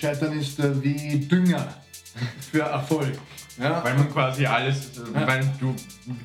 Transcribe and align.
Scheitern 0.00 0.38
ist 0.38 0.58
äh, 0.58 0.82
wie 0.82 1.18
Dünger 1.20 1.74
für 2.52 2.60
Erfolg. 2.60 3.18
Ja? 3.58 3.82
Weil 3.82 3.94
man 3.94 4.12
quasi 4.12 4.44
alles, 4.44 4.90
ja. 4.96 5.26
weil 5.26 5.40
du 5.58 5.74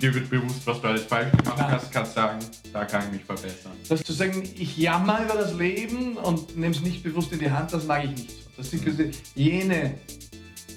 dir 0.02 0.14
wird 0.14 0.30
bewusst, 0.30 0.62
was 0.66 0.82
du 0.82 0.88
alles 0.88 1.04
falsch 1.04 1.32
gemacht 1.32 1.58
ja. 1.58 1.72
hast, 1.72 1.92
kannst 1.92 2.14
sagen, 2.14 2.40
da 2.74 2.84
kann 2.84 3.06
ich 3.06 3.14
mich 3.14 3.24
verbessern. 3.24 3.72
Das 3.88 4.04
zu 4.04 4.12
sagen, 4.12 4.44
ich 4.56 4.78
jammer 4.78 5.24
über 5.24 5.36
das 5.36 5.54
Leben 5.54 6.18
und 6.18 6.58
nehme 6.58 6.76
es 6.76 6.82
nicht 6.82 7.04
bewusst 7.04 7.32
in 7.32 7.40
die 7.40 7.50
Hand, 7.50 7.72
das 7.72 7.86
mag 7.86 8.04
ich 8.04 8.12
nicht. 8.12 8.58
Das 8.58 8.70
sind 8.70 8.86
mhm. 8.86 9.12
jene, 9.36 9.94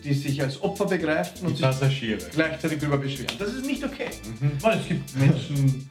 die 0.05 0.15
sich 0.15 0.41
als 0.41 0.63
Opfer 0.63 0.87
begreifen 0.87 1.49
und 1.49 1.57
sich 1.57 2.21
gleichzeitig 2.33 2.79
darüber 2.79 2.99
beschweren. 2.99 3.35
Das 3.39 3.53
ist 3.53 3.67
nicht 3.67 3.83
okay. 3.83 4.11
Mhm. 4.41 4.53
Weil 4.61 4.79
es 4.79 4.87
gibt 4.87 5.17
Menschen, 5.17 5.89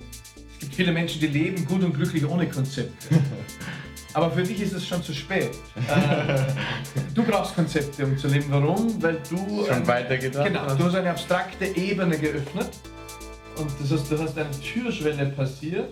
es 0.54 0.60
gibt 0.60 0.76
viele 0.76 0.94
Menschen, 0.94 1.20
die 1.20 1.28
leben 1.28 1.66
gut 1.66 1.84
und 1.84 1.94
glücklich 1.94 2.26
ohne 2.26 2.48
Konzepte. 2.48 3.20
Aber 4.14 4.30
für 4.30 4.44
dich 4.44 4.62
ist 4.62 4.74
es 4.74 4.88
schon 4.88 5.02
zu 5.02 5.14
spät. 5.14 5.52
Äh, 5.76 6.38
du 7.16 7.24
brauchst 7.24 7.56
Konzepte, 7.56 8.06
um 8.06 8.18
zu 8.18 8.28
leben. 8.28 8.46
Warum? 8.50 9.02
Weil 9.02 9.20
du. 9.30 9.66
Schon 9.66 9.88
weitergedacht 9.88 10.46
Genau, 10.46 10.76
du 10.76 10.86
hast 10.86 10.96
eine 10.96 11.10
abstrakte 11.10 11.66
Ebene 11.66 12.18
geöffnet. 12.18 12.70
Und 13.58 13.72
das 13.80 13.92
heißt, 13.92 14.12
du 14.12 14.20
hast 14.20 14.38
eine 14.38 14.52
Türschwelle 14.52 15.26
passiert. 15.28 15.90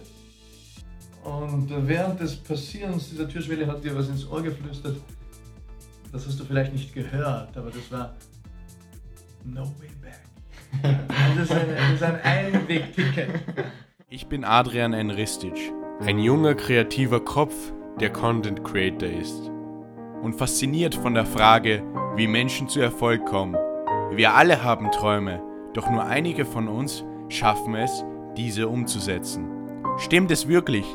Und 1.23 1.67
während 1.87 2.19
des 2.19 2.35
Passierens 2.35 3.09
dieser 3.09 3.27
Türschwelle 3.27 3.67
hat 3.67 3.83
dir 3.83 3.95
was 3.95 4.09
ins 4.09 4.27
Ohr 4.27 4.41
geflüstert. 4.41 4.97
Das 6.11 6.27
hast 6.27 6.39
du 6.39 6.43
vielleicht 6.43 6.73
nicht 6.73 6.93
gehört, 6.93 7.55
aber 7.55 7.69
das 7.69 7.91
war 7.91 8.15
No 9.43 9.63
Way 9.79 9.89
Back. 10.01 10.19
das 11.37 11.43
ist 11.43 11.51
ein, 11.51 11.67
das 11.75 11.93
ist 11.93 12.03
ein 12.03 12.21
Einwegticket. 12.21 13.29
Ich 14.09 14.27
bin 14.27 14.43
Adrian 14.43 14.93
Enristic, 14.93 15.53
ein 16.01 16.19
junger 16.19 16.55
kreativer 16.55 17.19
Kopf, 17.23 17.71
der 17.99 18.11
Content 18.11 18.63
Creator 18.63 19.09
ist. 19.09 19.51
Und 20.21 20.35
fasziniert 20.35 20.95
von 20.95 21.13
der 21.13 21.25
Frage, 21.25 21.83
wie 22.15 22.27
Menschen 22.27 22.67
zu 22.67 22.79
Erfolg 22.79 23.25
kommen. 23.25 23.57
Wir 24.11 24.33
alle 24.33 24.63
haben 24.63 24.91
Träume, 24.91 25.41
doch 25.73 25.89
nur 25.89 26.03
einige 26.03 26.45
von 26.45 26.67
uns 26.67 27.03
schaffen 27.29 27.75
es, 27.75 28.03
diese 28.35 28.67
umzusetzen. 28.67 29.47
Stimmt 29.97 30.31
es 30.31 30.47
wirklich, 30.47 30.85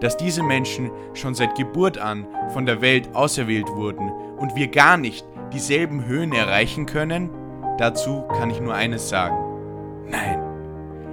dass 0.00 0.16
diese 0.16 0.42
Menschen 0.42 0.90
schon 1.14 1.34
seit 1.34 1.54
Geburt 1.54 1.98
an 1.98 2.26
von 2.52 2.66
der 2.66 2.80
Welt 2.80 3.14
auserwählt 3.14 3.68
wurden 3.70 4.10
und 4.36 4.56
wir 4.56 4.68
gar 4.68 4.96
nicht 4.96 5.24
dieselben 5.52 6.04
Höhen 6.04 6.32
erreichen 6.32 6.86
können? 6.86 7.30
Dazu 7.78 8.22
kann 8.28 8.50
ich 8.50 8.60
nur 8.60 8.74
eines 8.74 9.08
sagen. 9.08 9.36
Nein. 10.08 10.40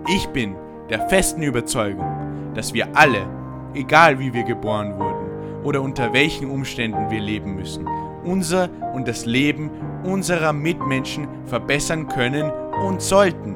Ich 0.07 0.27
bin 0.27 0.55
der 0.89 1.07
festen 1.09 1.43
Überzeugung, 1.43 2.51
dass 2.53 2.73
wir 2.73 2.87
alle, 2.95 3.27
egal 3.73 4.19
wie 4.19 4.33
wir 4.33 4.43
geboren 4.43 4.97
wurden, 4.99 5.20
oder 5.63 5.81
unter 5.81 6.13
welchen 6.13 6.49
Umständen 6.49 7.09
wir 7.09 7.19
leben 7.19 7.55
müssen, 7.55 7.87
unser 8.23 8.69
und 8.93 9.07
das 9.07 9.25
Leben 9.25 9.69
unserer 10.03 10.53
Mitmenschen 10.53 11.27
verbessern 11.45 12.07
können 12.07 12.51
und 12.85 13.01
sollten. 13.01 13.55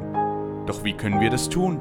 Doch 0.66 0.84
wie 0.84 0.94
können 0.94 1.20
wir 1.20 1.30
das 1.30 1.50
tun? 1.50 1.80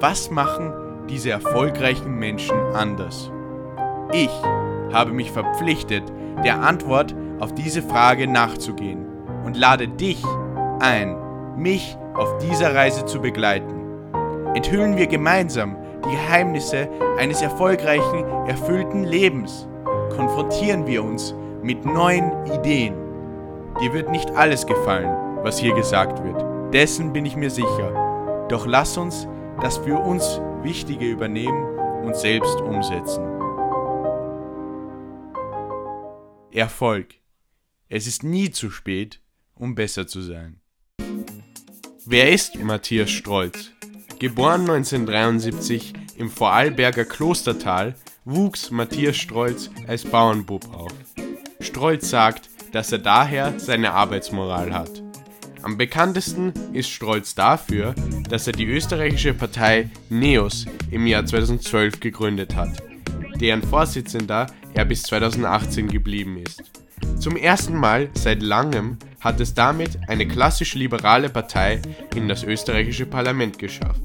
Was 0.00 0.30
machen 0.30 0.72
diese 1.08 1.30
erfolgreichen 1.30 2.14
Menschen 2.14 2.56
anders? 2.74 3.30
Ich 4.12 4.30
habe 4.92 5.12
mich 5.12 5.30
verpflichtet, 5.30 6.04
der 6.44 6.60
Antwort 6.60 7.14
auf 7.40 7.54
diese 7.54 7.82
Frage 7.82 8.26
nachzugehen 8.26 9.06
und 9.44 9.56
lade 9.56 9.88
dich 9.88 10.22
ein, 10.80 11.16
mich 11.56 11.96
auf 12.14 12.38
dieser 12.38 12.74
Reise 12.74 13.06
zu 13.06 13.20
begleiten. 13.20 13.82
Enthüllen 14.54 14.96
wir 14.96 15.06
gemeinsam 15.06 15.76
die 16.04 16.10
Geheimnisse 16.10 16.88
eines 17.18 17.42
erfolgreichen, 17.42 18.24
erfüllten 18.46 19.04
Lebens. 19.04 19.68
Konfrontieren 20.14 20.86
wir 20.86 21.02
uns 21.02 21.34
mit 21.62 21.84
neuen 21.84 22.46
Ideen. 22.46 22.94
Dir 23.80 23.92
wird 23.92 24.10
nicht 24.10 24.30
alles 24.32 24.66
gefallen, 24.66 25.10
was 25.42 25.58
hier 25.58 25.74
gesagt 25.74 26.22
wird. 26.22 26.74
Dessen 26.74 27.12
bin 27.12 27.24
ich 27.26 27.36
mir 27.36 27.50
sicher. 27.50 28.46
Doch 28.48 28.66
lass 28.66 28.96
uns 28.96 29.26
das 29.60 29.78
für 29.78 29.98
uns 29.98 30.40
Wichtige 30.62 31.08
übernehmen 31.08 31.78
und 32.04 32.16
selbst 32.16 32.60
umsetzen. 32.60 33.24
Erfolg. 36.52 37.14
Es 37.88 38.06
ist 38.06 38.22
nie 38.22 38.50
zu 38.50 38.70
spät, 38.70 39.20
um 39.54 39.74
besser 39.74 40.06
zu 40.06 40.22
sein. 40.22 40.60
Wer 42.04 42.30
ist 42.32 42.58
Matthias 42.58 43.10
Strolz? 43.10 43.72
Geboren 44.22 44.60
1973 44.60 45.94
im 46.16 46.30
Vorarlberger 46.30 47.04
Klostertal, 47.04 47.96
wuchs 48.24 48.70
Matthias 48.70 49.16
Strolz 49.16 49.68
als 49.88 50.04
Bauernbub 50.04 50.72
auf. 50.72 50.92
Strolz 51.58 52.08
sagt, 52.08 52.48
dass 52.70 52.92
er 52.92 53.00
daher 53.00 53.58
seine 53.58 53.90
Arbeitsmoral 53.90 54.72
hat. 54.72 55.02
Am 55.62 55.76
bekanntesten 55.76 56.52
ist 56.72 56.88
Strolz 56.88 57.34
dafür, 57.34 57.96
dass 58.28 58.46
er 58.46 58.52
die 58.52 58.66
österreichische 58.66 59.34
Partei 59.34 59.90
NEOS 60.08 60.66
im 60.92 61.04
Jahr 61.08 61.26
2012 61.26 61.98
gegründet 61.98 62.54
hat, 62.54 62.80
deren 63.40 63.64
Vorsitzender 63.64 64.46
er 64.72 64.84
bis 64.84 65.02
2018 65.02 65.88
geblieben 65.88 66.36
ist. 66.36 66.62
Zum 67.18 67.36
ersten 67.36 67.74
Mal 67.74 68.08
seit 68.14 68.40
langem 68.40 68.98
hat 69.22 69.40
es 69.40 69.54
damit 69.54 69.98
eine 70.08 70.26
klassisch 70.26 70.74
liberale 70.74 71.28
Partei 71.28 71.80
in 72.14 72.28
das 72.28 72.42
österreichische 72.42 73.06
Parlament 73.06 73.58
geschafft. 73.58 74.02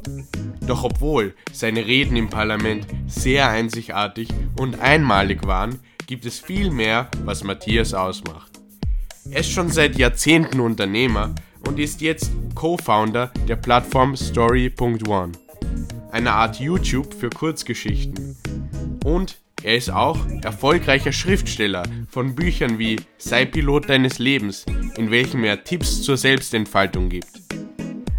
Doch 0.68 0.84
obwohl 0.84 1.34
seine 1.52 1.86
Reden 1.86 2.16
im 2.18 2.30
Parlament 2.30 2.86
sehr 3.08 3.50
einzigartig 3.50 4.30
und 4.60 4.80
einmalig 4.80 5.46
waren, 5.48 5.80
gibt 6.06 6.26
es 6.26 6.40
viel 6.40 6.72
mehr, 6.72 7.10
was 7.24 7.44
Matthias 7.44 7.94
ausmacht. 7.94 8.52
Er 9.30 9.42
ist 9.42 9.52
schon 9.52 9.70
seit 9.70 9.98
Jahrzehnten 9.98 10.60
Unternehmer 10.60 11.34
und 11.68 11.80
ist 11.80 12.02
jetzt 12.02 12.32
Co-Founder 12.56 13.32
der 13.48 13.58
Plattform 13.58 14.16
Story.one, 14.16 15.32
eine 16.12 16.32
Art 16.32 16.60
YouTube 16.60 17.14
für 17.14 17.30
Kurzgeschichten. 17.30 18.38
Und 19.04 19.40
er 19.64 19.76
ist 19.76 19.90
auch 19.90 20.20
erfolgreicher 20.44 21.12
Schriftsteller 21.12 21.84
von 22.08 22.36
Büchern 22.36 22.78
wie 22.78 22.98
Sei 23.18 23.46
Pilot 23.46 23.90
deines 23.90 24.20
Lebens, 24.20 24.66
in 24.98 25.10
welchem 25.10 25.44
er 25.44 25.64
Tipps 25.64 26.04
zur 26.04 26.16
Selbstentfaltung 26.16 27.10
gibt. 27.10 27.42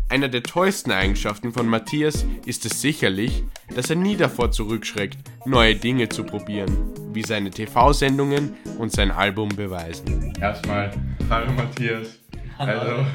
Einer 0.08 0.28
der 0.28 0.42
tollsten 0.42 0.90
Eigenschaften 0.90 1.52
von 1.52 1.68
Matthias 1.68 2.26
ist 2.46 2.64
es 2.64 2.80
sicherlich, 2.80 3.44
dass 3.74 3.90
er 3.90 3.96
nie 3.96 4.16
davor 4.16 4.50
zurückschreckt, 4.50 5.18
neue 5.44 5.76
Dinge 5.76 6.08
zu 6.08 6.24
probieren, 6.24 6.92
wie 7.12 7.22
seine 7.22 7.50
TV-Sendungen 7.50 8.56
und 8.78 8.90
sein 8.90 9.10
Album 9.10 9.50
beweisen. 9.50 10.32
Erstmal, 10.40 10.90
hallo 11.28 11.52
Matthias. 11.52 12.18
Also, 12.56 13.06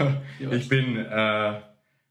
ich 0.51 0.69
bin, 0.69 0.97
äh, 0.97 1.59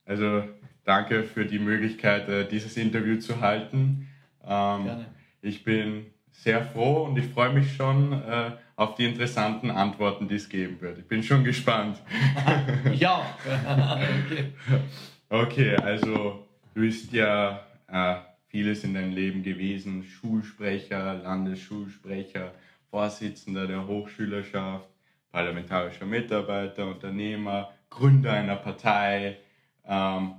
also 0.04 0.42
danke 0.84 1.24
für 1.24 1.46
die 1.46 1.58
Möglichkeit, 1.58 2.28
äh, 2.28 2.46
dieses 2.46 2.76
Interview 2.76 3.18
zu 3.18 3.40
halten. 3.40 4.08
Ähm, 4.44 4.84
Gerne. 4.84 5.06
Ich 5.44 5.64
bin 5.64 6.06
sehr 6.30 6.64
froh 6.64 7.02
und 7.04 7.18
ich 7.18 7.26
freue 7.26 7.52
mich 7.52 7.74
schon 7.74 8.12
äh, 8.12 8.52
auf 8.76 8.94
die 8.94 9.04
interessanten 9.06 9.72
Antworten, 9.72 10.28
die 10.28 10.36
es 10.36 10.48
geben 10.48 10.80
wird. 10.80 10.98
Ich 10.98 11.08
bin 11.08 11.20
schon 11.20 11.42
gespannt. 11.42 12.00
ja. 12.94 13.26
okay. 13.44 14.52
okay, 15.28 15.76
also 15.76 16.46
du 16.74 16.80
bist 16.80 17.12
ja 17.12 17.60
äh, 17.88 18.14
vieles 18.46 18.84
in 18.84 18.94
deinem 18.94 19.12
Leben 19.14 19.42
gewesen. 19.42 20.04
Schulsprecher, 20.04 21.14
Landesschulsprecher, 21.14 22.52
Vorsitzender 22.88 23.66
der 23.66 23.84
Hochschülerschaft, 23.84 24.86
parlamentarischer 25.32 26.06
Mitarbeiter, 26.06 26.86
Unternehmer, 26.86 27.72
Gründer 27.90 28.32
einer 28.32 28.56
Partei 28.56 29.38
ähm, 29.84 30.34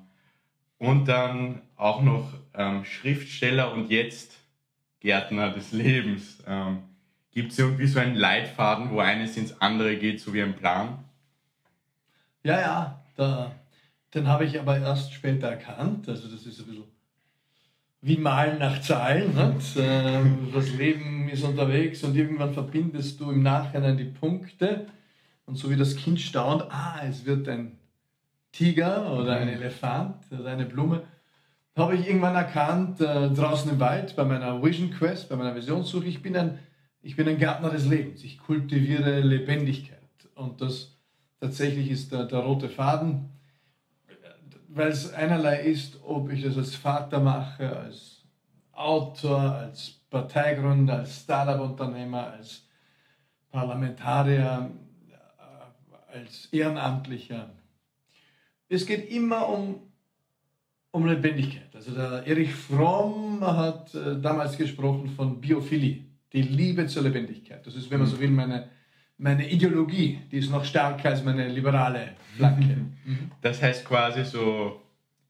und 0.78 1.10
dann 1.10 1.62
auch 1.76 2.02
noch 2.02 2.34
ähm, 2.54 2.86
Schriftsteller 2.86 3.74
und 3.74 3.90
jetzt 3.90 4.43
Gärtner 5.04 5.52
des 5.52 5.72
Lebens. 5.72 6.40
Ähm, 6.48 6.80
Gibt 7.32 7.52
es 7.52 7.60
irgendwie 7.60 7.88
so 7.88 8.00
einen 8.00 8.16
Leitfaden, 8.16 8.90
wo 8.92 9.00
eines 9.00 9.38
ins 9.38 9.60
andere 9.62 9.98
geht, 9.98 10.20
so 10.22 10.34
wie 10.34 10.42
ein 10.42 10.56
Plan? 10.56 11.04
Ja, 12.44 12.60
ja, 12.60 13.04
da, 13.16 13.52
den 14.14 14.28
habe 14.28 14.46
ich 14.46 14.60
aber 14.60 14.80
erst 14.80 15.14
später 15.14 15.48
erkannt. 15.50 16.10
Also 16.10 16.28
das 16.28 16.46
ist 16.46 16.60
ein 16.60 16.66
bisschen 16.66 16.84
wie 18.02 18.18
Malen 18.18 18.60
nach 18.60 18.82
Zahlen. 18.82 19.34
Nicht? 19.34 19.76
Ähm, 19.78 20.50
das 20.54 20.72
Leben 20.74 21.30
ist 21.30 21.44
unterwegs 21.44 22.04
und 22.04 22.16
irgendwann 22.16 22.54
verbindest 22.54 23.20
du 23.20 23.32
im 23.32 23.42
Nachhinein 23.42 23.98
die 23.98 24.04
Punkte. 24.04 24.88
Und 25.46 25.56
so 25.56 25.70
wie 25.70 25.78
das 25.78 25.96
Kind 25.96 26.20
staunt, 26.20 26.64
ah, 26.70 27.02
es 27.08 27.26
wird 27.26 27.48
ein 27.48 27.78
Tiger 28.52 29.12
oder 29.14 29.38
ein 29.38 29.48
mhm. 29.48 29.54
Elefant 29.56 30.18
oder 30.32 30.52
eine 30.52 30.66
Blume, 30.66 31.04
habe 31.76 31.96
ich 31.96 32.08
irgendwann 32.08 32.36
erkannt, 32.36 33.02
äh, 33.02 33.30
draußen 33.30 33.72
im 33.72 33.80
Wald, 33.80 34.16
bei 34.16 34.24
meiner 34.24 34.62
Vision 34.62 34.92
Quest, 34.92 35.30
bei 35.30 35.36
meiner 35.36 35.56
Visionssuche, 35.56 36.06
ich 36.06 36.22
bin, 36.22 36.36
ein, 36.36 36.60
ich 37.02 37.16
bin 37.16 37.28
ein 37.28 37.38
Gärtner 37.38 37.70
des 37.70 37.86
Lebens. 37.86 38.24
Ich 38.24 38.38
kultiviere 38.38 39.22
Lebendigkeit. 39.22 40.00
Und 40.36 40.62
das 40.62 40.96
tatsächlich 41.40 41.90
ist 41.90 42.12
der, 42.12 42.26
der 42.26 42.40
rote 42.40 42.70
Faden, 42.70 43.30
weil 44.70 44.90
es 44.90 45.14
einerlei 45.14 45.62
ist, 45.62 46.00
ob 46.04 46.32
ich 46.32 46.44
das 46.44 46.58
als 46.58 46.76
Vater 46.76 47.20
mache, 47.20 47.76
als 47.78 48.24
Autor, 48.72 49.40
als 49.40 50.00
Parteigründer, 50.10 51.00
als 51.00 51.22
Startup-Unternehmer, 51.22 52.34
als 52.34 52.68
Parlamentarier, 53.52 54.72
äh, 55.10 56.18
als 56.18 56.48
Ehrenamtlicher. 56.52 57.50
Es 58.70 58.86
geht 58.86 59.10
immer 59.12 59.48
um, 59.48 59.93
um 60.94 61.08
Lebendigkeit. 61.08 61.76
Also 61.76 61.92
der 61.92 62.26
Erich 62.26 62.54
Fromm 62.54 63.42
hat 63.42 63.94
äh, 63.96 64.22
damals 64.22 64.56
gesprochen 64.58 65.10
von 65.10 65.42
Biophilie, 65.42 66.06
die 66.32 66.44
Liebe 66.44 66.86
zur 66.86 67.04
Lebendigkeit. 67.04 67.66
Das 67.66 67.76
ist, 67.76 67.90
wenn 67.90 68.00
man 68.00 68.08
so 68.08 68.20
will, 68.20 68.30
meine, 68.30 68.70
meine 69.18 69.50
Ideologie, 69.50 70.20
die 70.32 70.38
ist 70.38 70.52
noch 70.52 70.64
stärker 70.64 71.10
als 71.10 71.24
meine 71.24 71.48
liberale 71.48 72.10
Flanke. 72.38 72.78
Mhm. 73.06 73.32
Das 73.42 73.62
heißt 73.62 73.86
quasi 73.86 74.24
so, 74.24 74.82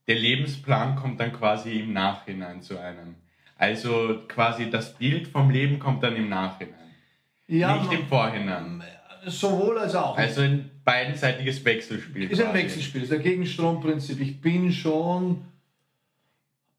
der 0.06 0.16
Lebensplan 0.16 0.96
kommt 0.96 1.18
dann 1.18 1.32
quasi 1.32 1.80
im 1.80 1.94
Nachhinein 1.94 2.60
zu 2.60 2.78
einem. 2.78 3.14
Also 3.56 4.20
quasi 4.28 4.68
das 4.68 4.94
Bild 4.94 5.28
vom 5.28 5.48
Leben 5.48 5.78
kommt 5.78 6.02
dann 6.02 6.14
im 6.14 6.28
Nachhinein. 6.28 6.74
Ja, 7.46 7.78
nicht 7.78 7.92
im 7.92 8.06
Vorhinein. 8.06 8.82
Sowohl 9.26 9.78
als 9.78 9.94
auch. 9.94 10.18
Also 10.18 10.42
ein 10.42 10.70
beidenseitiges 10.84 11.64
Wechselspiel. 11.64 12.24
Ist 12.24 12.38
quasi. 12.38 12.42
ein 12.42 12.54
Wechselspiel, 12.54 13.02
ist 13.04 13.12
ein 13.12 13.22
Gegenstromprinzip. 13.22 14.20
Ich 14.20 14.42
bin 14.42 14.70
schon 14.70 15.42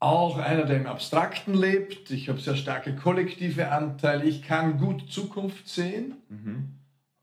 auch 0.05 0.37
einer, 0.37 0.65
der 0.65 0.77
im 0.77 0.87
Abstrakten 0.87 1.55
lebt. 1.55 2.11
Ich 2.11 2.29
habe 2.29 2.39
sehr 2.39 2.55
starke 2.55 2.95
kollektive 2.95 3.71
Anteile. 3.71 4.25
Ich 4.25 4.43
kann 4.43 4.77
gut 4.77 5.11
Zukunft 5.11 5.67
sehen. 5.67 6.13
Mhm. 6.29 6.75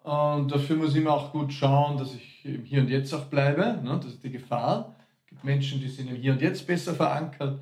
Und 0.03 0.51
dafür 0.51 0.77
muss 0.77 0.95
ich 0.95 1.03
mir 1.03 1.13
auch 1.13 1.31
gut 1.31 1.53
schauen, 1.53 1.97
dass 1.97 2.13
ich 2.15 2.45
im 2.45 2.65
Hier 2.65 2.81
und 2.81 2.89
Jetzt 2.89 3.15
auch 3.15 3.27
bleibe. 3.27 3.79
Ne? 3.83 4.01
Das 4.03 4.15
ist 4.15 4.25
die 4.25 4.33
Gefahr. 4.33 4.97
Es 5.21 5.31
gibt 5.31 5.45
Menschen, 5.45 5.81
die 5.81 5.89
sind 5.89 6.09
im 6.09 6.17
Hier 6.17 6.33
und 6.33 6.43
Jetzt 6.43 6.67
besser 6.67 6.95
verankert. 6.95 7.61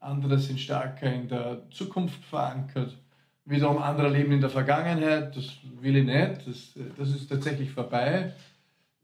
Andere 0.00 0.38
sind 0.38 0.58
stärker 0.58 1.12
in 1.12 1.28
der 1.28 1.62
Zukunft 1.70 2.24
verankert. 2.24 2.96
Wiederum 3.44 3.78
andere 3.78 4.08
leben 4.08 4.32
in 4.32 4.40
der 4.40 4.50
Vergangenheit. 4.50 5.36
Das 5.36 5.58
will 5.80 5.96
ich 5.96 6.06
nicht. 6.06 6.46
Das, 6.46 6.72
das 6.96 7.10
ist 7.10 7.28
tatsächlich 7.28 7.70
vorbei. 7.70 8.32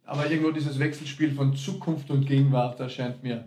Aber 0.07 0.31
irgendwo 0.31 0.51
dieses 0.53 0.79
Wechselspiel 0.79 1.35
von 1.35 1.55
Zukunft 1.55 2.11
und 2.11 2.27
Gegenwart 2.27 2.81
erscheint 2.81 3.23
mir 3.23 3.47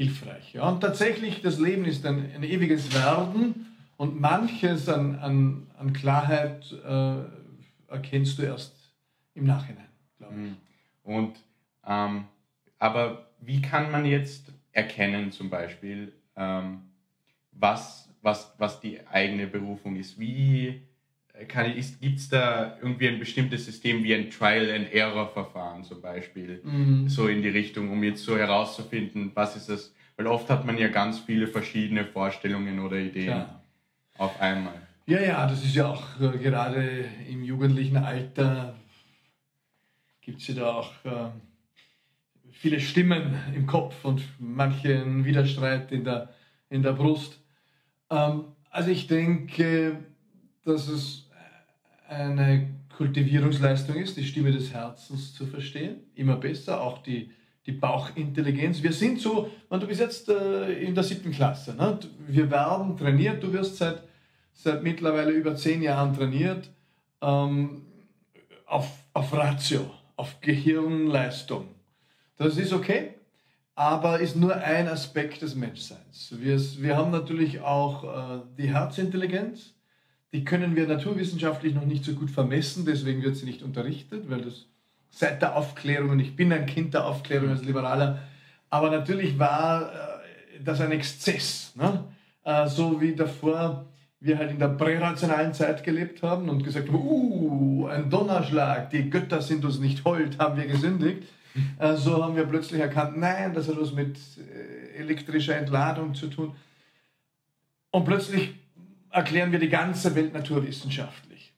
hilfreich. 0.00 0.54
Ja. 0.54 0.66
Und 0.66 0.80
tatsächlich, 0.80 1.42
das 1.42 1.58
Leben 1.58 1.84
ist 1.84 2.06
ein, 2.06 2.32
ein 2.34 2.42
ewiges 2.42 2.94
Werden 2.94 3.66
und 3.98 4.18
manches 4.18 4.88
an, 4.88 5.16
an, 5.16 5.66
an 5.78 5.92
Klarheit 5.92 6.72
äh, 6.72 7.16
erkennst 7.86 8.38
du 8.38 8.42
erst 8.42 8.74
im 9.34 9.44
Nachhinein, 9.44 9.90
glaube 10.16 10.34
ich. 10.34 10.40
Mhm. 10.40 10.56
Und, 11.02 11.36
ähm, 11.86 12.24
aber 12.78 13.26
wie 13.40 13.60
kann 13.60 13.90
man 13.90 14.06
jetzt 14.06 14.50
erkennen, 14.72 15.32
zum 15.32 15.50
Beispiel, 15.50 16.14
ähm, 16.34 16.80
was, 17.52 18.08
was, 18.22 18.54
was 18.56 18.80
die 18.80 19.06
eigene 19.06 19.46
Berufung 19.48 19.96
ist? 19.96 20.18
Wie 20.18 20.80
gibt 21.46 22.18
es 22.18 22.28
da 22.28 22.76
irgendwie 22.80 23.08
ein 23.08 23.18
bestimmtes 23.18 23.64
System 23.64 24.02
wie 24.04 24.14
ein 24.14 24.30
Trial-and-Error-Verfahren 24.30 25.84
zum 25.84 26.00
Beispiel, 26.00 26.60
mhm. 26.64 27.08
so 27.08 27.28
in 27.28 27.42
die 27.42 27.48
Richtung, 27.48 27.90
um 27.90 28.02
jetzt 28.02 28.24
so 28.24 28.36
herauszufinden, 28.36 29.32
was 29.34 29.56
ist 29.56 29.68
das? 29.68 29.94
Weil 30.16 30.26
oft 30.26 30.50
hat 30.50 30.66
man 30.66 30.76
ja 30.76 30.88
ganz 30.88 31.18
viele 31.20 31.46
verschiedene 31.46 32.04
Vorstellungen 32.04 32.80
oder 32.80 32.96
Ideen 32.96 33.26
Klar. 33.26 33.62
auf 34.18 34.40
einmal. 34.40 34.74
Ja, 35.06 35.20
ja, 35.20 35.46
das 35.46 35.64
ist 35.64 35.74
ja 35.74 35.88
auch 35.88 36.20
äh, 36.20 36.38
gerade 36.38 37.04
im 37.28 37.42
jugendlichen 37.42 37.96
Alter 37.96 38.74
gibt 40.20 40.42
es 40.42 40.48
ja 40.48 40.54
da 40.54 40.72
auch 40.74 40.92
äh, 41.04 41.30
viele 42.52 42.78
Stimmen 42.78 43.34
im 43.54 43.66
Kopf 43.66 44.04
und 44.04 44.22
manchen 44.38 45.24
Widerstreit 45.24 45.90
in 45.92 46.04
der, 46.04 46.28
in 46.68 46.82
der 46.82 46.92
Brust. 46.92 47.40
Ähm, 48.10 48.44
also 48.70 48.90
ich 48.90 49.06
denke, 49.06 50.04
dass 50.64 50.88
es 50.88 51.29
eine 52.10 52.68
Kultivierungsleistung 52.96 53.96
ist, 53.96 54.16
die 54.16 54.24
Stimme 54.24 54.50
des 54.50 54.72
Herzens 54.72 55.34
zu 55.34 55.46
verstehen. 55.46 56.00
Immer 56.14 56.36
besser, 56.36 56.82
auch 56.82 56.98
die, 56.98 57.30
die 57.64 57.72
Bauchintelligenz. 57.72 58.82
Wir 58.82 58.92
sind 58.92 59.20
so, 59.20 59.50
du 59.70 59.86
bist 59.86 60.00
jetzt 60.00 60.28
äh, 60.28 60.72
in 60.72 60.94
der 60.94 61.04
siebten 61.04 61.30
Klasse. 61.30 61.74
Ne? 61.74 61.98
Wir 62.26 62.50
werden 62.50 62.96
trainiert, 62.96 63.42
du 63.42 63.52
wirst 63.52 63.76
seit, 63.76 64.02
seit 64.52 64.82
mittlerweile 64.82 65.30
über 65.30 65.54
zehn 65.54 65.82
Jahren 65.82 66.14
trainiert 66.14 66.68
ähm, 67.22 67.82
auf, 68.66 68.88
auf 69.14 69.32
Ratio, 69.32 69.88
auf 70.16 70.40
Gehirnleistung. 70.40 71.68
Das 72.36 72.56
ist 72.56 72.72
okay, 72.72 73.14
aber 73.76 74.18
ist 74.18 74.36
nur 74.36 74.56
ein 74.56 74.88
Aspekt 74.88 75.42
des 75.42 75.54
Menschseins. 75.54 76.34
Wir, 76.38 76.58
wir 76.58 76.96
haben 76.96 77.12
natürlich 77.12 77.60
auch 77.60 78.04
äh, 78.04 78.40
die 78.58 78.68
Herzintelligenz 78.68 79.74
die 80.32 80.44
können 80.44 80.76
wir 80.76 80.86
naturwissenschaftlich 80.86 81.74
noch 81.74 81.84
nicht 81.84 82.04
so 82.04 82.12
gut 82.12 82.30
vermessen, 82.30 82.84
deswegen 82.86 83.22
wird 83.22 83.36
sie 83.36 83.46
nicht 83.46 83.62
unterrichtet, 83.62 84.30
weil 84.30 84.42
das 84.42 84.66
seit 85.10 85.42
der 85.42 85.56
Aufklärung, 85.56 86.10
und 86.10 86.20
ich 86.20 86.36
bin 86.36 86.52
ein 86.52 86.66
Kind 86.66 86.94
der 86.94 87.04
Aufklärung 87.04 87.50
als 87.50 87.64
Liberaler, 87.64 88.20
aber 88.70 88.90
natürlich 88.90 89.38
war 89.38 89.92
äh, 89.92 90.62
das 90.64 90.80
ein 90.80 90.92
Exzess. 90.92 91.72
Ne? 91.74 92.04
Äh, 92.44 92.68
so 92.68 93.00
wie 93.00 93.14
davor 93.14 93.86
wir 94.20 94.38
halt 94.38 94.52
in 94.52 94.58
der 94.58 94.68
prärationalen 94.68 95.52
Zeit 95.52 95.82
gelebt 95.82 96.22
haben 96.22 96.48
und 96.48 96.62
gesagt 96.62 96.88
haben, 96.88 96.94
uh, 96.94 97.86
ein 97.86 98.10
Donnerschlag, 98.10 98.90
die 98.90 99.08
Götter 99.08 99.40
sind 99.40 99.64
uns 99.64 99.80
nicht 99.80 100.04
hold, 100.04 100.38
haben 100.38 100.56
wir 100.56 100.66
gesündigt. 100.66 101.24
Äh, 101.80 101.96
so 101.96 102.22
haben 102.22 102.36
wir 102.36 102.44
plötzlich 102.44 102.80
erkannt, 102.80 103.18
nein, 103.18 103.52
das 103.52 103.66
hat 103.66 103.74
was 103.76 103.92
mit 103.92 104.16
elektrischer 104.96 105.56
Entladung 105.56 106.14
zu 106.14 106.28
tun. 106.28 106.54
Und 107.90 108.04
plötzlich 108.04 108.54
erklären 109.10 109.52
wir 109.52 109.58
die 109.58 109.68
ganze 109.68 110.14
Welt 110.14 110.32
naturwissenschaftlich. 110.32 111.52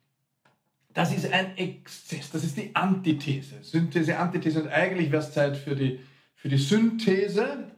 Das 0.94 1.12
ist 1.12 1.32
ein 1.32 1.56
Exzess, 1.56 2.30
das 2.30 2.44
ist 2.44 2.56
die 2.56 2.74
Antithese. 2.74 3.62
Synthese, 3.62 4.18
Antithese 4.18 4.62
und 4.62 4.68
eigentlich 4.68 5.10
wäre 5.10 5.22
es 5.22 5.32
Zeit 5.32 5.56
für 5.56 5.74
die, 5.74 6.00
für 6.34 6.48
die 6.48 6.58
Synthese. 6.58 7.70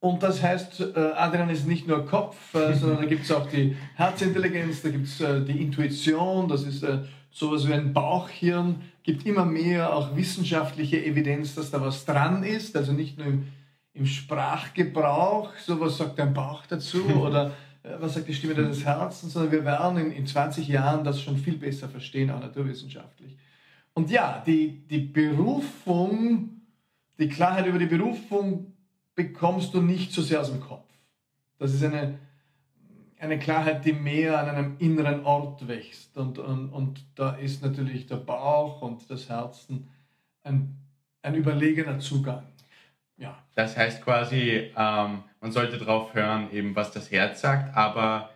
Und 0.00 0.22
das 0.22 0.42
heißt, 0.42 0.80
äh, 0.80 1.12
Adrian 1.14 1.50
ist 1.50 1.66
nicht 1.66 1.86
nur 1.86 2.04
Kopf, 2.04 2.54
äh, 2.54 2.74
sondern 2.78 2.98
da 2.98 3.04
gibt 3.06 3.24
es 3.24 3.32
auch 3.32 3.48
die 3.48 3.76
Herzintelligenz, 3.94 4.82
da 4.82 4.90
gibt 4.90 5.06
es 5.06 5.20
äh, 5.20 5.44
die 5.44 5.62
Intuition, 5.62 6.48
das 6.48 6.64
ist 6.64 6.84
sowas 7.30 7.68
wie 7.68 7.74
ein 7.74 7.92
Bauchhirn, 7.92 8.82
gibt 9.02 9.26
immer 9.26 9.44
mehr 9.44 9.94
auch 9.94 10.16
wissenschaftliche 10.16 11.04
Evidenz, 11.04 11.54
dass 11.54 11.70
da 11.70 11.80
was 11.80 12.04
dran 12.04 12.42
ist, 12.42 12.76
also 12.76 12.92
nicht 12.92 13.18
nur 13.18 13.26
im, 13.26 13.48
im 13.92 14.06
Sprachgebrauch, 14.06 15.54
sowas 15.58 15.98
sagt 15.98 16.18
dein 16.18 16.34
Bauch 16.34 16.64
dazu 16.66 17.04
oder 17.20 17.52
was 17.98 18.14
sagt 18.14 18.28
die 18.28 18.34
Stimme 18.34 18.54
deines 18.54 18.84
Herzens, 18.84 19.32
sondern 19.32 19.52
wir 19.52 19.64
werden 19.64 19.98
in, 19.98 20.12
in 20.12 20.26
20 20.26 20.66
Jahren 20.68 21.04
das 21.04 21.20
schon 21.20 21.36
viel 21.36 21.56
besser 21.56 21.88
verstehen, 21.88 22.30
auch 22.30 22.40
naturwissenschaftlich. 22.40 23.36
Und 23.94 24.10
ja, 24.10 24.42
die, 24.46 24.86
die 24.88 25.00
Berufung, 25.00 26.60
die 27.18 27.28
Klarheit 27.28 27.66
über 27.66 27.78
die 27.78 27.86
Berufung 27.86 28.72
bekommst 29.14 29.72
du 29.72 29.80
nicht 29.80 30.12
so 30.12 30.22
sehr 30.22 30.40
aus 30.40 30.50
dem 30.50 30.60
Kopf. 30.60 30.84
Das 31.58 31.72
ist 31.72 31.82
eine, 31.82 32.18
eine 33.18 33.38
Klarheit, 33.38 33.84
die 33.84 33.94
mehr 33.94 34.38
an 34.38 34.48
einem 34.48 34.76
inneren 34.78 35.24
Ort 35.24 35.66
wächst. 35.66 36.16
Und, 36.16 36.38
und, 36.38 36.68
und 36.70 37.04
da 37.14 37.36
ist 37.36 37.62
natürlich 37.62 38.06
der 38.06 38.16
Bauch 38.16 38.82
und 38.82 39.08
das 39.10 39.28
Herzen 39.28 39.88
ein, 40.42 40.76
ein 41.22 41.34
überlegener 41.34 41.98
Zugang. 41.98 42.44
Ja. 43.16 43.38
Das 43.54 43.76
heißt 43.76 44.02
quasi, 44.02 44.70
ähm, 44.76 45.22
man 45.46 45.52
sollte 45.52 45.78
darauf 45.78 46.12
hören, 46.12 46.48
eben 46.52 46.74
was 46.74 46.90
das 46.90 47.12
Herz 47.12 47.40
sagt, 47.40 47.76
aber 47.76 48.30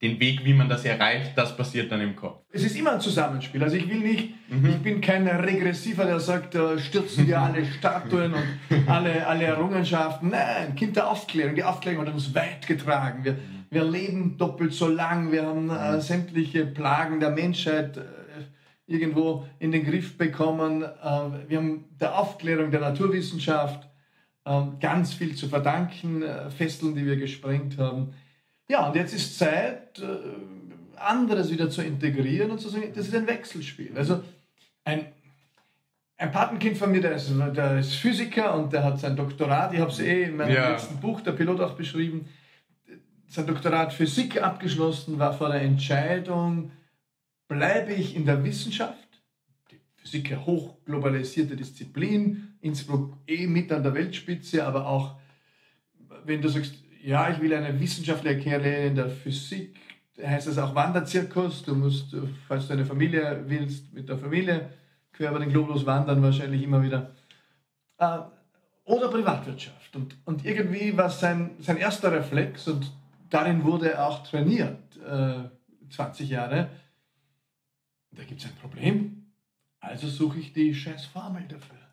den 0.00 0.18
Weg, 0.20 0.42
wie 0.42 0.54
man 0.54 0.70
das 0.70 0.86
erreicht, 0.86 1.32
das 1.36 1.54
passiert 1.54 1.92
dann 1.92 2.00
im 2.00 2.16
Kopf. 2.16 2.40
Es 2.50 2.64
ist 2.64 2.78
immer 2.78 2.92
ein 2.92 3.00
Zusammenspiel. 3.00 3.62
Also 3.62 3.76
ich 3.76 3.86
will 3.90 3.98
nicht, 3.98 4.30
mhm. 4.48 4.66
ich 4.66 4.76
bin 4.76 5.02
kein 5.02 5.28
Regressiver, 5.28 6.06
der 6.06 6.18
sagt, 6.18 6.56
stürzen 6.78 7.26
wir 7.26 7.42
alle 7.42 7.62
Statuen 7.66 8.32
und 8.32 8.88
alle, 8.88 9.26
alle 9.26 9.44
Errungenschaften. 9.44 10.30
Nein, 10.30 10.74
Kind 10.76 10.96
der 10.96 11.10
Aufklärung. 11.10 11.54
Die 11.54 11.64
Aufklärung 11.64 12.06
hat 12.06 12.14
uns 12.14 12.34
weit 12.34 12.66
getragen. 12.66 13.22
Wir, 13.22 13.36
wir 13.68 13.84
leben 13.84 14.38
doppelt 14.38 14.72
so 14.72 14.88
lang. 14.88 15.32
Wir 15.32 15.44
haben 15.44 15.68
äh, 15.68 15.92
mhm. 15.92 16.00
sämtliche 16.00 16.64
Plagen 16.64 17.20
der 17.20 17.32
Menschheit 17.32 17.98
äh, 17.98 18.02
irgendwo 18.86 19.44
in 19.58 19.72
den 19.72 19.84
Griff 19.84 20.16
bekommen. 20.16 20.82
Äh, 20.82 21.48
wir 21.48 21.58
haben 21.58 21.84
der 22.00 22.18
Aufklärung 22.18 22.70
der 22.70 22.80
Naturwissenschaft 22.80 23.86
ganz 24.80 25.12
viel 25.12 25.34
zu 25.34 25.48
verdanken, 25.48 26.22
äh, 26.22 26.50
Fesseln, 26.50 26.94
die 26.94 27.04
wir 27.04 27.16
gesprengt 27.16 27.78
haben. 27.78 28.14
Ja, 28.68 28.88
und 28.88 28.96
jetzt 28.96 29.14
ist 29.14 29.38
Zeit, 29.38 29.98
äh, 29.98 30.98
anderes 30.98 31.50
wieder 31.50 31.68
zu 31.68 31.82
integrieren 31.82 32.50
und 32.50 32.60
zu 32.60 32.68
sagen, 32.68 32.92
das 32.94 33.08
ist 33.08 33.14
ein 33.14 33.26
Wechselspiel. 33.26 33.92
Also 33.96 34.22
ein, 34.84 35.06
ein 36.16 36.30
Patenkind 36.30 36.78
von 36.78 36.90
mir, 36.90 37.00
der 37.00 37.16
ist, 37.16 37.30
der 37.54 37.78
ist 37.78 37.94
Physiker 37.94 38.54
und 38.54 38.72
der 38.72 38.84
hat 38.84 39.00
sein 39.00 39.16
Doktorat, 39.16 39.74
ich 39.74 39.80
habe 39.80 39.90
es 39.90 39.98
eh 39.98 40.24
in 40.24 40.36
meinem 40.36 40.54
ja. 40.54 40.70
letzten 40.70 41.00
Buch, 41.00 41.20
der 41.20 41.32
Pilot, 41.32 41.60
auch 41.60 41.74
beschrieben, 41.74 42.28
sein 43.28 43.46
Doktorat 43.46 43.92
Physik 43.92 44.40
abgeschlossen, 44.40 45.18
war 45.18 45.32
vor 45.32 45.48
der 45.50 45.62
Entscheidung, 45.62 46.70
bleibe 47.48 47.92
ich 47.92 48.14
in 48.14 48.24
der 48.24 48.42
Wissenschaft 48.44 49.06
Physik 49.96 50.30
eine 50.30 50.46
hochglobalisierte 50.46 51.56
Disziplin, 51.56 52.55
Innsbruck 52.66 53.16
eh 53.26 53.46
mit 53.46 53.72
an 53.72 53.82
der 53.82 53.94
Weltspitze, 53.94 54.66
aber 54.66 54.86
auch, 54.86 55.16
wenn 56.24 56.42
du 56.42 56.48
sagst, 56.48 56.74
ja, 57.02 57.30
ich 57.30 57.40
will 57.40 57.54
eine 57.54 57.78
wissenschaftliche 57.78 58.40
Karriere 58.40 58.86
in 58.86 58.96
der 58.96 59.08
Physik, 59.08 59.76
heißt 60.20 60.48
es 60.48 60.58
auch 60.58 60.74
Wanderzirkus. 60.74 61.62
Du 61.62 61.74
musst, 61.74 62.16
falls 62.48 62.66
du 62.66 62.72
eine 62.72 62.84
Familie 62.84 63.44
willst, 63.46 63.92
mit 63.92 64.08
der 64.08 64.18
Familie 64.18 64.70
quer 65.12 65.30
über 65.30 65.38
den 65.38 65.50
Globus 65.50 65.86
wandern, 65.86 66.22
wahrscheinlich 66.22 66.62
immer 66.62 66.82
wieder. 66.82 67.14
Äh, 67.98 68.18
oder 68.84 69.08
Privatwirtschaft. 69.08 69.96
Und, 69.96 70.16
und 70.24 70.44
irgendwie 70.44 70.96
war 70.96 71.10
sein, 71.10 71.50
sein 71.60 71.76
erster 71.76 72.12
Reflex, 72.12 72.68
und 72.68 72.90
darin 73.30 73.64
wurde 73.64 73.92
er 73.92 74.06
auch 74.06 74.26
trainiert, 74.26 74.96
äh, 75.04 75.48
20 75.90 76.28
Jahre, 76.28 76.68
da 78.12 78.24
gibt 78.24 78.40
es 78.40 78.46
ein 78.46 78.56
Problem. 78.56 79.32
Also 79.80 80.08
suche 80.08 80.38
ich 80.38 80.52
die 80.52 80.74
scheiß 80.74 81.06
Formel 81.06 81.42
dafür. 81.48 81.85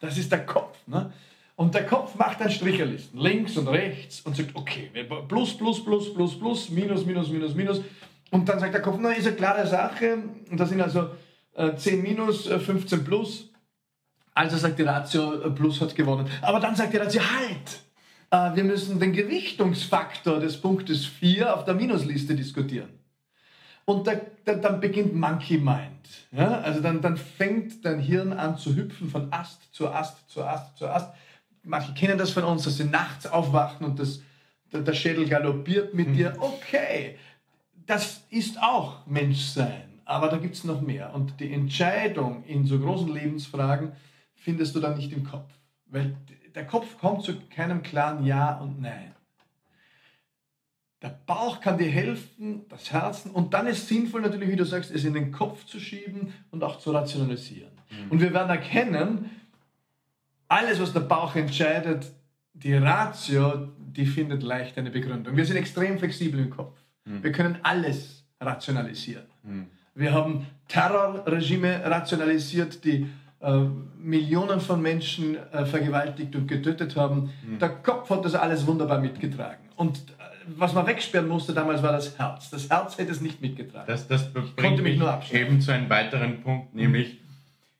Das 0.00 0.18
ist 0.18 0.32
der 0.32 0.44
Kopf. 0.44 0.78
Ne? 0.86 1.12
Und 1.56 1.74
der 1.74 1.84
Kopf 1.84 2.14
macht 2.14 2.40
dann 2.40 2.50
Stricherlisten, 2.50 3.20
links 3.20 3.56
und 3.58 3.68
rechts, 3.68 4.22
und 4.22 4.34
sagt, 4.34 4.56
okay, 4.56 4.90
plus, 5.28 5.56
plus, 5.56 5.84
plus, 5.84 6.14
plus, 6.14 6.38
plus, 6.38 6.70
minus, 6.70 7.04
minus, 7.04 7.28
minus, 7.28 7.54
minus. 7.54 7.82
Und 8.30 8.48
dann 8.48 8.58
sagt 8.58 8.72
der 8.72 8.80
Kopf, 8.80 8.96
na, 8.98 9.10
ist 9.10 9.26
eine 9.26 9.36
klare 9.36 9.66
Sache. 9.66 10.22
Und 10.50 10.58
das 10.58 10.70
sind 10.70 10.80
also 10.80 11.10
äh, 11.54 11.76
10 11.76 12.02
minus, 12.02 12.46
äh, 12.46 12.58
15 12.58 13.04
plus. 13.04 13.50
Also 14.32 14.56
sagt 14.56 14.78
die 14.78 14.84
Ratio, 14.84 15.42
äh, 15.42 15.50
plus 15.50 15.80
hat 15.80 15.94
gewonnen. 15.94 16.28
Aber 16.40 16.60
dann 16.60 16.74
sagt 16.74 16.94
die 16.94 16.96
Ratio, 16.96 17.20
halt! 17.20 17.80
Äh, 18.30 18.56
wir 18.56 18.64
müssen 18.64 18.98
den 18.98 19.12
Gewichtungsfaktor 19.12 20.40
des 20.40 20.58
Punktes 20.60 21.04
4 21.04 21.54
auf 21.54 21.64
der 21.64 21.74
Minusliste 21.74 22.34
diskutieren. 22.34 22.88
Und 23.90 24.06
da, 24.06 24.12
da, 24.44 24.54
dann 24.54 24.78
beginnt 24.78 25.16
Monkey 25.16 25.58
Mind. 25.58 26.28
Ja? 26.30 26.60
Also 26.60 26.80
dann, 26.80 27.02
dann 27.02 27.16
fängt 27.16 27.84
dein 27.84 27.98
Hirn 27.98 28.32
an 28.32 28.56
zu 28.56 28.76
hüpfen 28.76 29.10
von 29.10 29.32
Ast 29.32 29.74
zu 29.74 29.88
Ast 29.88 30.30
zu 30.30 30.44
Ast 30.44 30.78
zu 30.78 30.88
Ast. 30.88 31.12
Manche 31.64 31.92
kennen 31.94 32.16
das 32.16 32.30
von 32.30 32.44
uns, 32.44 32.62
dass 32.62 32.76
sie 32.76 32.84
nachts 32.84 33.26
aufwachen 33.26 33.84
und 33.84 33.98
das, 33.98 34.22
der 34.72 34.92
Schädel 34.92 35.28
galoppiert 35.28 35.92
mit 35.92 36.06
mhm. 36.06 36.14
dir. 36.14 36.36
Okay, 36.38 37.18
das 37.84 38.22
ist 38.30 38.62
auch 38.62 39.04
Menschsein, 39.06 40.00
aber 40.04 40.28
da 40.28 40.36
gibt 40.36 40.54
es 40.54 40.62
noch 40.62 40.80
mehr. 40.80 41.12
Und 41.12 41.40
die 41.40 41.52
Entscheidung 41.52 42.44
in 42.44 42.66
so 42.66 42.78
großen 42.78 43.12
Lebensfragen 43.12 43.90
findest 44.36 44.76
du 44.76 44.80
dann 44.80 44.98
nicht 44.98 45.12
im 45.12 45.24
Kopf. 45.24 45.52
Weil 45.86 46.16
der 46.54 46.64
Kopf 46.64 46.96
kommt 47.00 47.24
zu 47.24 47.40
keinem 47.40 47.82
klaren 47.82 48.24
Ja 48.24 48.56
und 48.58 48.80
Nein. 48.80 49.16
Der 51.02 51.18
Bauch 51.26 51.60
kann 51.60 51.78
dir 51.78 51.88
helfen, 51.88 52.66
das 52.68 52.92
Herzen. 52.92 53.30
Und 53.30 53.54
dann 53.54 53.66
ist 53.66 53.88
sinnvoll 53.88 54.20
natürlich, 54.20 54.50
wie 54.50 54.56
du 54.56 54.64
sagst, 54.64 54.90
es 54.90 55.04
in 55.04 55.14
den 55.14 55.32
Kopf 55.32 55.64
zu 55.64 55.80
schieben 55.80 56.34
und 56.50 56.62
auch 56.62 56.78
zu 56.78 56.90
rationalisieren. 56.90 57.72
Mhm. 57.90 58.10
Und 58.10 58.20
wir 58.20 58.34
werden 58.34 58.50
erkennen, 58.50 59.30
alles, 60.48 60.80
was 60.80 60.92
der 60.92 61.00
Bauch 61.00 61.36
entscheidet, 61.36 62.12
die 62.52 62.74
Ratio, 62.74 63.68
die 63.78 64.04
findet 64.04 64.42
leicht 64.42 64.76
eine 64.76 64.90
Begründung. 64.90 65.36
Wir 65.36 65.46
sind 65.46 65.56
extrem 65.56 65.98
flexibel 65.98 66.40
im 66.40 66.50
Kopf. 66.50 66.76
Mhm. 67.04 67.22
Wir 67.22 67.32
können 67.32 67.58
alles 67.62 68.24
rationalisieren. 68.40 69.24
Mhm. 69.42 69.66
Wir 69.94 70.12
haben 70.12 70.46
Terrorregime 70.68 71.82
rationalisiert, 71.84 72.84
die 72.84 73.06
äh, 73.40 73.64
Millionen 73.98 74.60
von 74.60 74.82
Menschen 74.82 75.36
äh, 75.36 75.64
vergewaltigt 75.64 76.36
und 76.36 76.46
getötet 76.46 76.96
haben. 76.96 77.32
Mhm. 77.46 77.58
Der 77.58 77.70
Kopf 77.70 78.10
hat 78.10 78.24
das 78.24 78.34
alles 78.34 78.66
wunderbar 78.66 79.00
mitgetragen. 79.00 79.68
Und 79.76 80.02
was 80.46 80.72
man 80.74 80.86
wegsperren 80.86 81.28
musste 81.28 81.52
damals 81.52 81.82
war 81.82 81.92
das 81.92 82.18
Herz. 82.18 82.50
Das 82.50 82.68
Herz 82.70 82.98
hätte 82.98 83.12
es 83.12 83.20
nicht 83.20 83.40
mitgetragen. 83.40 83.86
Das, 83.86 84.08
das 84.08 84.32
bringt 84.32 84.82
mich 84.82 84.98
nur 84.98 85.20
eben 85.32 85.60
zu 85.60 85.72
einem 85.72 85.88
weiteren 85.88 86.42
Punkt, 86.42 86.74
nämlich 86.74 87.18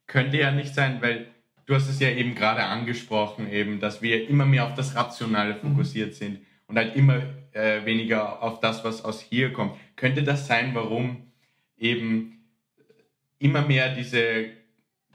könnte 0.06 0.38
ja 0.38 0.50
nicht 0.50 0.74
sein, 0.74 1.00
weil 1.00 1.26
du 1.66 1.74
hast 1.74 1.88
es 1.88 2.00
ja 2.00 2.10
eben 2.10 2.34
gerade 2.34 2.64
angesprochen, 2.64 3.50
eben, 3.50 3.80
dass 3.80 4.02
wir 4.02 4.28
immer 4.28 4.46
mehr 4.46 4.66
auf 4.66 4.74
das 4.74 4.94
Rationale 4.94 5.54
mhm. 5.54 5.70
fokussiert 5.70 6.14
sind 6.14 6.40
und 6.66 6.76
halt 6.76 6.96
immer 6.96 7.22
äh, 7.52 7.84
weniger 7.84 8.42
auf 8.42 8.60
das, 8.60 8.84
was 8.84 9.04
aus 9.04 9.20
hier 9.20 9.52
kommt. 9.52 9.74
Könnte 9.96 10.22
das 10.22 10.46
sein, 10.46 10.74
warum 10.74 11.30
eben 11.78 12.44
immer 13.38 13.62
mehr 13.62 13.94
diese 13.94 14.50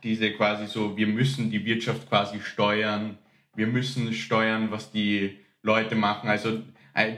diese 0.05 0.31
quasi 0.31 0.67
so, 0.67 0.95
wir 0.95 1.07
müssen 1.07 1.49
die 1.49 1.65
Wirtschaft 1.65 2.07
quasi 2.07 2.39
steuern, 2.39 3.17
wir 3.55 3.65
müssen 3.65 4.13
steuern, 4.13 4.69
was 4.69 4.91
die 4.91 5.39
Leute 5.63 5.95
machen. 5.95 6.29
Also 6.29 6.61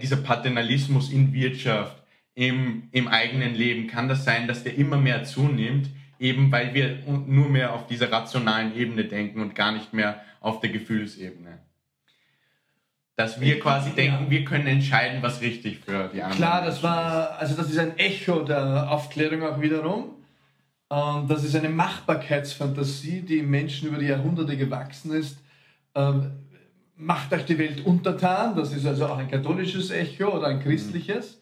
dieser 0.02 0.18
Paternalismus 0.18 1.12
in 1.12 1.34
Wirtschaft, 1.34 1.96
im, 2.34 2.90
im 2.92 3.08
eigenen 3.08 3.56
Leben, 3.56 3.88
kann 3.88 4.08
das 4.08 4.24
sein, 4.24 4.48
dass 4.48 4.64
der 4.64 4.76
immer 4.76 4.98
mehr 4.98 5.24
zunimmt, 5.24 5.90
eben 6.20 6.52
weil 6.52 6.74
wir 6.74 7.00
nur 7.06 7.50
mehr 7.50 7.74
auf 7.74 7.88
dieser 7.88 8.12
rationalen 8.12 8.76
Ebene 8.76 9.06
denken 9.06 9.42
und 9.42 9.56
gar 9.56 9.72
nicht 9.72 9.94
mehr 9.94 10.22
auf 10.40 10.60
der 10.60 10.70
Gefühlsebene. 10.70 11.60
Dass 13.16 13.42
wir 13.42 13.60
quasi 13.60 13.92
denken, 13.92 14.30
wir 14.30 14.46
können 14.46 14.68
entscheiden, 14.68 15.24
was 15.24 15.42
richtig 15.42 15.80
für 15.80 16.12
die 16.14 16.22
anderen 16.22 16.38
Klar, 16.38 16.64
das 16.64 16.84
war, 16.84 17.38
also 17.40 17.56
das 17.56 17.72
ist 17.72 17.80
ein 17.80 17.98
Echo 17.98 18.44
der 18.44 18.92
Aufklärung 18.92 19.42
auch 19.42 19.60
wiederum. 19.60 20.18
Ähm, 20.92 21.28
das 21.28 21.44
ist 21.44 21.56
eine 21.56 21.70
Machbarkeitsfantasie, 21.70 23.22
die 23.22 23.40
im 23.40 23.50
Menschen 23.50 23.90
über 23.90 23.98
die 23.98 24.06
Jahrhunderte 24.06 24.56
gewachsen 24.56 25.12
ist. 25.14 25.40
Ähm, 26.98 27.06
macht 27.06 27.34
euch 27.34 27.46
die 27.46 27.58
Welt 27.58 27.86
untertan, 27.86 28.56
das 28.56 28.74
ist 28.74 28.86
also 28.86 29.06
auch 29.06 29.18
ein 29.18 29.30
katholisches 29.30 29.92
Echo 29.92 30.30
oder 30.38 30.48
ein 30.48 30.62
christliches. 30.62 31.42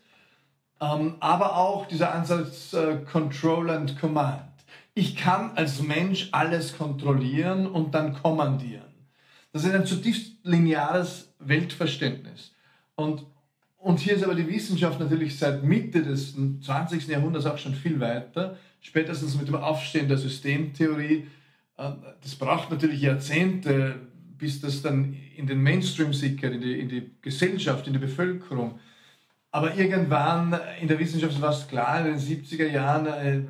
Ähm, 0.81 1.15
aber 1.19 1.55
auch 1.55 1.87
dieser 1.87 2.13
Ansatz 2.13 2.73
äh, 2.73 2.97
Control 3.09 3.69
and 3.69 3.97
Command. 3.99 4.41
Ich 4.93 5.15
kann 5.15 5.51
als 5.55 5.81
Mensch 5.81 6.29
alles 6.31 6.77
kontrollieren 6.77 7.67
und 7.67 7.95
dann 7.95 8.13
kommandieren. 8.13 8.83
Das 9.51 9.63
ist 9.63 9.73
ein 9.73 9.85
zutiefst 9.85 10.33
lineares 10.43 11.33
Weltverständnis. 11.39 12.53
Und, 12.95 13.25
und 13.77 13.99
hier 13.99 14.15
ist 14.15 14.23
aber 14.23 14.35
die 14.35 14.47
Wissenschaft 14.47 14.99
natürlich 14.99 15.37
seit 15.37 15.63
Mitte 15.63 16.03
des 16.03 16.35
20. 16.61 17.07
Jahrhunderts 17.07 17.45
auch 17.45 17.57
schon 17.57 17.73
viel 17.73 17.99
weiter 17.99 18.57
spätestens 18.81 19.35
mit 19.35 19.47
dem 19.47 19.55
Aufstehen 19.55 20.07
der 20.07 20.17
Systemtheorie. 20.17 21.27
Äh, 21.77 21.91
das 22.21 22.35
braucht 22.35 22.69
natürlich 22.69 23.01
Jahrzehnte, 23.01 23.95
bis 24.45 24.61
das 24.61 24.83
dann 24.83 25.17
in 25.35 25.47
den 25.47 25.59
Mainstream 25.59 26.13
sickert, 26.13 26.53
in 26.53 26.61
die, 26.61 26.79
in 26.79 26.87
die 26.87 27.09
Gesellschaft, 27.19 27.87
in 27.87 27.93
die 27.93 27.99
Bevölkerung. 27.99 28.79
Aber 29.49 29.75
irgendwann 29.75 30.55
in 30.79 30.87
der 30.87 30.99
Wissenschaft 30.99 31.41
war 31.41 31.49
es 31.49 31.67
klar, 31.67 32.05
in 32.05 32.13
den 32.13 32.19
70er 32.19 32.67
Jahren, 32.67 33.07
äh, 33.07 33.41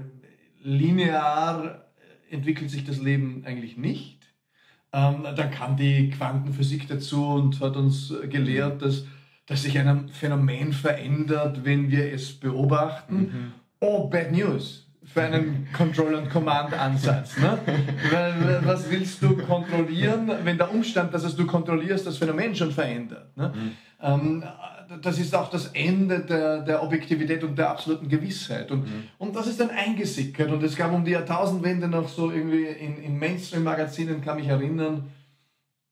linear 0.64 1.86
entwickelt 2.30 2.70
sich 2.70 2.86
das 2.86 3.02
Leben 3.02 3.44
eigentlich 3.46 3.76
nicht. 3.76 4.20
Ähm, 4.94 5.24
dann 5.36 5.52
kam 5.52 5.76
die 5.76 6.12
Quantenphysik 6.12 6.88
dazu 6.88 7.26
und 7.26 7.60
hat 7.60 7.76
uns 7.76 8.14
gelehrt, 8.30 8.82
dass, 8.82 9.06
dass 9.48 9.64
sich 9.64 9.78
ein 9.78 10.08
Phänomen 10.08 10.72
verändert, 10.72 11.66
wenn 11.66 11.92
wir 11.92 12.10
es 12.14 12.40
beobachten. 12.40 13.18
Mhm. 13.18 13.54
Oh, 13.82 14.08
bad 14.08 14.32
news 14.32 14.85
für 15.06 15.22
einen 15.22 15.68
Control- 15.72 16.16
and 16.16 16.30
Command-Ansatz. 16.30 17.38
Ne? 17.38 17.58
Weil, 18.12 18.62
was 18.66 18.90
willst 18.90 19.22
du 19.22 19.38
kontrollieren, 19.38 20.32
wenn 20.44 20.58
der 20.58 20.74
Umstand, 20.74 21.14
dass 21.14 21.24
es 21.24 21.36
du 21.36 21.46
kontrollierst, 21.46 22.06
das 22.08 22.18
Phänomen 22.18 22.56
schon 22.56 22.72
verändert? 22.72 23.36
Ne? 23.38 23.54
Mhm. 23.56 23.72
Ähm, 24.02 24.44
das 25.02 25.20
ist 25.20 25.34
auch 25.36 25.50
das 25.50 25.68
Ende 25.68 26.20
der, 26.20 26.62
der 26.62 26.84
Objektivität 26.84 27.44
und 27.44 27.58
der 27.58 27.70
absoluten 27.70 28.08
Gewissheit. 28.08 28.72
Und, 28.72 28.86
mhm. 28.86 29.04
und 29.18 29.36
das 29.36 29.48
ist 29.48 29.60
dann 29.60 29.70
eingesickert. 29.70 30.52
Und 30.52 30.64
es 30.64 30.76
gab 30.76 30.94
um 30.94 31.06
die 31.06 31.12
Jahrtausendwende 31.12 31.88
noch 31.88 32.08
so 32.08 32.32
irgendwie 32.32 32.66
in, 32.66 32.98
in 32.98 33.18
Mainstream-Magazinen, 33.18 34.22
kann 34.22 34.38
mich 34.38 34.48
erinnern, 34.48 35.12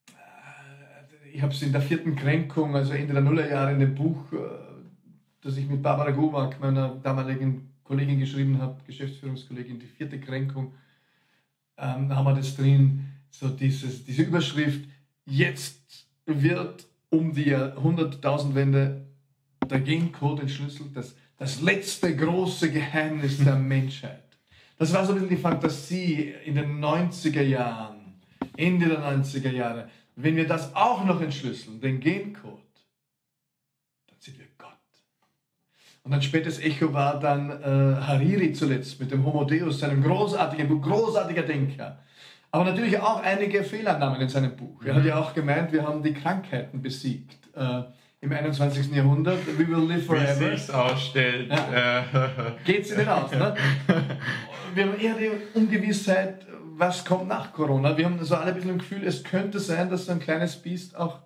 äh, 0.10 1.30
ich 1.36 1.42
habe 1.42 1.54
es 1.54 1.62
in 1.62 1.72
der 1.72 1.82
vierten 1.82 2.16
Kränkung, 2.16 2.76
also 2.76 2.94
Ende 2.94 3.14
der 3.14 3.24
Nullerjahre 3.24 3.74
in 3.74 3.80
dem 3.80 3.96
Buch, 3.96 4.32
äh, 4.34 4.38
das 5.42 5.58
ich 5.58 5.68
mit 5.68 5.82
Barbara 5.82 6.12
Gumak, 6.12 6.60
meiner 6.60 6.96
damaligen 7.04 7.73
Kollegin 7.84 8.20
geschrieben 8.20 8.60
habe, 8.60 8.82
Geschäftsführungskollegin, 8.86 9.80
die 9.80 9.88
vierte 9.88 10.20
Kränkung, 10.20 10.74
ähm, 11.78 12.10
da 12.10 12.16
haben 12.16 12.26
wir 12.26 12.36
das 12.36 12.56
drin, 12.56 13.06
so 13.30 13.50
dieses, 13.50 14.06
diese 14.06 14.24
Überschrift, 14.24 14.88
jetzt 15.26 16.08
wird 16.26 16.86
um 17.10 17.34
die 17.34 17.50
Jahrhunderttausendwende 17.50 19.06
der 19.70 19.80
Gencode 19.80 20.42
entschlüsselt, 20.42 20.96
das, 20.96 21.16
das 21.38 21.62
letzte 21.62 22.16
große 22.16 22.72
Geheimnis 22.72 23.44
der 23.44 23.56
Menschheit. 23.76 24.24
Das 24.78 24.94
war 24.94 25.06
so 25.06 25.14
ein 25.14 25.20
bisschen 25.20 25.36
die 25.36 25.42
Fantasie 25.42 26.34
in 26.46 26.56
den 26.56 26.80
90er 26.80 27.42
Jahren, 27.42 28.20
Ende 28.58 28.88
der 28.88 29.00
90er 29.00 29.52
Jahre. 29.52 29.90
Wenn 30.16 30.36
wir 30.36 30.48
das 30.48 30.76
auch 30.76 31.06
noch 31.06 31.22
entschlüsseln, 31.22 31.80
den 31.80 32.00
Gencode, 32.00 32.63
Und 36.04 36.14
ein 36.14 36.22
spätes 36.22 36.60
Echo 36.60 36.94
war 36.94 37.20
dann 37.20 37.50
äh, 37.50 38.02
Hariri 38.02 38.52
zuletzt 38.52 39.00
mit 39.00 39.12
dem 39.12 39.26
Homo 39.26 39.46
Deus, 39.46 39.80
seinem 39.80 40.04
großartigen 40.04 40.68
Buch, 40.68 40.82
großartiger 40.82 41.44
Denker. 41.44 42.00
Aber 42.52 42.66
natürlich 42.66 43.00
auch 43.00 43.24
einige 43.24 43.64
Fehlannahmen 43.64 44.20
in 44.22 44.30
seinem 44.30 44.56
Buch. 44.56 44.84
Er 44.84 44.96
hat 44.96 45.06
ja 45.06 45.18
auch 45.18 45.34
gemeint, 45.34 45.72
wir 45.72 45.88
haben 45.88 46.04
die 46.04 46.14
Krankheiten 46.14 46.82
besiegt 46.82 47.38
äh, 47.56 47.84
im 48.20 48.32
21. 48.32 48.94
Jahrhundert. 48.94 49.40
We 49.58 49.68
will 49.68 49.88
live 49.88 50.06
forever. 50.06 50.40
Wie 50.40 50.58
sich's 50.58 50.70
ausstellt. 50.70 51.50
Ja. 51.50 52.04
Geht's 52.66 52.96
nicht 52.96 53.08
aus, 53.08 53.32
ne? 53.32 53.56
Wir 54.76 54.86
haben 54.86 55.00
eher 55.00 55.14
die 55.16 55.30
Ungewissheit, 55.54 56.48
was 56.76 57.06
kommt 57.06 57.28
nach 57.28 57.54
Corona. 57.54 57.96
Wir 57.96 58.06
haben 58.06 58.24
so 58.24 58.36
alle 58.36 58.48
ein 58.48 58.56
bisschen 58.56 58.72
ein 58.72 58.78
Gefühl, 58.80 59.04
es 59.06 59.24
könnte 59.24 59.60
sein, 59.60 59.90
dass 59.90 60.08
so 60.08 60.12
ein 60.12 60.20
kleines 60.20 60.56
Biest 60.56 60.96
auch 60.96 61.20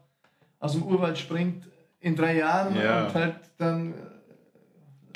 aus 0.60 0.74
dem 0.74 0.84
Urwald 0.84 1.18
springt 1.18 1.66
in 2.02 2.16
drei 2.16 2.38
Jahren 2.38 2.76
ja. 2.76 3.06
und 3.06 3.14
halt 3.14 3.36
dann 3.58 3.94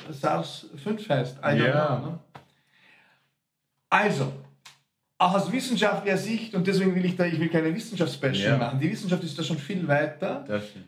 SARS 0.09 0.67
5 0.83 1.07
heißt. 1.09 1.37
I 1.43 1.55
Ja. 1.57 1.97
know, 1.97 2.05
ne? 2.11 2.19
Also, 3.89 4.31
auch 5.17 5.35
aus 5.35 5.51
wissenschaftlicher 5.51 6.17
Sicht, 6.17 6.55
und 6.55 6.65
deswegen 6.65 6.95
will 6.95 7.05
ich 7.05 7.15
da, 7.15 7.25
ich 7.25 7.39
will 7.39 7.49
keine 7.49 7.73
Wissenschaftsbashing 7.75 8.45
Ja. 8.51 8.57
machen. 8.57 8.79
Die 8.79 8.91
Wissenschaft 8.91 9.23
ist 9.23 9.37
da 9.37 9.43
schon 9.43 9.57
viel 9.57 9.87
weiter. 9.87 10.43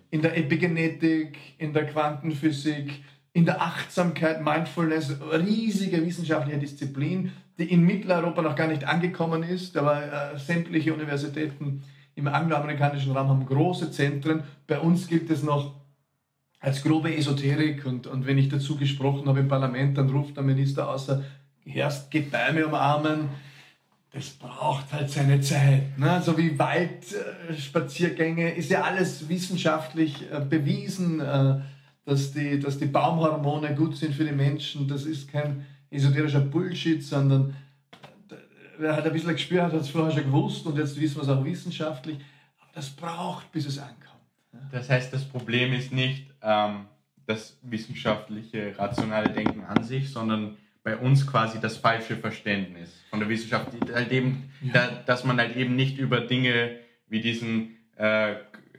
In 0.09 0.21
der 0.21 0.37
Epigenetik, 0.37 1.37
in 1.57 1.73
der 1.73 1.85
Quantenphysik, 1.85 3.03
in 3.33 3.45
der 3.45 3.61
Achtsamkeit, 3.61 4.43
Mindfulness, 4.43 5.15
riesige 5.31 6.03
wissenschaftliche 6.05 6.59
Disziplin, 6.59 7.31
die 7.57 7.71
in 7.71 7.81
Mitteleuropa 7.83 8.41
noch 8.41 8.55
gar 8.55 8.67
nicht 8.67 8.83
angekommen 8.85 9.43
ist, 9.43 9.75
aber 9.77 10.33
äh, 10.33 10.39
sämtliche 10.39 10.93
Universitäten 10.93 11.83
im 12.15 12.27
angloamerikanischen 12.27 13.11
Raum 13.11 13.27
haben 13.29 13.45
große 13.45 13.91
Zentren. 13.91 14.43
Bei 14.67 14.79
uns 14.79 15.07
gilt 15.07 15.29
es 15.29 15.43
noch 15.43 15.75
als 16.63 16.81
grobe 16.81 17.13
Esoterik 17.15 17.85
und, 17.85 18.07
und 18.07 18.25
wenn 18.25 18.37
ich 18.37 18.47
dazu 18.47 18.77
gesprochen 18.77 19.27
habe 19.27 19.41
im 19.41 19.49
Parlament, 19.49 19.97
dann 19.97 20.09
ruft 20.09 20.37
der 20.37 20.45
Minister 20.45 20.89
außer, 20.89 21.21
erst 21.65 22.09
geht 22.09 22.31
Bäume 22.31 22.65
umarmen. 22.65 23.27
Das 24.13 24.29
braucht 24.29 24.93
halt 24.93 25.09
seine 25.09 25.41
Zeit. 25.41 25.97
Ne? 25.99 26.21
So 26.23 26.37
wie 26.37 26.57
Waldspaziergänge 26.57 28.53
ist 28.53 28.71
ja 28.71 28.83
alles 28.83 29.27
wissenschaftlich 29.27 30.31
äh, 30.31 30.39
bewiesen, 30.39 31.19
äh, 31.19 31.59
dass, 32.05 32.31
die, 32.31 32.57
dass 32.61 32.77
die 32.77 32.85
Baumhormone 32.85 33.75
gut 33.75 33.97
sind 33.97 34.15
für 34.15 34.23
die 34.23 34.31
Menschen. 34.31 34.87
Das 34.87 35.03
ist 35.03 35.29
kein 35.29 35.65
esoterischer 35.89 36.39
Bullshit, 36.39 37.03
sondern 37.03 37.57
äh, 38.29 38.35
wer 38.77 38.95
halt 38.95 39.05
ein 39.05 39.11
bisschen 39.11 39.33
gespürt 39.33 39.63
hat, 39.63 39.73
hat 39.73 39.81
es 39.81 39.89
vorher 39.89 40.13
schon 40.13 40.23
gewusst 40.23 40.65
und 40.65 40.77
jetzt 40.77 40.97
wissen 40.97 41.17
wir 41.17 41.23
es 41.23 41.29
auch 41.29 41.43
wissenschaftlich. 41.43 42.19
Aber 42.61 42.71
das 42.73 42.89
braucht, 42.89 43.51
bis 43.51 43.65
es 43.65 43.79
ankommt. 43.79 43.99
Das 44.71 44.89
heißt, 44.89 45.11
das 45.11 45.25
Problem 45.25 45.73
ist 45.73 45.91
nicht 45.91 46.32
ähm, 46.43 46.85
das 47.25 47.57
wissenschaftliche, 47.61 48.77
rationale 48.77 49.29
Denken 49.29 49.63
an 49.63 49.83
sich, 49.83 50.11
sondern 50.11 50.57
bei 50.83 50.97
uns 50.97 51.25
quasi 51.25 51.59
das 51.61 51.77
falsche 51.77 52.17
Verständnis 52.17 53.01
von 53.09 53.19
der 53.19 53.29
Wissenschaft. 53.29 53.69
Halt 53.93 54.11
eben, 54.11 54.51
da, 54.73 54.89
dass 55.05 55.23
man 55.23 55.37
halt 55.37 55.55
eben 55.55 55.75
nicht 55.75 55.97
über 55.97 56.21
Dinge 56.21 56.77
wie 57.07 57.21
diesen 57.21 57.77
äh, 57.97 58.33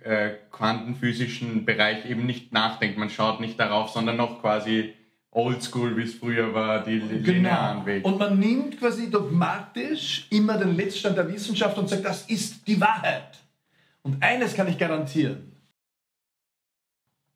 äh, 0.05 0.35
quantenphysischen 0.51 1.65
Bereich 1.65 2.05
eben 2.05 2.27
nicht 2.27 2.53
nachdenkt. 2.53 2.99
Man 2.99 3.09
schaut 3.09 3.41
nicht 3.41 3.59
darauf, 3.59 3.89
sondern 3.91 4.17
noch 4.17 4.43
quasi 4.43 4.93
oldschool, 5.31 5.97
wie 5.97 6.03
es 6.03 6.15
früher 6.15 6.55
war, 6.55 6.85
die 6.85 6.99
linearen 6.99 7.87
Wege. 7.87 8.03
Genau. 8.03 8.13
Und 8.13 8.19
man 8.19 8.39
nimmt 8.39 8.79
quasi 8.79 9.11
dogmatisch 9.11 10.27
immer 10.31 10.59
den 10.59 10.77
Letztstand 10.77 11.17
der 11.17 11.33
Wissenschaft 11.33 11.77
und 11.79 11.89
sagt, 11.89 12.05
das 12.05 12.27
ist 12.27 12.67
die 12.69 12.81
Wahrheit. 12.81 13.39
Und 14.03 14.23
eines 14.23 14.55
kann 14.55 14.69
ich 14.69 14.79
garantieren, 14.79 15.54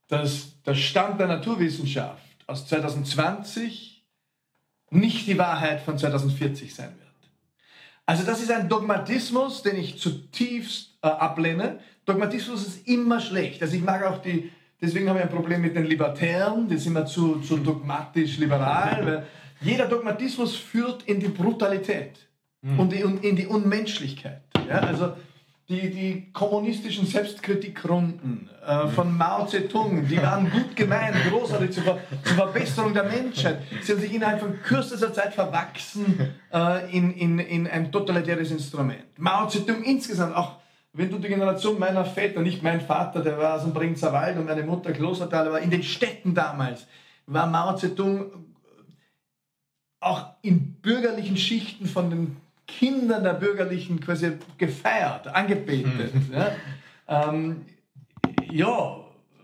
dass 0.09 0.63
der 0.63 0.75
Stand 0.75 1.21
der 1.21 1.29
Naturwissenschaft 1.29 2.23
aus 2.47 2.67
2020 2.67 4.05
nicht 4.91 5.27
die 5.27 5.39
Wahrheit 5.39 5.83
von 5.83 5.99
2040 5.99 6.75
sein 6.75 6.89
wird. 6.99 7.09
Also 8.07 8.25
das 8.25 8.41
ist 8.41 8.51
ein 8.51 8.71
Dogmatismus, 8.71 9.63
den 9.63 9.77
ich 9.77 9.99
zutiefst 9.99 10.97
äh, 11.03 11.09
ablehne. 11.09 11.79
Dogmatismus 12.07 12.67
ist 12.67 12.89
immer 12.89 13.21
schlecht. 13.21 13.61
Also 13.63 13.77
ich 13.77 13.83
mag 13.83 14.03
auch 14.03 14.23
die, 14.23 14.51
deswegen 14.81 15.11
habe 15.11 15.19
ich 15.19 15.27
ein 15.27 15.31
Problem 15.31 15.61
mit 15.61 15.77
den 15.77 15.85
Libertären, 15.85 16.69
die 16.69 16.79
sind 16.79 16.93
immer 16.93 17.05
zu, 17.05 17.41
zu 17.41 17.59
dogmatisch 17.59 18.39
liberal, 18.39 19.05
weil 19.05 19.27
jeder 19.61 19.87
Dogmatismus 19.87 20.57
führt 20.57 21.03
in 21.03 21.21
die 21.21 21.29
Brutalität 21.29 22.29
und, 22.63 22.93
die, 22.93 23.05
und 23.05 23.23
in 23.23 23.37
die 23.37 23.47
Unmenschlichkeit. 23.47 24.43
Ja? 24.69 24.81
Also 24.81 25.13
die, 25.69 25.91
die 25.91 26.33
kommunistischen 26.33 27.07
Selbstkritikrunden 27.07 28.49
äh, 28.67 28.89
von 28.89 29.15
Mao 29.17 29.47
Zedong, 29.47 30.07
die 30.09 30.17
waren 30.17 30.51
gut 30.51 30.75
gemeint, 30.75 31.15
großartig 31.29 31.73
zur, 31.73 31.83
Ver 31.83 31.99
zur 32.25 32.37
Verbesserung 32.37 32.95
der 32.95 33.05
Menschheit. 33.05 33.61
Sie 33.83 33.93
haben 33.93 34.01
sich 34.01 34.15
innerhalb 34.15 34.41
von 34.41 34.63
kürzester 34.63 35.13
Zeit 35.13 35.35
verwachsen 35.35 36.35
äh, 36.53 36.97
in, 36.97 37.13
in, 37.13 37.39
in 37.39 37.67
ein 37.67 37.93
totalitäres 37.93 38.51
Instrument. 38.51 39.05
Mao 39.19 39.47
Zedong 39.47 39.83
insgesamt, 39.83 40.35
auch 40.35 40.57
wenn 40.95 41.11
du 41.11 41.19
die 41.19 41.29
Generation 41.29 41.79
meiner 41.79 42.07
Väter, 42.07 42.41
nicht 42.41 42.63
mein 42.63 42.81
Vater, 42.81 43.23
der 43.23 43.37
war 43.37 43.57
aus 43.57 43.63
dem 43.63 43.75
Brinzer 43.75 44.11
Wald 44.15 44.39
und 44.39 44.47
meine 44.47 44.63
Mutter 44.63 44.93
Klostertal, 44.93 45.49
aber 45.49 45.61
in 45.61 45.71
den 45.71 45.83
Städten 45.83 46.35
damals 46.35 46.87
war 47.27 47.47
Mao 47.47 47.77
Zedong 47.77 48.31
auch 50.01 50.29
in 50.41 50.81
bürgerlichen 50.81 51.37
Schichten 51.37 51.87
von 51.87 52.09
den 52.09 52.37
Kindern 52.79 53.25
der 53.25 53.35
Bürgerlichen 53.35 54.01
quasi 54.01 54.33
gefeiert, 54.57 55.27
angebetet. 55.27 56.13
Ja. 56.33 56.53
Ähm, 57.09 57.63
ja, 58.53 58.99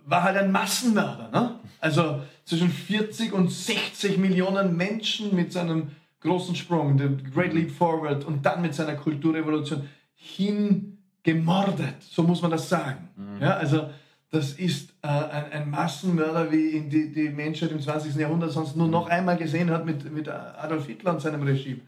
war 0.07 0.23
halt 0.23 0.37
ein 0.37 0.53
Massenmörder. 0.53 1.31
Ne? 1.33 1.57
Also 1.81 2.21
zwischen 2.45 2.71
40 2.71 3.33
und 3.33 3.51
60 3.51 4.19
Millionen 4.19 4.77
Menschen 4.77 5.35
mit 5.35 5.53
seinem 5.53 5.91
großen 6.21 6.55
Sprung, 6.55 6.97
dem 6.97 7.19
Great 7.33 7.53
Leap 7.53 7.73
Forward 7.73 8.25
und 8.25 8.47
dann 8.47 8.63
mit 8.63 8.75
seiner 8.75 8.95
Kulturrevolution 8.95 9.89
hingemordet, 10.15 11.97
so 12.01 12.23
muss 12.23 12.41
man 12.41 12.53
das 12.53 12.69
sagen. 12.69 13.09
Ja, 13.41 13.57
also 13.57 13.91
das 14.31 14.53
ist 14.53 14.91
äh, 15.03 15.09
ein, 15.09 15.53
ein 15.53 15.71
Massenmörder, 15.71 16.51
wie 16.51 16.71
ihn 16.71 16.89
die, 16.89 17.13
die 17.13 17.29
Menschheit 17.29 17.73
im 17.73 17.81
20. 17.81 18.15
Jahrhundert 18.15 18.53
sonst 18.53 18.77
nur 18.77 18.89
noch 18.89 19.09
einmal 19.09 19.37
gesehen 19.37 19.71
hat 19.71 19.85
mit, 19.85 20.11
mit 20.13 20.29
Adolf 20.29 20.87
Hitler 20.87 21.13
und 21.13 21.21
seinem 21.21 21.43
Regime. 21.43 21.81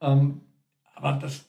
Ähm, 0.00 0.40
aber 0.94 1.12
das, 1.14 1.44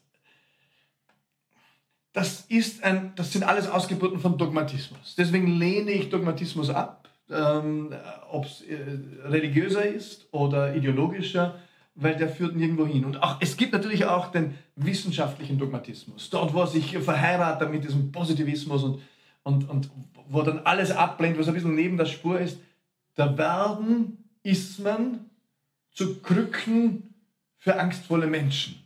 das, 2.14 2.42
ist 2.48 2.84
ein, 2.84 3.14
das 3.16 3.32
sind 3.32 3.44
alles 3.44 3.68
Ausgeburten 3.68 4.20
von 4.20 4.38
Dogmatismus. 4.38 5.16
Deswegen 5.16 5.48
lehne 5.48 5.92
ich 5.92 6.10
Dogmatismus 6.10 6.70
ab, 6.70 7.10
ähm, 7.30 7.94
ob 8.30 8.46
es 8.46 8.62
äh, 8.62 8.78
religiöser 9.24 9.86
ist 9.86 10.28
oder 10.32 10.76
ideologischer, 10.76 11.60
weil 11.96 12.16
der 12.16 12.30
führt 12.30 12.56
nirgendwo 12.56 12.86
hin. 12.86 13.06
Und 13.06 13.22
auch, 13.24 13.38
es 13.40 13.56
gibt 13.56 13.74
natürlich 13.74 14.06
auch 14.06 14.32
den 14.32 14.56
wissenschaftlichen 14.76 15.58
Dogmatismus. 15.58 16.30
Dort, 16.30 16.54
wo 16.54 16.66
sich 16.66 16.98
verheiratet 16.98 17.72
mit 17.72 17.84
diesem 17.84 18.12
Positivismus 18.12 18.84
und, 18.84 19.02
und, 19.44 19.70
und 19.70 19.90
wo 20.28 20.42
dann 20.42 20.60
alles 20.60 20.92
ablehnt, 20.92 21.38
was 21.38 21.48
ein 21.48 21.54
bisschen 21.54 21.76
neben 21.76 21.98
der 21.98 22.06
Spur 22.06 22.40
ist, 22.40 22.60
da 23.16 23.38
werden 23.38 24.30
Ismen 24.44 25.30
zu 25.92 26.20
Krücken 26.22 27.14
für 27.58 27.80
angstvolle 27.80 28.28
Menschen 28.28 28.85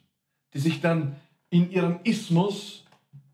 die 0.54 0.60
sich 0.60 0.82
dann 0.82 1.16
in 1.50 1.72
ihrem 1.72 2.00
Ismus 2.04 2.86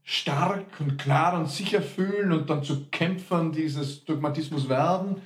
stark 0.04 0.80
und 0.80 0.97
klar 0.97 1.38
und 1.39 1.49
sicher 1.49 1.82
fühlen 1.82 2.32
und 2.32 2.49
dann 2.49 2.63
zu 2.63 2.86
Kämpfern 2.89 3.51
dieses 3.51 4.06
Dogmatismus 4.06 4.69
werden 4.69 5.17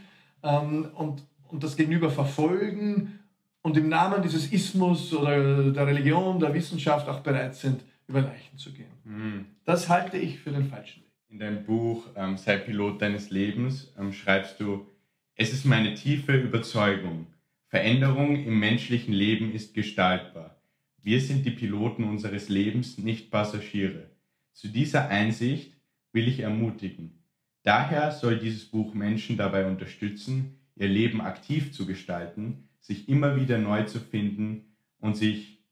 ähm, 0.41 0.89
und, 0.95 1.23
und 1.49 1.63
das 1.63 1.75
Gegenüber 1.75 2.09
verfolgen 2.09 3.19
und 3.61 3.75
im 3.77 3.89
Namen 3.89 4.21
dieses 4.21 4.51
Ismus 4.51 5.13
oder 5.13 5.71
der 5.71 5.85
Religion, 5.85 6.39
der 6.39 6.53
Wissenschaft 6.53 7.07
auch 7.09 7.19
bereit 7.19 7.55
sind, 7.55 7.81
über 8.07 8.21
Leichen 8.21 8.57
zu 8.57 8.71
gehen. 8.71 8.91
Mhm. 9.03 9.45
Das 9.65 9.89
halte 9.89 10.17
ich 10.17 10.39
für 10.39 10.51
den 10.51 10.65
falschen 10.65 11.01
Weg. 11.01 11.09
In 11.29 11.39
deinem 11.39 11.63
Buch 11.65 12.07
ähm, 12.15 12.37
Sei 12.37 12.57
Pilot 12.57 13.01
deines 13.01 13.29
Lebens 13.29 13.93
ähm, 13.99 14.13
schreibst 14.13 14.59
du, 14.59 14.87
es 15.35 15.53
ist 15.53 15.65
meine 15.65 15.93
tiefe 15.93 16.35
Überzeugung, 16.35 17.27
Veränderung 17.67 18.35
im 18.35 18.59
menschlichen 18.59 19.13
Leben 19.13 19.53
ist 19.53 19.73
gestaltbar. 19.73 20.58
Wir 21.01 21.21
sind 21.21 21.45
die 21.45 21.51
Piloten 21.51 22.03
unseres 22.03 22.49
Lebens, 22.49 22.97
nicht 22.97 23.31
Passagiere. 23.31 24.09
Zu 24.53 24.67
dieser 24.67 25.09
Einsicht 25.09 25.73
will 26.11 26.27
ich 26.27 26.41
ermutigen. 26.41 27.23
Daher 27.63 28.11
soll 28.11 28.37
dieses 28.39 28.65
Buch 28.65 28.93
Menschen 28.93 29.37
dabei 29.37 29.65
unterstützen, 29.67 30.59
ihr 30.75 30.87
Leben 30.87 31.21
aktiv 31.21 31.71
zu 31.71 31.85
gestalten, 31.85 32.69
sich 32.79 33.07
immer 33.07 33.35
wieder 33.35 33.57
neu 33.57 33.83
zu 33.83 33.99
finden 33.99 34.75
und 34.99 35.15
sich 35.15 35.63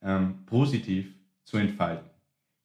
ähm, 0.00 0.44
positiv 0.46 1.14
zu 1.44 1.56
entfalten. 1.58 2.08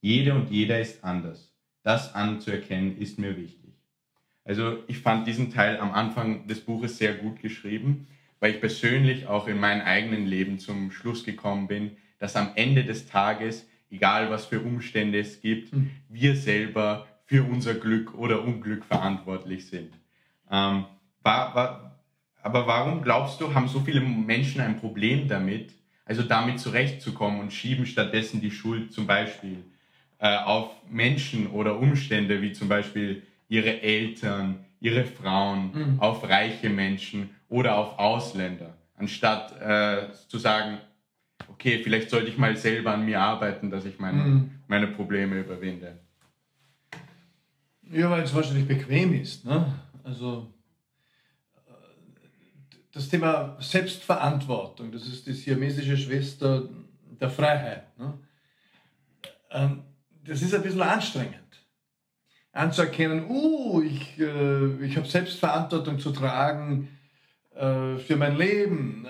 Jede 0.01 0.33
und 0.33 0.49
jeder 0.51 0.79
ist 0.79 1.03
anders. 1.03 1.53
Das 1.83 2.13
anzuerkennen 2.15 2.97
ist 2.97 3.19
mir 3.19 3.35
wichtig. 3.37 3.73
Also 4.43 4.83
ich 4.87 4.99
fand 4.99 5.27
diesen 5.27 5.51
Teil 5.51 5.79
am 5.79 5.91
Anfang 5.91 6.47
des 6.47 6.61
Buches 6.61 6.97
sehr 6.97 7.15
gut 7.15 7.41
geschrieben, 7.41 8.07
weil 8.39 8.53
ich 8.53 8.59
persönlich 8.59 9.27
auch 9.27 9.47
in 9.47 9.59
meinem 9.59 9.81
eigenen 9.81 10.25
Leben 10.25 10.59
zum 10.59 10.91
Schluss 10.91 11.23
gekommen 11.23 11.67
bin, 11.67 11.97
dass 12.19 12.35
am 12.35 12.51
Ende 12.55 12.83
des 12.83 13.05
Tages, 13.07 13.67
egal 13.89 14.29
was 14.29 14.45
für 14.45 14.59
Umstände 14.59 15.19
es 15.19 15.41
gibt, 15.41 15.73
Mhm. 15.73 15.91
wir 16.09 16.35
selber 16.35 17.07
für 17.25 17.43
unser 17.43 17.73
Glück 17.73 18.13
oder 18.15 18.43
Unglück 18.43 18.85
verantwortlich 18.85 19.67
sind. 19.67 19.93
Ähm, 20.49 20.85
war, 21.21 21.55
war, 21.55 21.99
aber 22.41 22.65
warum 22.67 23.01
glaubst 23.01 23.41
du, 23.41 23.53
haben 23.53 23.67
so 23.67 23.81
viele 23.81 23.99
Menschen 23.99 24.61
ein 24.61 24.77
Problem 24.79 25.27
damit, 25.27 25.73
also 26.05 26.23
damit 26.23 26.59
zurechtzukommen 26.59 27.41
und 27.41 27.51
schieben 27.51 27.85
stattdessen 27.85 28.39
die 28.39 28.51
Schuld 28.51 28.93
zum 28.93 29.05
Beispiel 29.07 29.57
äh, 30.19 30.37
auf 30.37 30.71
Menschen 30.89 31.47
oder 31.47 31.77
Umstände 31.77 32.41
wie 32.41 32.53
zum 32.53 32.69
Beispiel 32.69 33.23
ihre 33.49 33.81
Eltern, 33.81 34.63
ihre 34.79 35.03
Frauen, 35.03 35.71
Mhm. 35.73 35.99
auf 35.99 36.23
reiche 36.27 36.69
Menschen 36.69 37.29
oder 37.49 37.77
auf 37.77 37.99
Ausländer, 37.99 38.73
anstatt 38.95 39.59
äh, 39.61 40.13
zu 40.29 40.37
sagen, 40.37 40.77
okay, 41.49 41.81
vielleicht 41.83 42.09
sollte 42.09 42.29
ich 42.29 42.37
mal 42.37 42.55
selber 42.57 42.93
an 42.93 43.05
mir 43.05 43.19
arbeiten, 43.19 43.69
dass 43.69 43.85
ich 43.85 43.99
meine, 43.99 44.23
Mhm. 44.23 44.51
meine 44.67 44.87
Probleme 44.87 45.39
überwinde. 45.39 45.99
Ja, 47.89 48.09
weil 48.09 48.23
es 48.23 48.33
wahrscheinlich 48.33 48.67
bequem 48.67 49.13
ist. 49.13 49.45
Ne? 49.45 49.73
Also, 50.03 50.51
äh, 51.67 51.71
das 52.91 53.07
Thema 53.07 53.57
Selbstverantwortung, 53.59 54.91
das 54.91 55.07
ist 55.07 55.25
die 55.25 55.33
siamesische 55.33 55.97
Schwester 55.97 56.67
der 57.19 57.29
Freiheit. 57.29 57.97
Ne? 57.97 58.13
Ähm, 59.51 59.83
das 60.25 60.41
ist 60.41 60.53
ein 60.53 60.61
bisschen 60.63 60.81
anstrengend. 60.81 61.35
Anzuerkennen, 62.51 63.25
uh, 63.29 63.81
ich, 63.81 64.19
äh, 64.19 64.83
ich 64.83 64.97
habe 64.97 65.07
Selbstverantwortung 65.07 65.99
zu 65.99 66.11
tragen 66.11 66.89
äh, 67.55 67.97
für 67.97 68.15
mein 68.17 68.35
Leben, 68.35 69.05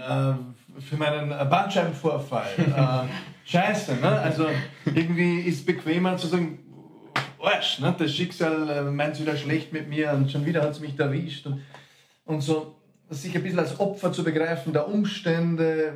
für 0.80 0.98
meinen 0.98 1.30
Bandscheibenvorfall. 1.30 2.48
Äh, 2.58 3.50
scheiße, 3.50 3.96
ne? 3.96 4.10
Also 4.10 4.48
irgendwie 4.86 5.40
ist 5.42 5.60
es 5.60 5.66
bequemer 5.66 6.18
zu 6.18 6.28
sagen, 6.28 6.60
Arsch, 7.42 7.80
ne? 7.80 7.96
das 7.98 8.14
Schicksal 8.14 8.70
äh, 8.70 8.82
meint 8.84 9.14
es 9.14 9.22
wieder 9.22 9.38
schlecht 9.38 9.74
mit 9.74 9.88
mir 9.88 10.12
und 10.12 10.32
schon 10.32 10.46
wieder 10.46 10.62
hat 10.62 10.72
es 10.72 10.80
mich 10.80 11.00
erwischt. 11.00 11.46
Und, 11.46 11.62
und 12.26 12.42
so 12.42 12.76
sich 13.10 13.36
ein 13.36 13.44
bisschen 13.44 13.60
als 13.60 13.80
Opfer 13.80 14.12
zu 14.12 14.24
begreifen 14.24 14.74
der 14.74 14.88
Umstände. 14.88 15.94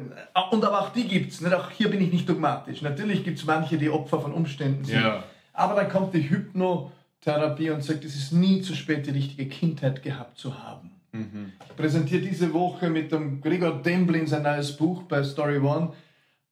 Und 0.52 0.64
aber 0.64 0.82
auch 0.82 0.90
die 0.90 1.08
gibt 1.08 1.34
es. 1.34 1.54
Auch 1.54 1.70
hier 1.72 1.90
bin 1.90 2.02
ich 2.02 2.12
nicht 2.12 2.30
dogmatisch. 2.30 2.82
Natürlich 2.82 3.24
gibt 3.24 3.38
es 3.38 3.46
manche, 3.46 3.78
die 3.78 3.90
Opfer 3.90 4.22
von 4.22 4.32
Umständen 4.32 4.86
sind. 4.86 5.02
Ja. 5.02 5.24
Aber 5.54 5.76
dann 5.76 5.90
kommt 5.90 6.14
die 6.14 6.30
Hypnotherapie 6.30 7.72
und 7.72 7.84
sagt, 7.84 8.06
es 8.06 8.16
ist 8.16 8.32
nie 8.32 8.62
zu 8.62 8.76
spät, 8.76 9.06
die 9.06 9.12
richtige 9.12 9.48
Kindheit 9.48 10.04
gehabt 10.04 10.38
zu 10.38 10.64
haben. 10.64 10.92
Mhm. 11.12 11.54
Ich 11.68 11.76
präsentiere 11.76 12.22
diese 12.22 12.54
Woche 12.54 12.90
mit 12.90 13.12
dem 13.12 13.42
Gregor 13.42 13.82
Demblin 13.82 14.28
sein 14.28 14.44
neues 14.44 14.76
Buch 14.76 15.04
bei 15.04 15.24
Story 15.24 15.58
One, 15.58 15.94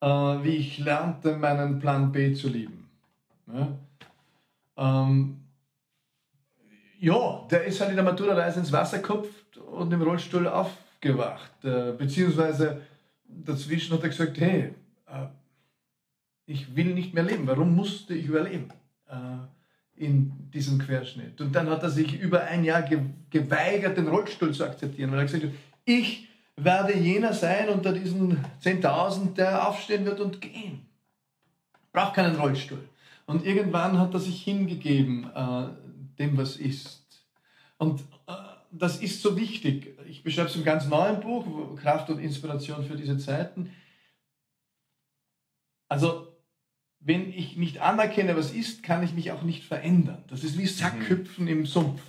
äh, 0.01 0.07
wie 0.07 0.57
ich 0.57 0.79
lernte, 0.79 1.37
meinen 1.37 1.79
Plan 1.79 2.11
B 2.11 2.33
zu 2.33 2.49
lieben. 2.49 2.89
Ja, 3.47 3.77
ähm, 4.77 5.37
ja 6.99 7.47
der 7.49 7.63
ist 7.63 7.79
halt 7.79 7.91
in 7.91 7.95
der 7.95 8.05
Matura-Reise 8.05 8.59
ins 8.59 8.71
Wasser 8.71 8.99
gekopft 8.99 9.57
und 9.57 9.91
im 9.93 10.01
Rollstuhl 10.01 10.47
aufgewacht. 10.47 11.63
Äh, 11.63 11.93
beziehungsweise 11.93 12.81
dazwischen 13.23 13.93
hat 13.93 14.03
er 14.03 14.09
gesagt, 14.09 14.39
hey, 14.39 14.73
äh, 15.07 15.27
ich 16.45 16.75
will 16.75 16.93
nicht 16.93 17.13
mehr 17.13 17.23
leben. 17.23 17.47
Warum 17.47 17.75
musste 17.75 18.13
ich 18.13 18.25
überleben? 18.25 18.69
Äh, 19.07 19.15
in 19.99 20.49
diesem 20.53 20.79
Querschnitt. 20.79 21.39
Und 21.41 21.53
dann 21.53 21.69
hat 21.69 21.83
er 21.83 21.89
sich 21.89 22.19
über 22.19 22.43
ein 22.43 22.63
Jahr 22.63 22.83
geweigert, 23.29 23.97
den 23.97 24.07
Rollstuhl 24.07 24.53
zu 24.53 24.63
akzeptieren, 24.63 25.11
weil 25.11 25.19
er 25.19 25.25
gesagt 25.25 25.43
hat, 25.43 25.51
ich 25.85 26.29
werde 26.55 26.97
jener 26.97 27.33
sein 27.33 27.69
unter 27.69 27.91
diesen 27.91 28.37
10.000, 28.63 29.33
der 29.35 29.67
aufstehen 29.67 30.05
wird 30.05 30.19
und 30.19 30.41
gehen. 30.41 30.85
Braucht 31.91 32.15
keinen 32.15 32.37
Rollstuhl. 32.37 32.87
Und 33.25 33.45
irgendwann 33.45 33.99
hat 33.99 34.13
er 34.13 34.19
sich 34.19 34.41
hingegeben 34.41 35.29
äh, 35.35 35.67
dem, 36.17 36.37
was 36.37 36.55
ist. 36.55 37.03
Und 37.77 38.01
äh, 38.27 38.33
das 38.71 38.97
ist 39.01 39.21
so 39.21 39.35
wichtig. 39.37 39.97
Ich 40.07 40.23
beschreibe 40.23 40.49
es 40.49 40.55
im 40.55 40.63
ganz 40.63 40.87
neuen 40.87 41.19
Buch, 41.19 41.75
Kraft 41.75 42.09
und 42.09 42.19
Inspiration 42.19 42.85
für 42.85 42.95
diese 42.95 43.17
Zeiten. 43.17 43.71
Also 45.89 46.28
wenn 46.99 47.29
ich 47.29 47.57
nicht 47.57 47.79
anerkenne, 47.79 48.35
was 48.35 48.51
ist, 48.51 48.83
kann 48.83 49.03
ich 49.03 49.13
mich 49.13 49.31
auch 49.31 49.43
nicht 49.43 49.63
verändern. 49.63 50.23
Das 50.27 50.43
ist 50.43 50.57
wie 50.57 50.67
Sackhüpfen 50.67 51.45
mhm. 51.45 51.51
im 51.51 51.65
Sumpf. 51.65 52.01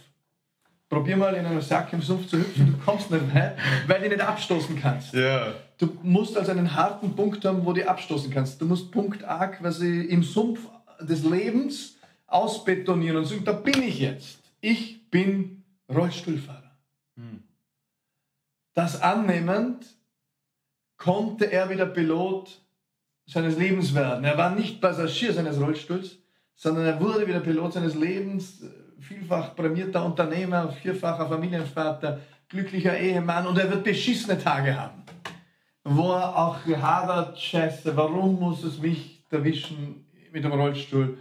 Probier 0.89 1.17
mal 1.17 1.35
in 1.35 1.47
einem 1.47 1.61
Sack 1.61 1.93
im 1.93 2.03
Sumpf 2.03 2.27
zu 2.27 2.39
hüpfen, 2.39 2.67
du 2.73 2.85
kommst 2.85 3.13
nicht 3.13 3.33
weit, 3.33 3.57
weil 3.87 4.03
du 4.03 4.09
nicht 4.09 4.21
abstoßen 4.21 4.77
kannst. 4.77 5.15
Ja. 5.15 5.55
Du 5.79 5.97
musst 6.03 6.37
also 6.37 6.51
einen 6.51 6.75
harten 6.75 7.15
Punkt 7.15 7.45
haben, 7.45 7.65
wo 7.65 7.73
du 7.73 7.89
abstoßen 7.89 8.31
kannst. 8.33 8.61
Du 8.61 8.67
musst 8.67 8.91
Punkt 8.91 9.23
A 9.23 9.47
quasi 9.47 10.01
im 10.01 10.25
Sumpf 10.25 10.61
des 11.01 11.23
Lebens 11.23 11.97
ausbetonieren 12.27 13.19
und 13.19 13.27
sagen, 13.27 13.45
da 13.45 13.53
bin 13.53 13.81
ich 13.83 14.01
jetzt. 14.01 14.41
Ich 14.61 15.09
bin 15.11 15.63
Rollstuhlfahrer. 15.89 16.77
Hm. 17.17 17.45
Das 18.75 19.01
annehmend 19.01 19.87
konnte 20.97 21.53
er 21.53 21.71
wieder 21.71 21.87
Pilot 21.87 22.61
seines 23.31 23.57
Lebens 23.57 23.95
werden. 23.95 24.25
Er 24.25 24.37
war 24.37 24.55
nicht 24.55 24.81
Passagier 24.81 25.33
seines 25.33 25.61
Rollstuhls, 25.61 26.19
sondern 26.57 26.85
er 26.85 27.01
wurde 27.01 27.27
wieder 27.27 27.41
Pilot 27.41 27.75
seines 27.75 27.95
Lebens, 27.95 28.63
vielfach 28.99 29.55
prämierter 29.55 30.05
Unternehmer, 30.05 30.69
vierfacher 30.69 31.27
Familienvater, 31.27 32.21
glücklicher 32.49 32.99
Ehemann 32.99 33.47
und 33.47 33.57
er 33.57 33.71
wird 33.71 33.85
beschissene 33.85 34.39
Tage 34.39 34.79
haben, 34.79 35.03
wo 35.85 36.11
er 36.13 36.37
auch 36.37 36.59
hadert, 36.67 37.39
scheiße, 37.39 37.97
warum 37.97 38.39
muss 38.41 38.65
es 38.65 38.81
mich 38.81 39.25
erwischen 39.31 40.05
mit 40.33 40.45
dem 40.45 40.53
Rollstuhl? 40.53 41.19